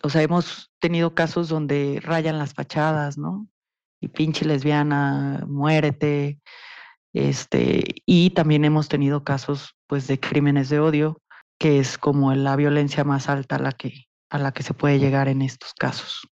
O 0.03 0.09
sea, 0.09 0.21
hemos 0.21 0.71
tenido 0.79 1.13
casos 1.15 1.49
donde 1.49 1.99
rayan 2.01 2.37
las 2.37 2.53
fachadas, 2.53 3.17
¿no? 3.17 3.47
Y 4.01 4.07
pinche 4.07 4.45
lesbiana, 4.45 5.43
muérete. 5.47 6.39
Este, 7.13 7.83
y 8.05 8.29
también 8.29 8.63
hemos 8.65 8.87
tenido 8.87 9.23
casos 9.23 9.75
pues 9.87 10.07
de 10.07 10.19
crímenes 10.19 10.69
de 10.69 10.79
odio, 10.79 11.21
que 11.59 11.79
es 11.79 11.97
como 11.97 12.33
la 12.33 12.55
violencia 12.55 13.03
más 13.03 13.27
alta 13.27 13.59
la 13.59 13.73
que 13.73 14.08
a 14.29 14.37
la 14.37 14.51
que 14.51 14.63
se 14.63 14.73
puede 14.73 14.99
llegar 14.99 15.27
en 15.27 15.41
estos 15.41 15.73
casos. 15.73 16.27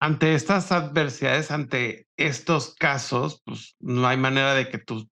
Ante 0.00 0.34
estas 0.34 0.72
adversidades, 0.72 1.50
ante 1.50 2.06
estos 2.16 2.74
casos, 2.74 3.42
pues 3.44 3.76
no 3.80 4.06
hay 4.06 4.18
manera 4.18 4.54
de 4.54 4.68
que 4.68 4.78
tú 4.78 5.08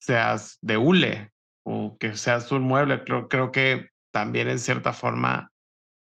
seas 0.00 0.58
de 0.62 0.78
hule 0.78 1.32
o 1.64 1.96
que 1.98 2.16
seas 2.16 2.50
un 2.50 2.62
mueble. 2.62 3.04
Creo, 3.04 3.28
creo 3.28 3.52
que 3.52 3.90
también 4.10 4.48
en 4.48 4.58
cierta 4.58 4.92
forma 4.92 5.52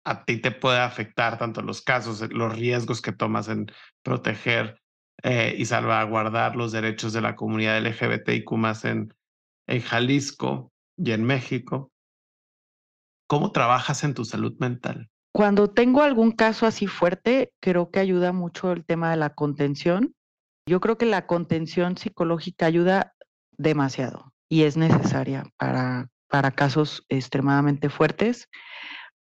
a 0.06 0.26
ti 0.26 0.38
te 0.38 0.52
puede 0.52 0.80
afectar 0.80 1.38
tanto 1.38 1.62
los 1.62 1.82
casos, 1.82 2.22
los 2.32 2.58
riesgos 2.58 3.02
que 3.02 3.12
tomas 3.12 3.50
en 3.50 3.68
proteger 4.02 4.82
eh, 5.24 5.54
y 5.58 5.66
salvaguardar 5.66 6.56
los 6.56 6.72
derechos 6.72 7.14
de 7.14 7.22
la 7.22 7.36
comunidad 7.36 7.78
LGBTIQ 7.86 8.52
más 8.54 8.86
en, 8.86 9.14
en 9.68 9.82
Jalisco 9.82 10.72
y 10.98 11.12
en 11.12 11.24
México. 11.26 11.92
¿Cómo 13.28 13.52
trabajas 13.52 14.04
en 14.04 14.14
tu 14.14 14.26
salud 14.26 14.56
mental? 14.60 15.11
Cuando 15.34 15.70
tengo 15.70 16.02
algún 16.02 16.32
caso 16.32 16.66
así 16.66 16.88
fuerte, 16.88 17.54
creo 17.62 17.90
que 17.90 18.00
ayuda 18.00 18.34
mucho 18.34 18.72
el 18.72 18.86
tema 18.86 19.12
de 19.12 19.18
la 19.18 19.34
contención. 19.34 20.14
Yo 20.68 20.80
creo 20.82 20.98
que 20.98 21.06
la 21.06 21.26
contención 21.26 21.98
psicológica 21.98 22.66
ayuda 22.66 23.14
demasiado 23.52 24.34
y 24.50 24.64
es 24.64 24.76
necesaria 24.76 25.46
para, 25.58 26.10
para 26.28 26.52
casos 26.52 27.06
extremadamente 27.08 27.90
fuertes, 27.90 28.50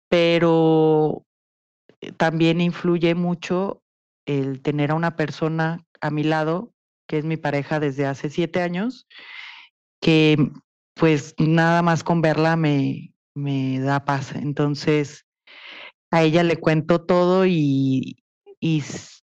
pero 0.10 1.26
eh, 2.02 2.12
también 2.12 2.62
influye 2.62 3.14
mucho 3.14 3.84
el 4.26 4.62
tener 4.62 4.92
a 4.92 4.96
una 4.96 5.16
persona 5.16 5.86
a 6.02 6.10
mi 6.10 6.24
lado, 6.24 6.74
que 7.08 7.20
es 7.20 7.26
mi 7.26 7.38
pareja 7.38 7.80
desde 7.80 8.08
hace 8.08 8.30
siete 8.30 8.62
años, 8.62 9.08
que 10.02 10.52
pues 10.96 11.36
nada 11.38 11.82
más 11.84 12.04
con 12.04 12.22
verla 12.22 12.56
me, 12.56 13.14
me 13.36 13.80
da 13.80 14.04
paz. 14.06 14.34
Entonces, 14.36 15.26
a 16.12 16.22
ella 16.24 16.44
le 16.44 16.58
cuento 16.58 17.02
todo 17.02 17.46
y, 17.46 18.18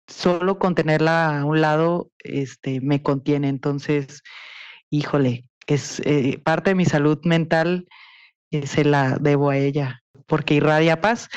solo 0.07 0.57
con 0.57 0.73
tenerla 0.73 1.41
a 1.41 1.45
un 1.45 1.61
lado 1.61 2.09
este, 2.19 2.81
me 2.81 3.03
contiene. 3.03 3.49
Entonces, 3.49 4.23
híjole, 4.89 5.45
es 5.67 6.01
eh, 6.05 6.41
parte 6.43 6.71
de 6.71 6.75
mi 6.75 6.85
salud 6.85 7.19
mental, 7.25 7.87
eh, 8.51 8.65
se 8.65 8.85
la 8.85 9.17
debo 9.19 9.51
a 9.51 9.57
ella, 9.57 10.01
porque 10.25 10.55
irradia 10.55 11.01
paz, 11.01 11.29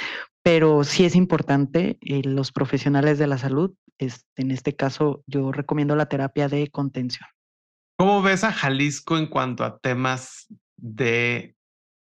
pero 0.42 0.84
sí 0.84 1.04
es 1.04 1.14
importante 1.14 1.98
eh, 2.00 2.22
los 2.24 2.52
profesionales 2.52 3.18
de 3.18 3.26
la 3.26 3.36
salud. 3.36 3.74
en 3.98 4.50
este 4.50 4.74
caso, 4.74 5.22
yo 5.26 5.52
recomiendo 5.52 5.94
la 5.94 6.06
terapia 6.06 6.48
de 6.48 6.68
contención. 6.70 7.28
¿Cómo 7.98 8.22
ves 8.22 8.42
a 8.42 8.52
Jalisco 8.52 9.16
en 9.16 9.26
cuanto 9.26 9.64
a 9.64 9.78
temas 9.78 10.48
de 10.76 11.54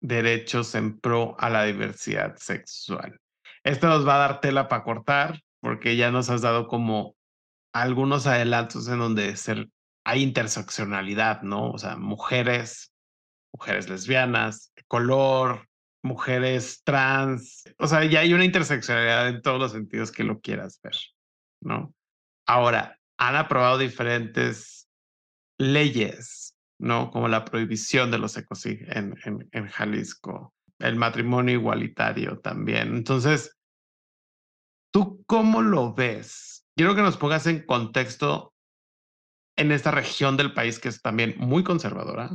derechos 0.03 0.75
en 0.75 0.99
pro 0.99 1.35
a 1.39 1.49
la 1.49 1.63
diversidad 1.63 2.35
sexual. 2.35 3.19
Esto 3.63 3.87
nos 3.87 4.07
va 4.07 4.15
a 4.15 4.27
dar 4.27 4.41
tela 4.41 4.67
para 4.67 4.83
cortar 4.83 5.41
porque 5.61 5.95
ya 5.95 6.11
nos 6.11 6.29
has 6.29 6.41
dado 6.41 6.67
como 6.67 7.15
algunos 7.73 8.27
adelantos 8.27 8.87
en 8.89 8.99
donde 8.99 9.33
hay 10.03 10.21
interseccionalidad, 10.21 11.41
¿no? 11.41 11.71
O 11.71 11.77
sea, 11.77 11.95
mujeres, 11.95 12.91
mujeres 13.53 13.89
lesbianas, 13.89 14.73
color, 14.87 15.67
mujeres 16.03 16.83
trans, 16.83 17.63
o 17.79 17.87
sea, 17.87 18.03
ya 18.03 18.19
hay 18.19 18.33
una 18.33 18.43
interseccionalidad 18.43 19.29
en 19.29 19.41
todos 19.41 19.59
los 19.59 19.71
sentidos 19.71 20.11
que 20.11 20.25
lo 20.25 20.41
quieras 20.41 20.81
ver, 20.83 20.97
¿no? 21.61 21.95
Ahora, 22.45 22.99
han 23.17 23.37
aprobado 23.37 23.77
diferentes 23.77 24.89
leyes, 25.57 26.52
¿no? 26.79 27.11
Como 27.11 27.27
la 27.27 27.45
prohibición 27.45 28.11
de 28.11 28.17
los 28.17 28.37
ecosig 28.37 28.85
en, 28.89 29.15
en, 29.25 29.47
en 29.51 29.67
Jalisco, 29.67 30.53
el 30.79 30.95
matrimonio 30.95 31.55
igualitario 31.55 32.39
también. 32.39 32.95
Entonces, 32.95 33.57
¿tú 34.91 35.23
cómo 35.25 35.61
lo 35.61 35.93
ves? 35.93 36.65
Quiero 36.75 36.95
que 36.95 37.01
nos 37.01 37.17
pongas 37.17 37.47
en 37.47 37.65
contexto 37.65 38.53
en 39.55 39.71
esta 39.71 39.91
región 39.91 40.37
del 40.37 40.53
país 40.53 40.79
que 40.79 40.89
es 40.89 41.01
también 41.01 41.35
muy 41.37 41.63
conservadora. 41.63 42.31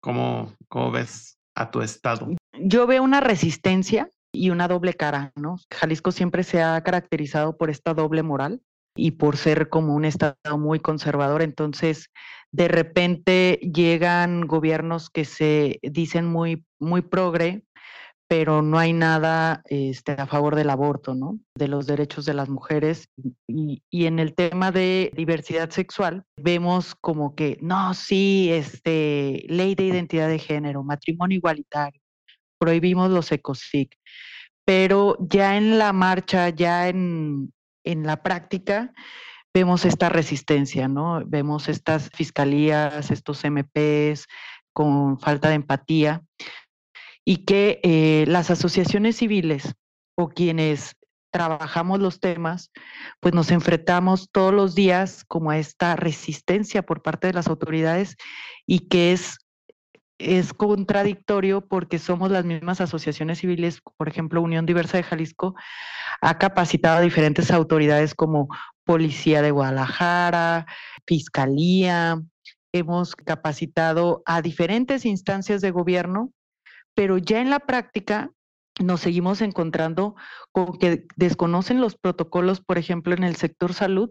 ¿Cómo, 0.00 0.54
cómo 0.68 0.90
ves 0.90 1.38
a 1.54 1.70
tu 1.70 1.82
estado? 1.82 2.28
Yo 2.58 2.86
veo 2.86 3.02
una 3.02 3.20
resistencia 3.20 4.10
y 4.32 4.50
una 4.50 4.66
doble 4.66 4.94
cara, 4.94 5.32
¿no? 5.36 5.58
Jalisco 5.70 6.10
siempre 6.10 6.42
se 6.42 6.62
ha 6.62 6.82
caracterizado 6.82 7.56
por 7.56 7.70
esta 7.70 7.94
doble 7.94 8.22
moral 8.22 8.62
y 8.94 9.12
por 9.12 9.36
ser 9.36 9.68
como 9.68 9.94
un 9.94 10.04
estado 10.04 10.58
muy 10.58 10.80
conservador. 10.80 11.42
Entonces, 11.42 12.10
de 12.50 12.68
repente 12.68 13.58
llegan 13.62 14.42
gobiernos 14.42 15.10
que 15.10 15.24
se 15.24 15.78
dicen 15.82 16.26
muy, 16.26 16.66
muy 16.78 17.02
progre, 17.02 17.64
pero 18.28 18.62
no 18.62 18.78
hay 18.78 18.94
nada 18.94 19.62
este, 19.66 20.12
a 20.12 20.26
favor 20.26 20.56
del 20.56 20.70
aborto, 20.70 21.14
¿no? 21.14 21.38
De 21.54 21.68
los 21.68 21.86
derechos 21.86 22.24
de 22.24 22.32
las 22.32 22.48
mujeres. 22.48 23.10
Y, 23.46 23.82
y, 23.90 24.06
en 24.06 24.18
el 24.18 24.34
tema 24.34 24.72
de 24.72 25.12
diversidad 25.14 25.68
sexual, 25.70 26.24
vemos 26.36 26.94
como 26.94 27.34
que, 27.34 27.58
no, 27.60 27.92
sí, 27.92 28.48
este, 28.50 29.44
ley 29.48 29.74
de 29.74 29.84
identidad 29.84 30.28
de 30.28 30.38
género, 30.38 30.82
matrimonio 30.82 31.36
igualitario, 31.36 32.00
prohibimos 32.58 33.10
los 33.10 33.30
ecosic, 33.32 33.98
pero 34.64 35.16
ya 35.20 35.56
en 35.58 35.78
la 35.78 35.92
marcha, 35.92 36.48
ya 36.48 36.88
en, 36.88 37.52
en 37.84 38.06
la 38.06 38.22
práctica, 38.22 38.92
vemos 39.54 39.84
esta 39.84 40.08
resistencia, 40.08 40.88
¿no? 40.88 41.22
Vemos 41.26 41.68
estas 41.68 42.10
fiscalías, 42.10 43.10
estos 43.10 43.42
MPs 43.44 44.26
con 44.72 45.18
falta 45.18 45.48
de 45.48 45.56
empatía 45.56 46.22
y 47.24 47.44
que 47.44 47.80
eh, 47.82 48.24
las 48.28 48.50
asociaciones 48.50 49.16
civiles 49.16 49.74
o 50.16 50.28
quienes 50.28 50.96
trabajamos 51.30 51.98
los 52.00 52.20
temas, 52.20 52.70
pues 53.20 53.34
nos 53.34 53.50
enfrentamos 53.50 54.28
todos 54.30 54.52
los 54.52 54.74
días 54.74 55.24
como 55.26 55.50
a 55.50 55.58
esta 55.58 55.96
resistencia 55.96 56.82
por 56.82 57.02
parte 57.02 57.28
de 57.28 57.32
las 57.32 57.48
autoridades 57.48 58.16
y 58.66 58.88
que 58.88 59.12
es 59.12 59.38
es 60.22 60.54
contradictorio 60.54 61.60
porque 61.66 61.98
somos 61.98 62.30
las 62.30 62.44
mismas 62.44 62.80
asociaciones 62.80 63.38
civiles, 63.38 63.80
por 63.96 64.08
ejemplo, 64.08 64.40
Unión 64.40 64.66
Diversa 64.66 64.96
de 64.96 65.02
Jalisco 65.02 65.54
ha 66.20 66.38
capacitado 66.38 66.98
a 66.98 67.02
diferentes 67.02 67.50
autoridades 67.50 68.14
como 68.14 68.48
Policía 68.84 69.42
de 69.42 69.50
Guadalajara, 69.50 70.66
Fiscalía, 71.06 72.20
hemos 72.72 73.14
capacitado 73.14 74.22
a 74.24 74.42
diferentes 74.42 75.04
instancias 75.04 75.60
de 75.60 75.70
gobierno, 75.70 76.32
pero 76.94 77.18
ya 77.18 77.40
en 77.40 77.50
la 77.50 77.60
práctica 77.60 78.30
nos 78.80 79.00
seguimos 79.00 79.42
encontrando 79.42 80.14
con 80.50 80.78
que 80.78 81.06
desconocen 81.16 81.80
los 81.80 81.96
protocolos, 81.96 82.60
por 82.60 82.78
ejemplo, 82.78 83.14
en 83.14 83.24
el 83.24 83.36
sector 83.36 83.74
salud, 83.74 84.10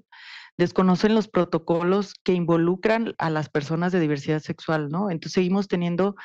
desconocen 0.57 1.15
los 1.15 1.27
protocolos 1.27 2.13
que 2.23 2.33
involucran 2.33 3.15
a 3.17 3.29
las 3.29 3.49
personas 3.49 3.91
de 3.91 3.99
diversidad 3.99 4.41
sexual, 4.41 4.89
¿no? 4.89 5.09
Entonces 5.09 5.33
seguimos 5.33 5.67
teniendo 5.67 6.15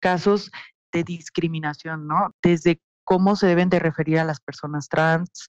casos 0.00 0.50
de 0.92 1.04
discriminación, 1.04 2.06
¿no? 2.06 2.34
Desde 2.42 2.80
cómo 3.04 3.36
se 3.36 3.46
deben 3.46 3.68
de 3.68 3.78
referir 3.78 4.18
a 4.18 4.24
las 4.24 4.40
personas 4.40 4.88
trans 4.88 5.48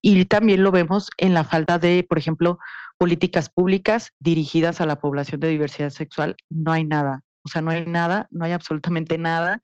y 0.00 0.24
también 0.26 0.62
lo 0.62 0.70
vemos 0.70 1.10
en 1.16 1.34
la 1.34 1.44
falta 1.44 1.78
de, 1.78 2.04
por 2.08 2.18
ejemplo, 2.18 2.58
políticas 2.98 3.48
públicas 3.48 4.12
dirigidas 4.18 4.80
a 4.80 4.86
la 4.86 5.00
población 5.00 5.40
de 5.40 5.48
diversidad 5.48 5.90
sexual. 5.90 6.36
No 6.50 6.72
hay 6.72 6.84
nada, 6.84 7.22
o 7.42 7.48
sea, 7.48 7.62
no 7.62 7.70
hay 7.70 7.86
nada, 7.86 8.28
no 8.30 8.44
hay 8.44 8.52
absolutamente 8.52 9.18
nada 9.18 9.60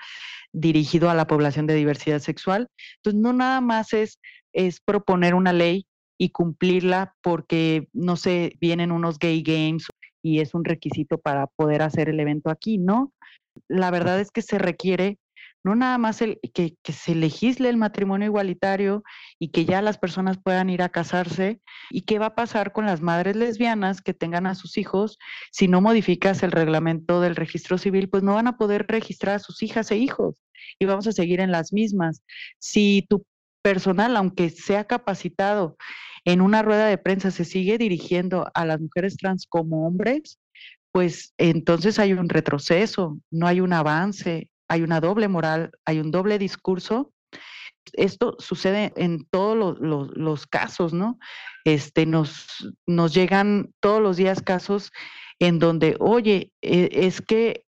dirigido 0.53 1.11
a 1.11 1.15
la 1.15 1.27
población 1.27 1.67
de 1.67 1.75
diversidad 1.75 2.21
sexual. 2.21 2.69
Entonces, 2.97 3.21
no 3.21 3.33
nada 3.33 3.61
más 3.61 3.93
es, 3.93 4.19
es 4.53 4.81
proponer 4.81 5.35
una 5.35 5.53
ley 5.53 5.87
y 6.19 6.31
cumplirla 6.31 7.15
porque, 7.23 7.89
no 7.93 8.17
sé, 8.17 8.57
vienen 8.61 8.93
unos 8.93 9.19
gay 9.19 9.43
games 9.43 9.87
y 10.23 10.41
es 10.41 10.55
un 10.55 10.65
requisito 10.65 11.19
para 11.19 11.47
poder 11.47 11.83
hacer 11.83 12.09
el 12.09 12.21
evento 12.21 12.51
aquí, 12.51 12.79
¿no? 12.79 13.13
La 13.69 13.91
verdad 13.91 14.21
es 14.21 14.31
que 14.31 14.43
se 14.43 14.59
requiere 14.59 15.19
no 15.65 15.75
nada 15.75 15.97
más 15.97 16.21
el, 16.21 16.39
que, 16.53 16.77
que, 16.83 16.93
se 16.93 17.15
legisle 17.15 17.71
el 17.71 17.79
matrimonio 17.79 18.27
igualitario 18.27 19.03
y 19.39 19.49
que 19.49 19.65
ya 19.65 19.81
las 19.81 19.97
personas 19.97 20.37
puedan 20.37 20.69
ir 20.69 20.83
a 20.83 20.91
casarse. 20.91 21.61
¿Y 21.91 22.03
qué 22.03 22.19
va 22.19 22.27
a 22.27 22.35
pasar 22.35 22.73
con 22.73 22.85
las 22.85 23.01
madres 23.01 23.35
lesbianas 23.35 24.03
que 24.03 24.13
tengan 24.13 24.47
a 24.47 24.55
sus 24.55 24.77
hijos? 24.77 25.19
Si 25.53 25.67
no 25.67 25.81
modificas 25.81 26.43
el 26.43 26.53
reglamento 26.53 27.23
del 27.23 27.35
registro 27.35 27.79
civil, 27.79 28.11
pues 28.11 28.23
no 28.23 28.35
van 28.35 28.47
a 28.47 28.59
poder 28.59 28.87
registrar 28.89 29.37
a 29.37 29.39
sus 29.39 29.63
hijas 29.63 29.91
e 29.91 29.97
hijos 29.97 30.35
y 30.79 30.85
vamos 30.85 31.07
a 31.07 31.13
seguir 31.13 31.41
en 31.41 31.51
las 31.51 31.73
mismas. 31.73 32.23
Si 32.59 33.07
tu 33.09 33.25
personal, 33.65 34.15
aunque 34.17 34.51
sea 34.51 34.85
capacitado 34.85 35.77
en 36.27 36.43
una 36.43 36.63
rueda 36.63 36.87
de 36.87 36.99
prensa, 36.99 37.31
se 37.31 37.47
sigue 37.47 37.79
dirigiendo 37.79 38.47
a 38.55 38.67
las 38.67 38.79
mujeres 38.79 39.17
trans 39.17 39.47
como 39.49 39.87
hombres, 39.87 40.39
pues 40.93 41.33
entonces 41.39 41.99
hay 41.99 42.13
un 42.13 42.29
retroceso, 42.29 43.19
no 43.31 43.47
hay 43.47 43.61
un 43.61 43.73
avance, 43.73 44.51
hay 44.69 44.83
una 44.83 45.01
doble 45.01 45.29
moral, 45.29 45.71
hay 45.87 45.99
un 45.99 46.11
doble 46.11 46.39
discurso. 46.39 47.11
Esto 47.95 48.37
sucede 48.39 48.93
en 48.97 49.27
todos 49.31 49.79
los, 49.81 50.47
casos, 50.47 50.93
¿no? 50.93 51.19
Este, 51.65 52.05
nos, 52.05 52.75
nos 52.87 53.15
llegan 53.15 53.73
todos 53.81 54.03
los 54.03 54.19
días 54.19 54.43
casos 54.43 54.93
en 55.39 55.59
donde, 55.59 55.97
oye, 56.01 56.53
e, 56.63 56.91
es 56.93 57.21
que 57.23 57.64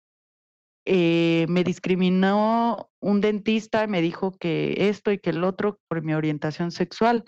eh, 0.86 1.46
me 1.48 1.64
discriminó 1.64 2.90
un 3.00 3.20
dentista, 3.20 3.86
me 3.88 4.00
dijo 4.00 4.36
que 4.38 4.88
esto 4.88 5.10
y 5.10 5.18
que 5.18 5.30
el 5.30 5.42
otro 5.42 5.80
por 5.88 6.02
mi 6.02 6.14
orientación 6.14 6.70
sexual. 6.70 7.24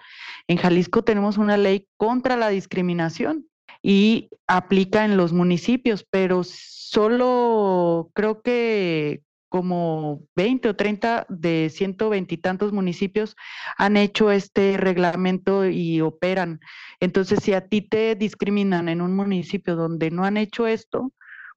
En 0.46 0.59
Jalisco 0.59 1.02
tenemos 1.02 1.38
una 1.38 1.56
ley 1.56 1.88
contra 1.96 2.36
la 2.36 2.50
discriminación 2.50 3.46
y 3.82 4.30
aplica 4.46 5.04
en 5.04 5.16
los 5.16 5.32
municipios, 5.32 6.06
pero 6.09 6.42
solo 6.44 8.11
creo 8.14 8.42
que 8.42 9.22
como 9.48 10.22
20 10.36 10.68
o 10.68 10.76
30 10.76 11.26
de 11.28 11.70
120 11.70 12.34
y 12.34 12.38
tantos 12.38 12.72
municipios 12.72 13.34
han 13.76 13.96
hecho 13.96 14.30
este 14.30 14.76
reglamento 14.76 15.66
y 15.66 16.00
operan. 16.00 16.61
Entonces, 17.00 17.40
si 17.42 17.54
a 17.54 17.66
ti 17.66 17.82
te 17.82 18.14
discriminan 18.14 18.88
en 18.88 19.00
un 19.00 19.16
municipio 19.16 19.74
donde 19.74 20.11
no 20.11 20.24
han 20.24 20.36
hecho 20.36 20.66
esto, 20.66 21.12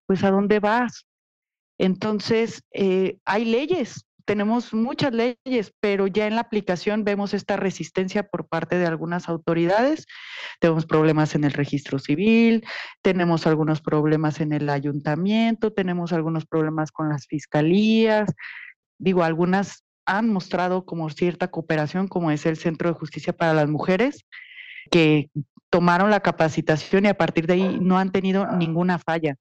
pues 0.07 0.23
¿a 0.23 0.31
dónde 0.31 0.59
vas? 0.59 1.05
Entonces, 1.81 2.63
eh, 2.73 3.17
hay 3.25 3.43
leyes, 3.43 4.05
tenemos 4.25 4.71
muchas 4.71 5.13
leyes, 5.13 5.73
pero 5.79 6.05
ya 6.05 6.27
en 6.27 6.35
la 6.35 6.41
aplicación 6.41 7.03
vemos 7.03 7.33
esta 7.33 7.57
resistencia 7.57 8.21
por 8.21 8.47
parte 8.47 8.77
de 8.77 8.85
algunas 8.85 9.27
autoridades. 9.27 10.05
Tenemos 10.59 10.85
problemas 10.85 11.33
en 11.33 11.43
el 11.43 11.53
registro 11.53 11.97
civil, 11.97 12.63
tenemos 13.01 13.47
algunos 13.47 13.81
problemas 13.81 14.41
en 14.41 14.53
el 14.53 14.69
ayuntamiento, 14.69 15.73
tenemos 15.73 16.13
algunos 16.13 16.45
problemas 16.45 16.91
con 16.91 17.09
las 17.09 17.25
fiscalías. 17.25 18.31
Digo, 18.99 19.23
algunas 19.23 19.83
han 20.05 20.31
mostrado 20.31 20.85
como 20.85 21.09
cierta 21.09 21.49
cooperación, 21.49 22.07
como 22.07 22.29
es 22.29 22.45
el 22.45 22.57
Centro 22.57 22.89
de 22.89 22.99
Justicia 22.99 23.33
para 23.33 23.55
las 23.55 23.69
Mujeres, 23.69 24.27
que 24.91 25.31
tomaron 25.71 26.11
la 26.11 26.19
capacitación 26.19 27.05
y 27.05 27.07
a 27.07 27.17
partir 27.17 27.47
de 27.47 27.53
ahí 27.53 27.79
no 27.81 27.97
han 27.97 28.11
tenido 28.11 28.45
ninguna 28.55 28.99
falla 28.99 29.35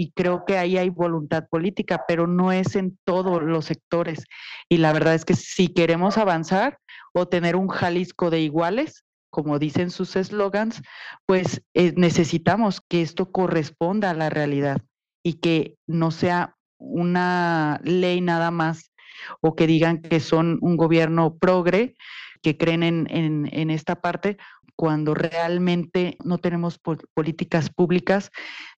y 0.00 0.12
creo 0.12 0.44
que 0.46 0.56
ahí 0.56 0.78
hay 0.78 0.90
voluntad 0.90 1.48
política, 1.50 2.04
pero 2.06 2.28
no 2.28 2.52
es 2.52 2.76
en 2.76 2.96
todos 3.04 3.42
los 3.42 3.64
sectores. 3.64 4.24
Y 4.68 4.78
la 4.78 4.92
verdad 4.92 5.14
es 5.14 5.24
que 5.24 5.34
si 5.34 5.68
queremos 5.68 6.16
avanzar 6.18 6.78
o 7.12 7.26
tener 7.26 7.56
un 7.56 7.68
Jalisco 7.68 8.30
de 8.30 8.40
iguales, 8.40 9.04
como 9.28 9.58
dicen 9.58 9.90
sus 9.90 10.14
eslogans, 10.14 10.82
pues 11.26 11.62
eh, 11.74 11.92
necesitamos 11.96 12.80
que 12.80 13.02
esto 13.02 13.32
corresponda 13.32 14.10
a 14.10 14.14
la 14.14 14.30
realidad 14.30 14.80
y 15.24 15.34
que 15.34 15.76
no 15.88 16.12
sea 16.12 16.56
una 16.78 17.80
ley 17.82 18.20
nada 18.20 18.52
más 18.52 18.92
o 19.40 19.56
que 19.56 19.66
digan 19.66 20.00
que 20.00 20.20
son 20.20 20.58
un 20.60 20.76
gobierno 20.76 21.36
progre, 21.38 21.96
que 22.40 22.56
creen 22.56 22.84
en, 22.84 23.08
en, 23.10 23.48
en 23.52 23.70
esta 23.70 24.00
parte, 24.00 24.38
cuando 24.78 25.12
realmente 25.12 26.16
no 26.24 26.38
tenemos 26.38 26.78
políticas 27.12 27.68
públicas 27.68 28.30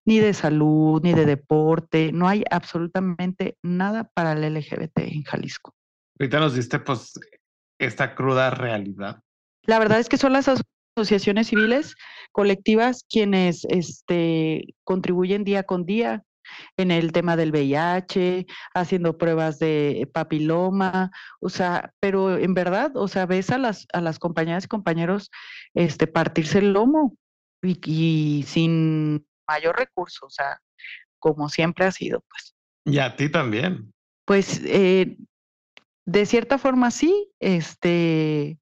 ni 0.03 0.17
de 0.17 0.33
salud, 0.33 0.99
ni 1.03 1.13
de 1.13 1.27
deporte, 1.27 2.11
no 2.11 2.27
hay 2.27 2.43
absolutamente 2.49 3.55
nada 3.61 4.09
para 4.15 4.31
el 4.33 4.51
LGBT 4.51 4.97
en 4.97 5.21
Jalisco. 5.21 5.75
Ahorita 6.19 6.39
nos 6.39 6.55
diste 6.55 6.79
pues 6.79 7.19
esta 7.79 8.15
cruda 8.15 8.49
realidad. 8.49 9.21
La 9.67 9.77
verdad 9.77 9.99
es 9.99 10.09
que 10.09 10.17
son 10.17 10.33
las 10.33 10.49
asociaciones 10.97 11.49
civiles 11.49 11.95
colectivas 12.31 13.05
quienes 13.07 13.63
este, 13.65 14.73
contribuyen 14.83 15.43
día 15.43 15.61
con 15.65 15.85
día 15.85 16.23
en 16.77 16.91
el 16.91 17.11
tema 17.11 17.35
del 17.35 17.51
VIH, 17.51 18.45
haciendo 18.73 19.17
pruebas 19.17 19.59
de 19.59 20.09
papiloma, 20.13 21.11
o 21.39 21.49
sea, 21.49 21.93
pero 21.99 22.37
en 22.37 22.53
verdad, 22.53 22.95
o 22.95 23.07
sea, 23.07 23.25
ves 23.25 23.49
a 23.51 23.57
las, 23.57 23.87
a 23.93 24.01
las 24.01 24.19
compañeras 24.19 24.65
y 24.65 24.67
compañeros 24.67 25.31
este, 25.73 26.07
partirse 26.07 26.59
el 26.59 26.73
lomo 26.73 27.15
y, 27.63 28.43
sin 28.47 29.25
mayor 29.47 29.77
recurso, 29.77 30.25
o 30.25 30.29
sea, 30.29 30.59
como 31.19 31.49
siempre 31.49 31.85
ha 31.85 31.91
sido, 31.91 32.23
pues. 32.29 32.55
Y 32.85 32.97
a 32.99 33.15
ti 33.15 33.29
también. 33.29 33.93
Pues 34.25 34.61
eh, 34.65 35.17
de 36.05 36.25
cierta 36.25 36.57
forma 36.57 36.89
sí, 36.91 37.31
este, 37.39 38.57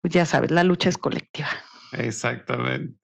pues 0.00 0.14
ya 0.14 0.24
sabes, 0.24 0.50
la 0.50 0.64
lucha 0.64 0.88
es 0.88 0.98
colectiva. 0.98 1.48
Exactamente. 1.92 2.98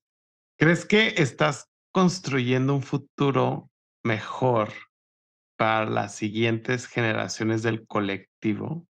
¿Crees 0.58 0.84
que 0.84 1.14
estás 1.16 1.70
construyendo 1.92 2.74
un 2.74 2.82
futuro 2.82 3.69
mejor 4.04 4.72
para 5.56 5.86
las 5.86 6.14
siguientes 6.14 6.86
generaciones 6.86 7.62
del 7.62 7.86
colectivo? 7.86 8.86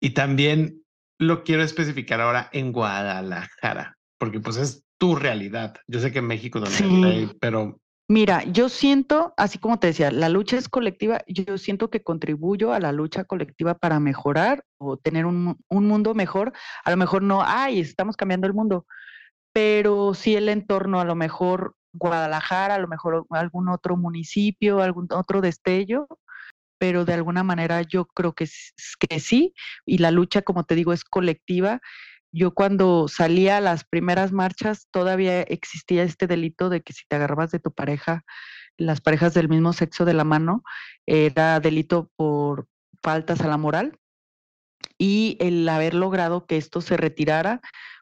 Y 0.00 0.10
también 0.10 0.82
lo 1.18 1.44
quiero 1.44 1.62
especificar 1.62 2.20
ahora 2.20 2.48
en 2.52 2.72
Guadalajara, 2.72 3.98
porque 4.18 4.40
pues 4.40 4.56
es 4.56 4.84
tu 4.98 5.14
realidad. 5.16 5.76
Yo 5.86 6.00
sé 6.00 6.12
que 6.12 6.20
en 6.20 6.26
México 6.26 6.62
también 6.62 7.04
hay, 7.04 7.30
pero... 7.40 7.78
Mira, 8.08 8.42
yo 8.44 8.68
siento, 8.68 9.34
así 9.36 9.58
como 9.58 9.78
te 9.78 9.88
decía, 9.88 10.10
la 10.10 10.28
lucha 10.28 10.56
es 10.56 10.68
colectiva, 10.68 11.20
yo 11.28 11.58
siento 11.58 11.90
que 11.90 12.02
contribuyo 12.02 12.72
a 12.72 12.80
la 12.80 12.90
lucha 12.90 13.24
colectiva 13.24 13.74
para 13.74 14.00
mejorar 14.00 14.64
o 14.78 14.96
tener 14.96 15.26
un, 15.26 15.56
un 15.68 15.86
mundo 15.86 16.14
mejor. 16.14 16.52
A 16.84 16.90
lo 16.90 16.96
mejor 16.96 17.22
no, 17.22 17.42
ay, 17.44 17.78
estamos 17.78 18.16
cambiando 18.16 18.48
el 18.48 18.54
mundo, 18.54 18.84
pero 19.52 20.14
sí 20.14 20.34
el 20.34 20.48
entorno, 20.48 21.00
a 21.00 21.04
lo 21.04 21.14
mejor 21.14 21.76
Guadalajara, 21.92 22.76
a 22.76 22.78
lo 22.78 22.88
mejor 22.88 23.26
algún 23.30 23.68
otro 23.68 23.96
municipio, 23.96 24.80
algún 24.80 25.08
otro 25.10 25.40
destello, 25.40 26.06
pero 26.78 27.04
de 27.04 27.14
alguna 27.14 27.42
manera 27.42 27.82
yo 27.82 28.06
creo 28.06 28.32
que, 28.32 28.48
que 29.08 29.20
sí, 29.20 29.54
y 29.84 29.98
la 29.98 30.10
lucha, 30.10 30.42
como 30.42 30.64
te 30.64 30.74
digo, 30.74 30.92
es 30.92 31.04
colectiva. 31.04 31.80
Yo 32.32 32.54
cuando 32.54 33.08
salía 33.08 33.56
a 33.56 33.60
las 33.60 33.84
primeras 33.84 34.32
marchas 34.32 34.86
todavía 34.90 35.42
existía 35.42 36.04
este 36.04 36.26
delito 36.26 36.68
de 36.68 36.82
que 36.82 36.92
si 36.92 37.04
te 37.08 37.16
agarrabas 37.16 37.50
de 37.50 37.58
tu 37.58 37.72
pareja, 37.72 38.24
las 38.76 39.00
parejas 39.00 39.34
del 39.34 39.48
mismo 39.48 39.72
sexo 39.72 40.04
de 40.04 40.14
la 40.14 40.24
mano, 40.24 40.62
era 41.06 41.60
delito 41.60 42.10
por 42.16 42.66
faltas 43.02 43.40
a 43.40 43.48
la 43.48 43.56
moral. 43.56 43.98
Y 44.96 45.36
el 45.40 45.68
haber 45.68 45.94
logrado 45.94 46.46
que 46.46 46.56
esto 46.56 46.80
se 46.80 46.96
retirara, 46.96 47.60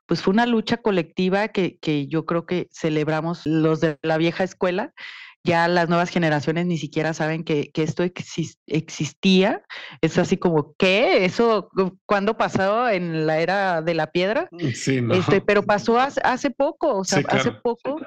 pues 0.09 0.23
fue 0.23 0.33
una 0.33 0.47
lucha 0.47 0.79
colectiva 0.79 1.49
que, 1.49 1.79
que 1.79 2.09
yo 2.09 2.27
creo 2.27 2.47
que 2.47 2.67
celebramos 2.73 3.47
los 3.47 3.81
de 3.81 3.97
la 4.03 4.19
vieja 4.19 4.43
escuela 4.43 4.93
ya 5.45 5.67
las 5.69 5.89
nuevas 5.89 6.11
generaciones 6.11 6.67
ni 6.67 6.79
siquiera 6.79 7.15
saben 7.15 7.45
que, 7.45 7.71
esto 7.75 8.05
existía. 8.67 9.63
Es 10.01 10.19
así 10.19 10.37
como, 10.37 10.75
¿qué? 10.77 11.25
¿Eso 11.25 11.71
cuándo 12.07 12.37
pasó 12.37 12.89
en 12.89 13.27
la 13.27 13.39
era 13.39 13.81
de 13.81 13.95
la 13.95 14.11
piedra? 14.11 14.49
Mm, 14.51 14.69
sí, 14.75 15.01
no. 15.01 15.15
Este, 15.15 15.41
pero 15.41 15.63
pasó 15.63 15.99
hace, 15.99 16.51
poco, 16.51 16.99
o 16.99 17.05
sea, 17.05 17.23
hace 17.29 17.53
poco, 17.53 18.01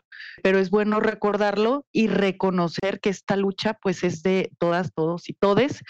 pero 0.44 0.60
es 0.60 0.70
bueno 0.70 1.00
recordarlo 1.00 1.86
y 1.92 2.08
reconocer 2.08 3.00
que 3.00 3.10
esta 3.10 3.36
lucha 3.36 3.78
pues 3.82 4.04
es 4.04 4.22
de 4.22 4.52
todas, 4.60 4.94
todos 4.94 5.28
y 5.30 5.34
todes, 5.34 5.82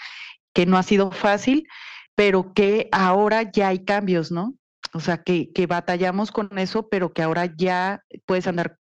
que 0.54 0.64
no 0.64 0.78
ha 0.78 0.82
sido 0.82 1.10
fácil, 1.10 1.68
pero 2.14 2.54
que 2.54 2.88
ahora 2.92 3.50
ya 3.50 3.68
hay 3.68 3.84
cambios, 3.84 4.30
¿no? 4.30 4.54
O 4.92 5.00
sea, 5.00 5.22
que, 5.22 5.52
que 5.52 5.66
batallamos 5.66 6.32
con 6.32 6.58
eso, 6.58 6.88
pero 6.88 7.12
que 7.12 7.22
ahora 7.22 7.46
ya 7.56 8.02
puedes 8.26 8.46
andar 8.46 8.78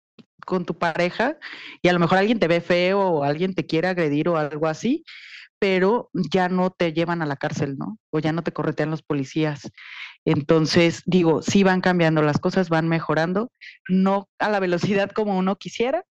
con 0.46 0.66
tu 0.66 0.78
pareja 0.78 1.38
y 1.82 1.90
a 1.90 1.94
lo 1.94 2.00
mejor 2.00 2.18
alguien 2.18 2.40
te 2.40 2.48
ve 2.48 2.62
feo 2.62 3.02
o 3.02 3.24
alguien 3.24 3.54
te 3.54 3.66
quiere 3.66 3.90
agredir 3.90 4.30
o 4.30 4.38
algo 4.38 4.68
así, 4.68 5.04
pero 5.60 6.10
ya 6.14 6.50
no 6.50 6.72
te 6.72 6.94
llevan 6.94 7.22
a 7.22 7.26
la 7.26 7.36
cárcel, 7.36 7.78
¿no? 7.78 8.00
O 8.12 8.20
ya 8.20 8.32
no 8.32 8.44
te 8.44 8.54
corretean 8.54 8.92
los 8.92 9.04
policías. 9.04 9.70
Entonces, 10.26 11.04
digo, 11.06 11.42
sí 11.42 11.64
van 11.64 11.82
cambiando, 11.82 12.22
las 12.22 12.40
cosas 12.40 12.70
van 12.70 12.88
mejorando, 12.88 13.52
no 13.90 14.30
a 14.40 14.50
la 14.50 14.60
velocidad 14.60 15.12
como 15.12 15.38
uno 15.38 15.58
quisiera, 15.58 16.04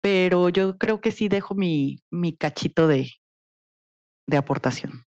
pero 0.00 0.50
yo 0.50 0.76
creo 0.76 1.00
que 1.00 1.12
sí 1.12 1.28
dejo 1.28 1.54
mi, 1.54 2.00
mi 2.10 2.36
cachito 2.36 2.86
de, 2.88 3.10
de 4.26 4.36
aportación. 4.36 5.04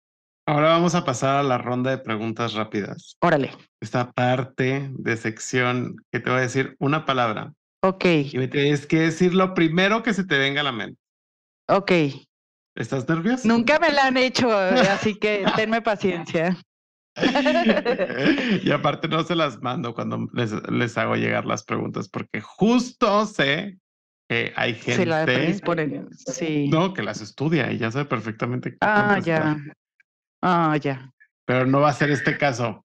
Ahora 0.51 0.71
vamos 0.71 0.97
a 0.97 1.05
pasar 1.05 1.37
a 1.37 1.43
la 1.45 1.59
ronda 1.59 1.93
de 1.93 1.99
preguntas 1.99 2.55
rápidas. 2.55 3.17
Órale. 3.21 3.53
Esta 3.81 4.11
parte 4.11 4.91
de 4.93 5.17
sección 5.17 5.95
que 6.11 6.19
te 6.19 6.29
voy 6.29 6.41
a 6.41 6.43
decir 6.43 6.75
una 6.81 7.05
palabra 7.05 7.53
Ok. 7.83 8.05
Y 8.33 8.37
me 8.37 8.49
tienes 8.49 8.85
que 8.85 8.99
decir 8.99 9.33
lo 9.33 9.55
primero 9.55 10.03
que 10.03 10.13
se 10.13 10.25
te 10.25 10.39
venga 10.39 10.63
a 10.63 10.65
la 10.65 10.73
mente. 10.73 11.01
Ok. 11.69 11.93
¿Estás 12.75 13.09
nervioso? 13.09 13.47
Nunca 13.47 13.79
me 13.79 13.93
la 13.93 14.07
han 14.07 14.17
hecho, 14.17 14.51
así 14.53 15.15
que 15.15 15.45
tenme 15.55 15.83
paciencia. 15.83 16.57
y 18.65 18.71
aparte 18.73 19.07
no 19.07 19.23
se 19.23 19.37
las 19.37 19.63
mando 19.63 19.95
cuando 19.95 20.29
les, 20.33 20.99
hago 20.99 21.15
llegar 21.15 21.47
las 21.47 21.63
preguntas 21.63 22.09
porque 22.09 22.41
justo 22.41 23.25
sé 23.27 23.79
que 24.29 24.53
hay 24.57 24.75
gente 24.75 25.55
se 26.15 26.33
sí. 26.33 26.69
no, 26.69 26.93
que 26.93 27.03
las 27.03 27.21
estudia 27.21 27.71
y 27.71 27.79
ya 27.79 27.93
sabe 27.93 28.07
perfectamente. 28.07 28.77
Ah, 28.81 29.21
ya. 29.23 29.57
Ah, 30.43 30.77
ya. 30.77 31.13
Pero 31.47 31.67
no 31.67 31.81
va 31.81 31.91
a 31.91 31.95
ser 31.95 32.11
este 32.11 32.39
caso. 32.39 32.85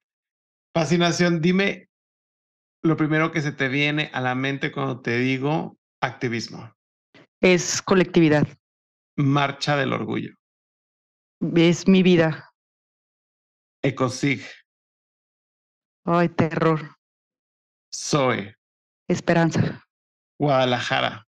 Fascinación, 0.73 1.41
dime 1.41 1.89
lo 2.85 2.97
primero 2.97 3.31
que 3.31 3.41
se 3.41 3.51
te 3.51 3.67
viene 3.67 4.11
a 4.13 4.21
la 4.21 4.35
mente 4.35 4.71
cuando 4.71 5.01
te 5.01 5.17
digo 5.17 5.77
activismo? 6.01 6.71
Es 7.41 7.81
colectividad. 7.81 8.47
Marcha 9.17 9.75
del 9.75 9.93
orgullo. 9.93 10.35
Es 11.55 11.87
mi 11.87 12.03
vida. 12.03 12.51
Ecosig. 13.81 14.43
Ay, 16.05 16.29
terror. 16.29 16.95
Zoe. 17.93 18.55
Esperanza. 19.07 19.83
Guadalajara. 20.39 21.25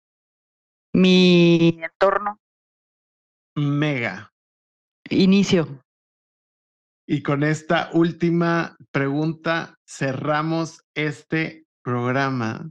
Mi 0.93 1.81
entorno. 1.83 2.39
Mega. 3.57 4.33
Inicio. 5.09 5.83
Y 7.13 7.25
con 7.25 7.43
esta 7.43 7.91
última 7.93 8.77
pregunta 8.93 9.77
cerramos 9.85 10.87
este 10.95 11.67
programa. 11.83 12.71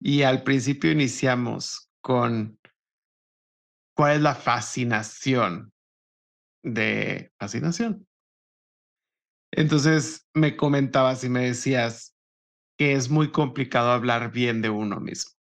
Y 0.00 0.22
al 0.22 0.44
principio 0.44 0.92
iniciamos 0.92 1.90
con 2.00 2.60
cuál 3.96 4.18
es 4.18 4.22
la 4.22 4.36
fascinación 4.36 5.72
de 6.62 7.32
fascinación. 7.40 8.06
Entonces 9.52 10.28
me 10.32 10.56
comentabas 10.56 11.24
y 11.24 11.28
me 11.28 11.46
decías 11.46 12.14
que 12.78 12.92
es 12.92 13.10
muy 13.10 13.32
complicado 13.32 13.90
hablar 13.90 14.30
bien 14.30 14.62
de 14.62 14.70
uno 14.70 15.00
mismo 15.00 15.32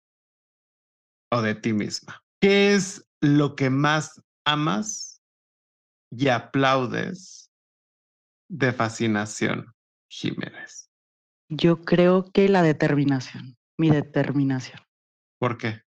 o 1.30 1.42
de 1.42 1.54
ti 1.54 1.74
misma. 1.74 2.24
¿Qué 2.40 2.72
es 2.72 3.06
lo 3.20 3.54
que 3.54 3.68
más 3.68 4.24
amas 4.46 5.07
y 6.10 6.28
aplaudes 6.28 7.50
de 8.48 8.72
fascinación, 8.72 9.72
Jiménez? 10.08 10.90
Yo 11.48 11.80
creo 11.80 12.30
que 12.32 12.48
la 12.48 12.62
determinación, 12.62 13.56
mi 13.78 13.90
determinación. 13.90 14.80
¿Por 15.38 15.56
qué? 15.58 15.82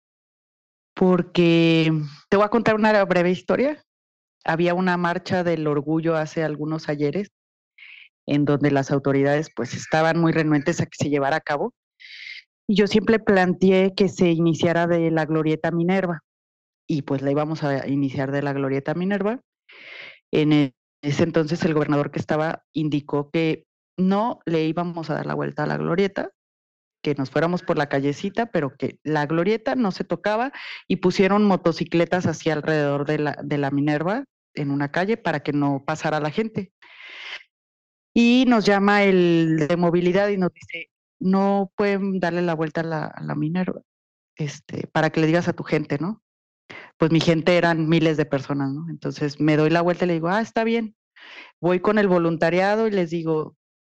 Porque 0.94 1.92
te 2.30 2.38
voy 2.38 2.46
a 2.46 2.50
contar 2.50 2.76
una 2.76 3.04
breve 3.06 3.32
historia. 3.32 3.84
Había 4.44 4.74
una 4.74 4.98
marcha 4.98 5.44
del 5.44 5.68
orgullo 5.68 6.16
hace 6.16 6.44
algunos 6.44 6.90
ayeres 6.90 7.30
en 8.28 8.46
donde 8.46 8.72
las 8.72 8.92
autoridades 8.92 9.50
pues 9.56 9.74
estaban 9.74 10.20
muy 10.20 10.32
renuentes 10.32 10.82
a 10.82 10.86
que 10.86 10.98
se 10.98 11.10
llevara 11.10 11.38
a 11.38 11.42
cabo. 11.42 11.74
Y 12.68 12.76
yo 12.76 12.88
siempre 12.88 13.20
planteé 13.20 13.94
que 13.96 14.10
se 14.10 14.30
iniciara 14.32 14.88
de 14.88 15.10
la 15.12 15.26
Glorieta 15.26 15.72
Minerva 15.72 16.24
y 16.88 17.04
pues 17.04 17.22
la 17.22 17.32
íbamos 17.32 17.64
a 17.64 17.88
iniciar 17.88 18.32
de 18.32 18.42
la 18.42 18.54
Glorieta 18.54 18.94
Minerva 18.94 19.42
en 20.32 20.54
e-, 20.54 20.76
ese 21.02 21.24
entonces 21.24 21.64
el 21.64 21.74
gobernador 21.74 22.12
que 22.12 22.20
estaba 22.20 22.64
indicó 22.74 23.30
que 23.32 23.66
no 23.98 24.40
le 24.46 24.66
íbamos 24.66 25.10
a 25.10 25.16
dar 25.16 25.26
la 25.26 25.34
vuelta 25.34 25.64
a 25.64 25.68
la 25.68 25.78
glorieta, 25.78 26.32
que 27.04 27.16
nos 27.16 27.30
fuéramos 27.30 27.64
por 27.64 27.78
la 27.78 27.90
callecita, 27.90 28.48
pero 28.48 28.76
que 28.76 29.00
la 29.04 29.26
glorieta 29.26 29.76
no 29.76 29.92
se 29.92 30.04
tocaba 30.04 30.52
y 30.88 30.98
pusieron 30.98 31.46
motocicletas 31.46 32.26
hacia 32.26 32.54
alrededor 32.54 33.06
de 33.06 33.20
la, 33.20 33.38
de 33.44 33.58
la 33.58 33.72
Minerva 33.72 34.26
en 34.54 34.72
una 34.72 34.92
calle 34.92 35.18
para 35.18 35.42
que 35.42 35.54
no 35.54 35.84
pasara 35.86 36.20
la 36.20 36.32
gente. 36.32 36.74
Y 38.14 38.46
nos 38.48 38.66
llama 38.66 39.04
el 39.04 39.68
de 39.68 39.78
movilidad 39.78 40.30
y 40.30 40.38
nos 40.38 40.52
dice, 40.54 40.90
no 41.20 41.72
pueden 41.76 42.20
darle 42.20 42.42
la 42.42 42.56
vuelta 42.56 42.82
a 42.82 42.84
la, 42.84 43.06
a 43.06 43.24
la 43.24 43.36
Minerva, 43.36 43.82
este, 44.36 44.88
para 44.88 45.12
que 45.12 45.22
le 45.22 45.28
digas 45.28 45.48
a 45.48 45.54
tu 45.54 45.64
gente, 45.64 45.98
¿no? 46.00 46.24
Pues 46.98 47.12
mi 47.12 47.20
gente 47.20 47.58
eran 47.58 47.88
miles 47.88 48.18
de 48.18 48.26
personas, 48.26 48.72
¿no? 48.74 48.90
Entonces 48.90 49.40
me 49.40 49.58
doy 49.58 49.70
la 49.70 49.82
vuelta 49.82 50.06
y 50.06 50.08
le 50.08 50.14
digo, 50.16 50.30
ah, 50.30 50.42
está 50.42 50.64
bien. 50.64 50.96
Voy 51.62 51.80
con 51.80 51.98
el 52.00 52.08
voluntariado 52.08 52.88
y 52.88 52.92
les 52.92 53.10
digo, 53.10 53.56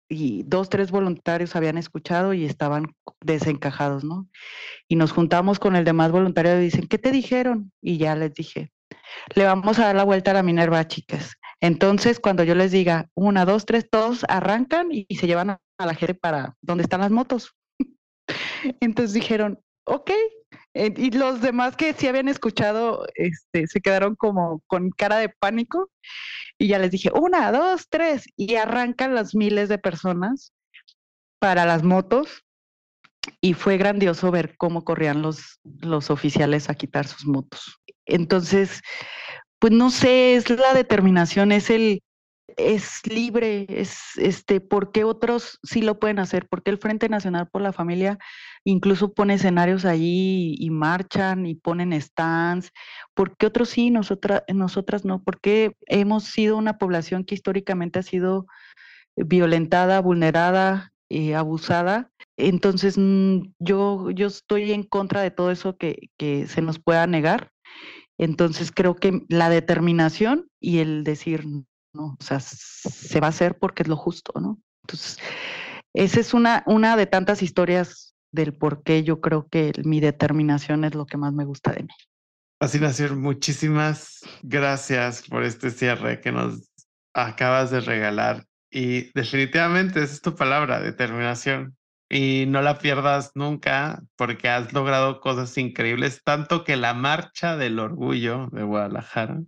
y 0.09 0.43
dos, 0.45 0.71
tres 0.71 0.91
voluntarios 0.91 1.55
habían 1.55 1.77
escuchado 1.77 2.33
y 2.33 2.45
estaban 2.45 2.95
desencajados, 3.21 4.05
¿no? 4.05 4.29
Y 4.89 4.97
nos 4.97 5.13
juntamos 5.13 5.59
con 5.59 5.77
el 5.77 5.85
demás 5.85 6.13
voluntariado 6.13 6.61
y 6.61 6.65
dicen, 6.65 6.89
¿qué 6.89 6.99
te 6.99 7.13
dijeron? 7.13 7.73
Y 7.83 7.99
ya 7.99 8.15
les 8.17 8.35
dije, 8.35 8.73
le 9.35 9.45
vamos 9.45 9.79
a 9.79 9.87
dar 9.87 9.97
la 9.97 10.05
vuelta 10.05 10.31
a 10.31 10.35
la 10.35 10.43
Minerva, 10.43 10.87
chicas. 10.87 11.35
Entonces, 11.61 12.21
cuando 12.21 12.45
yo 12.45 12.55
les 12.55 12.71
diga, 12.71 13.09
una, 13.15 13.45
dos, 13.45 13.67
tres, 13.67 13.89
todos 13.91 14.25
arrancan 14.29 14.89
y, 14.91 15.07
se 15.17 15.27
llevan 15.27 15.51
a, 15.51 15.61
la 15.79 15.95
gente 15.95 16.15
para 16.15 16.57
donde 16.63 16.85
están 16.85 17.01
las 17.01 17.11
motos. 17.11 17.55
Entonces 18.81 19.13
dijeron, 19.13 19.61
ok. 19.85 20.11
Y 20.75 21.11
los 21.11 21.41
demás 21.41 21.77
que 21.77 21.93
sí 21.93 22.07
habían 22.07 22.29
escuchado, 22.29 23.07
este, 23.15 23.67
se 23.67 23.81
quedaron 23.81 24.15
como 24.15 24.63
con 24.67 24.91
cara 24.91 25.17
de 25.19 25.29
pánico. 25.29 25.91
Y 26.59 26.69
ya 26.69 26.79
les 26.79 26.91
dije, 26.91 27.11
una, 27.13 27.51
dos, 27.53 27.87
tres. 27.89 28.27
Y 28.37 28.57
arrancan 28.57 29.15
las 29.15 29.35
miles 29.35 29.69
de 29.69 29.79
personas 29.79 30.53
para 31.39 31.65
las 31.65 31.83
motos. 31.83 32.45
Y 33.41 33.55
fue 33.55 33.77
grandioso 33.77 34.31
ver 34.31 34.57
cómo 34.57 34.85
corrían 34.85 35.23
los, 35.23 35.61
los 35.65 36.11
oficiales 36.11 36.71
a 36.71 36.75
quitar 36.75 37.07
sus 37.07 37.27
motos. 37.27 37.81
Entonces, 38.07 38.81
pues 39.59 39.73
no 39.73 39.91
sé, 39.91 40.37
es 40.37 40.49
la 40.49 40.73
determinación, 40.75 41.53
es 41.53 41.71
el, 41.71 42.03
es 42.59 43.01
libre, 43.07 43.67
es 43.69 44.17
este, 44.17 44.61
¿por 44.61 44.93
qué 44.93 45.05
otros 45.05 45.61
sí 45.63 45.81
lo 45.81 45.99
pueden 45.99 46.19
hacer? 46.19 46.49
¿Por 46.49 46.63
qué 46.63 46.71
el 46.71 46.79
Frente 46.79 47.09
Nacional 47.09 47.49
por 47.49 47.63
la 47.63 47.73
Familia 47.73 48.19
incluso 48.65 49.15
pone 49.15 49.35
escenarios 49.35 49.85
allí 49.85 50.57
y 50.59 50.71
marchan 50.71 51.47
y 51.47 51.55
ponen 51.55 51.99
stands? 52.01 52.73
¿Por 53.15 53.37
qué 53.37 53.47
otros 53.47 53.71
sí, 53.71 53.91
nosotras, 53.91 54.43
nosotras 54.53 55.05
no? 55.05 55.23
¿Por 55.23 55.41
qué 55.41 55.77
hemos 55.87 56.25
sido 56.25 56.57
una 56.57 56.79
población 56.79 57.25
que 57.25 57.35
históricamente 57.37 58.01
ha 58.01 58.03
sido 58.03 58.47
violentada, 59.17 60.01
vulnerada, 60.01 60.93
y 61.09 61.33
abusada? 61.33 62.11
Entonces, 62.37 62.97
mm, 62.99 63.53
yo, 63.59 64.11
yo 64.11 64.27
estoy 64.27 64.73
en 64.73 64.83
contra 64.83 65.23
de 65.23 65.31
todo 65.31 65.51
eso 65.51 65.77
que, 65.77 66.11
que 66.19 66.47
se 66.47 66.63
nos 66.63 66.79
pueda 66.79 67.07
negar. 67.07 67.51
Entonces, 68.19 68.73
creo 68.73 68.97
que 68.97 69.23
la 69.29 69.49
determinación 69.49 70.51
y 70.61 70.79
el 70.79 71.05
decir, 71.05 71.45
¿no? 71.93 72.17
O 72.19 72.25
sea, 72.25 72.41
se 72.41 73.21
va 73.21 73.29
a 73.29 73.31
hacer 73.31 73.59
porque 73.59 73.83
es 73.83 73.89
lo 73.89 73.97
justo, 73.97 74.33
¿no? 74.41 74.59
Entonces, 74.83 75.19
esa 75.95 76.21
es 76.21 76.35
una, 76.35 76.63
una 76.67 76.97
de 76.97 77.07
tantas 77.07 77.43
historias 77.43 78.15
del 78.33 78.55
por 78.55 78.83
qué 78.83 79.03
yo 79.03 79.21
creo 79.21 79.49
que 79.49 79.73
mi 79.85 80.01
determinación 80.01 80.85
es 80.85 80.95
lo 80.95 81.07
que 81.07 81.17
más 81.17 81.33
me 81.33 81.45
gusta 81.45 81.73
de 81.73 81.83
mí. 81.83 81.95
Fascinación, 82.61 83.21
muchísimas 83.21 84.21
gracias 84.43 85.23
por 85.29 85.45
este 85.45 85.71
cierre 85.71 86.21
que 86.21 86.33
nos 86.33 86.71
acabas 87.15 87.71
de 87.71 87.81
regalar. 87.81 88.45
Y 88.71 89.11
definitivamente 89.13 90.03
esa 90.03 90.15
es 90.15 90.21
tu 90.21 90.35
palabra, 90.35 90.81
determinación. 90.81 91.77
Y 92.11 92.47
no 92.49 92.63
la 92.63 92.79
pierdas 92.79 93.33
nunca 93.35 94.03
porque 94.17 94.49
has 94.49 94.73
logrado 94.73 95.21
cosas 95.21 95.57
increíbles, 95.59 96.23
tanto 96.25 96.65
que 96.65 96.77
la 96.77 96.95
marcha 96.95 97.57
del 97.57 97.79
orgullo 97.79 98.49
de 98.51 98.63
Guadalajara 98.63 99.43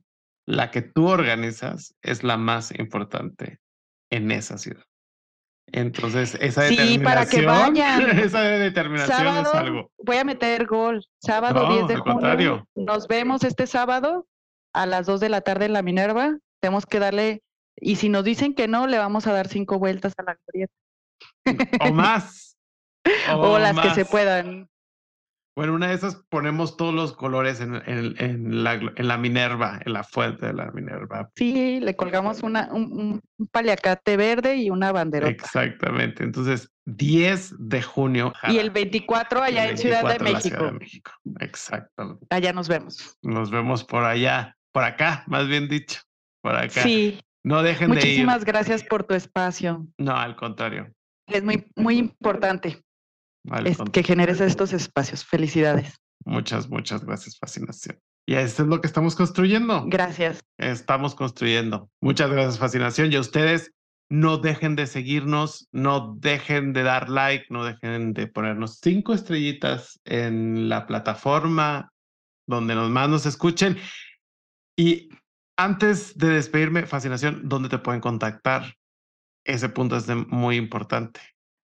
la 0.50 0.70
que 0.70 0.82
tú 0.82 1.08
organizas 1.08 1.94
es 2.02 2.24
la 2.24 2.36
más 2.36 2.76
importante 2.78 3.60
en 4.10 4.30
esa 4.30 4.58
ciudad. 4.58 4.84
Entonces, 5.72 6.36
esa 6.40 6.66
sí, 6.66 6.98
para 6.98 7.26
que 7.26 7.46
vayan. 7.46 8.10
esa 8.18 8.40
determinación 8.40 9.36
es 9.36 9.54
algo. 9.54 9.90
Voy 9.98 10.16
a 10.16 10.24
meter 10.24 10.66
gol. 10.66 11.04
Sábado 11.20 11.72
10 11.72 11.86
de 11.86 11.96
junio. 11.96 12.66
Nos 12.74 13.06
vemos 13.06 13.44
este 13.44 13.68
sábado 13.68 14.26
a 14.72 14.86
las 14.86 15.06
2 15.06 15.20
de 15.20 15.28
la 15.28 15.42
tarde 15.42 15.66
en 15.66 15.72
la 15.72 15.82
Minerva. 15.82 16.36
Tenemos 16.60 16.86
que 16.86 16.98
darle, 16.98 17.42
y 17.76 17.96
si 17.96 18.08
nos 18.08 18.24
dicen 18.24 18.54
que 18.54 18.66
no, 18.66 18.88
le 18.88 18.98
vamos 18.98 19.28
a 19.28 19.32
dar 19.32 19.46
cinco 19.46 19.78
vueltas 19.78 20.14
a 20.18 20.24
la 20.24 20.36
glorieta. 20.46 20.74
O 21.88 21.92
más. 21.92 22.48
O, 23.34 23.58
las 23.58 23.80
que 23.80 23.94
se 23.94 24.04
puedan. 24.04 24.68
Bueno, 25.60 25.74
una 25.74 25.88
de 25.88 25.94
esas 25.94 26.16
ponemos 26.30 26.78
todos 26.78 26.94
los 26.94 27.12
colores 27.12 27.60
en, 27.60 28.64
la, 28.64 29.18
Minerva, 29.18 29.78
en 29.84 29.92
la 29.92 30.04
fuente 30.04 30.46
de 30.46 30.54
la 30.54 30.70
Minerva. 30.70 31.28
Sí, 31.36 31.80
le 31.80 31.94
colgamos 31.96 32.42
una, 32.42 32.72
un, 32.72 33.20
paliacate 33.52 34.16
verde 34.16 34.56
y 34.56 34.70
una 34.70 34.90
bandera. 34.90 35.28
Exactamente. 35.28 36.24
Entonces, 36.24 36.72
10 36.86 37.56
de 37.58 37.82
junio. 37.82 38.32
Y 38.48 38.56
el 38.56 38.70
24 38.70 39.42
allá 39.42 39.68
en 39.68 39.76
Ciudad 39.76 40.02
de 40.08 40.24
México. 40.24 40.56
Ciudad 40.56 40.72
de 40.72 40.78
México. 40.78 41.10
Exactamente. 41.40 42.26
Allá 42.30 42.54
nos 42.54 42.66
vemos. 42.66 43.18
Nos 43.20 43.50
vemos 43.50 43.84
por 43.84 44.04
allá, 44.04 44.56
por 44.72 44.84
acá, 44.84 45.24
más 45.26 45.46
bien 45.46 45.68
dicho. 45.68 46.00
Por 46.40 46.56
acá. 46.56 46.80
Sí. 46.80 47.20
No 47.44 47.62
dejen 47.62 47.90
de 47.90 47.96
ir. 47.96 48.04
Muchísimas 48.04 48.46
gracias 48.46 48.82
por 48.82 49.04
tu 49.04 49.12
espacio. 49.12 49.86
No, 49.98 50.16
al 50.16 50.36
contrario. 50.36 50.90
Es 51.26 51.44
muy, 51.44 51.70
muy 51.76 51.98
importante 51.98 52.82
que 53.92 54.02
generes 54.02 54.40
estos 54.40 54.72
espacios. 54.72 55.24
Felicidades. 55.24 55.96
Muchas, 56.24 56.68
muchas 56.68 57.04
gracias, 57.04 57.38
Fascinación. 57.38 57.98
Y 58.26 58.34
esto 58.34 58.62
es 58.62 58.68
lo 58.68 58.80
que 58.80 58.86
estamos 58.86 59.16
construyendo. 59.16 59.84
Gracias. 59.86 60.40
Estamos 60.58 61.14
construyendo. 61.14 61.90
Muchas 62.00 62.30
gracias, 62.30 62.58
Fascinación. 62.58 63.12
Y 63.12 63.16
a 63.16 63.20
ustedes, 63.20 63.72
no 64.10 64.38
dejen 64.38 64.76
de 64.76 64.86
seguirnos, 64.86 65.68
no 65.72 66.14
dejen 66.18 66.72
de 66.72 66.82
dar 66.82 67.08
like, 67.08 67.46
no 67.48 67.64
dejen 67.64 68.12
de 68.12 68.26
ponernos 68.26 68.78
cinco 68.82 69.14
estrellitas 69.14 70.00
en 70.04 70.68
la 70.68 70.86
plataforma 70.86 71.90
donde 72.46 72.74
nos 72.74 72.90
más 72.90 73.08
nos 73.08 73.26
escuchen. 73.26 73.78
Y 74.76 75.08
antes 75.56 76.16
de 76.18 76.28
despedirme, 76.28 76.86
Fascinación, 76.86 77.48
¿dónde 77.48 77.68
te 77.68 77.78
pueden 77.78 78.00
contactar? 78.00 78.74
Ese 79.44 79.68
punto 79.68 79.96
es 79.96 80.06
muy 80.28 80.56
importante. 80.56 81.20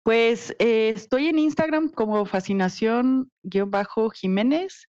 Pues 0.08 0.56
eh, 0.58 0.88
estoy 0.96 1.26
en 1.26 1.38
Instagram 1.38 1.90
como 1.90 2.24
fascinación-jiménez. 2.24 4.88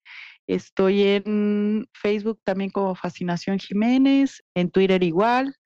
Estoy 0.47 1.03
en 1.03 1.89
Facebook 1.93 2.39
también 2.45 2.71
como 2.71 2.95
Fascinación 2.95 3.59
Jiménez, 3.59 4.45
en 4.55 4.71
Twitter 4.71 5.03
igual. 5.03 5.57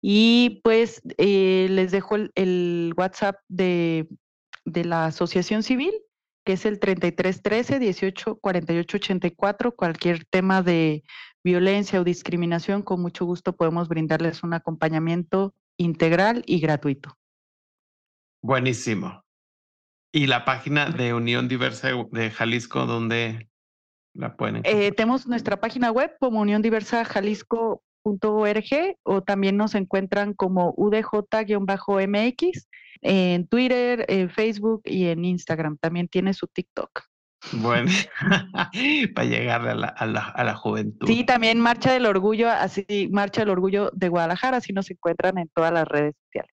Y 0.00 0.60
pues 0.62 1.02
eh, 1.18 1.66
les 1.68 1.90
dejo 1.90 2.14
el, 2.36 2.94
WhatsApp 2.96 3.40
de, 3.48 4.06
de, 4.64 4.84
la 4.84 5.06
Asociación 5.06 5.64
Civil, 5.64 5.92
que 6.44 6.52
es 6.52 6.64
el 6.64 6.78
3313 6.78 7.80
18 7.80 8.36
48 8.36 8.96
84. 8.98 9.74
Cualquier 9.74 10.24
tema 10.26 10.62
de 10.62 11.02
violencia 11.42 12.00
o 12.00 12.04
discriminación, 12.04 12.82
con 12.82 13.02
mucho 13.02 13.24
gusto 13.24 13.56
podemos 13.56 13.88
brindarles 13.88 14.44
un 14.44 14.54
acompañamiento 14.54 15.56
integral 15.76 16.44
y 16.46 16.60
gratuito. 16.60 17.18
Buenísimo. 18.46 19.22
¿Y 20.12 20.28
la 20.28 20.44
página 20.44 20.88
de 20.88 21.14
Unión 21.14 21.48
Diversa 21.48 21.88
de 22.12 22.30
Jalisco, 22.30 22.86
dónde 22.86 23.48
la 24.14 24.36
pueden? 24.36 24.62
Eh, 24.62 24.92
tenemos 24.92 25.26
nuestra 25.26 25.58
página 25.58 25.90
web 25.90 26.14
como 26.20 26.42
unióndiversajalisco.org 26.42 28.96
o 29.02 29.22
también 29.22 29.56
nos 29.56 29.74
encuentran 29.74 30.32
como 30.32 30.72
UDJ-MX 30.76 32.68
en 33.02 33.48
Twitter, 33.48 34.04
en 34.06 34.30
Facebook 34.30 34.82
y 34.84 35.06
en 35.06 35.24
Instagram. 35.24 35.76
También 35.78 36.06
tiene 36.06 36.32
su 36.32 36.46
TikTok. 36.46 37.02
Bueno, 37.50 37.90
para 39.16 39.26
llegar 39.26 39.66
a 39.66 39.74
la, 39.74 39.88
a, 39.88 40.06
la, 40.06 40.20
a 40.20 40.44
la, 40.44 40.54
juventud. 40.54 41.08
Sí, 41.08 41.24
también 41.24 41.58
Marcha 41.58 41.92
del 41.92 42.06
Orgullo, 42.06 42.48
así 42.48 43.08
Marcha 43.10 43.40
del 43.40 43.50
Orgullo 43.50 43.90
de 43.92 44.08
Guadalajara, 44.08 44.58
así 44.58 44.72
nos 44.72 44.88
encuentran 44.88 45.36
en 45.38 45.48
todas 45.48 45.72
las 45.72 45.88
redes 45.88 46.14
sociales. 46.26 46.52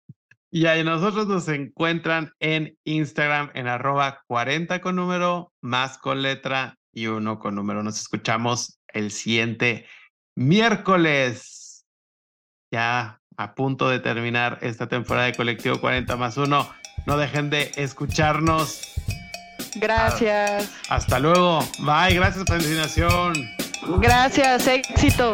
Y 0.51 0.65
ahí 0.65 0.83
nosotros 0.83 1.27
nos 1.27 1.47
encuentran 1.47 2.33
en 2.39 2.75
Instagram 2.83 3.51
en 3.53 3.67
arroba 3.67 4.23
40 4.27 4.81
con 4.81 4.95
número, 4.95 5.53
más 5.61 5.97
con 5.97 6.23
letra 6.23 6.77
y 6.91 7.07
uno 7.07 7.37
con 7.37 7.55
número. 7.55 7.83
Nos 7.83 7.99
escuchamos 7.99 8.79
el 8.87 9.11
siguiente 9.11 9.85
miércoles. 10.35 11.85
Ya 12.71 13.19
a 13.37 13.55
punto 13.55 13.89
de 13.89 13.99
terminar 13.99 14.57
esta 14.61 14.87
temporada 14.87 15.27
de 15.27 15.35
Colectivo 15.35 15.79
40 15.79 16.15
más 16.15 16.37
1. 16.37 16.69
No 17.05 17.17
dejen 17.17 17.49
de 17.49 17.71
escucharnos. 17.75 18.81
Gracias. 19.75 20.71
Hasta 20.89 21.19
luego. 21.19 21.59
Bye. 21.79 22.15
Gracias 22.15 22.43
por 22.45 22.61
la 22.61 23.99
Gracias. 23.99 24.67
Éxito. 24.67 25.33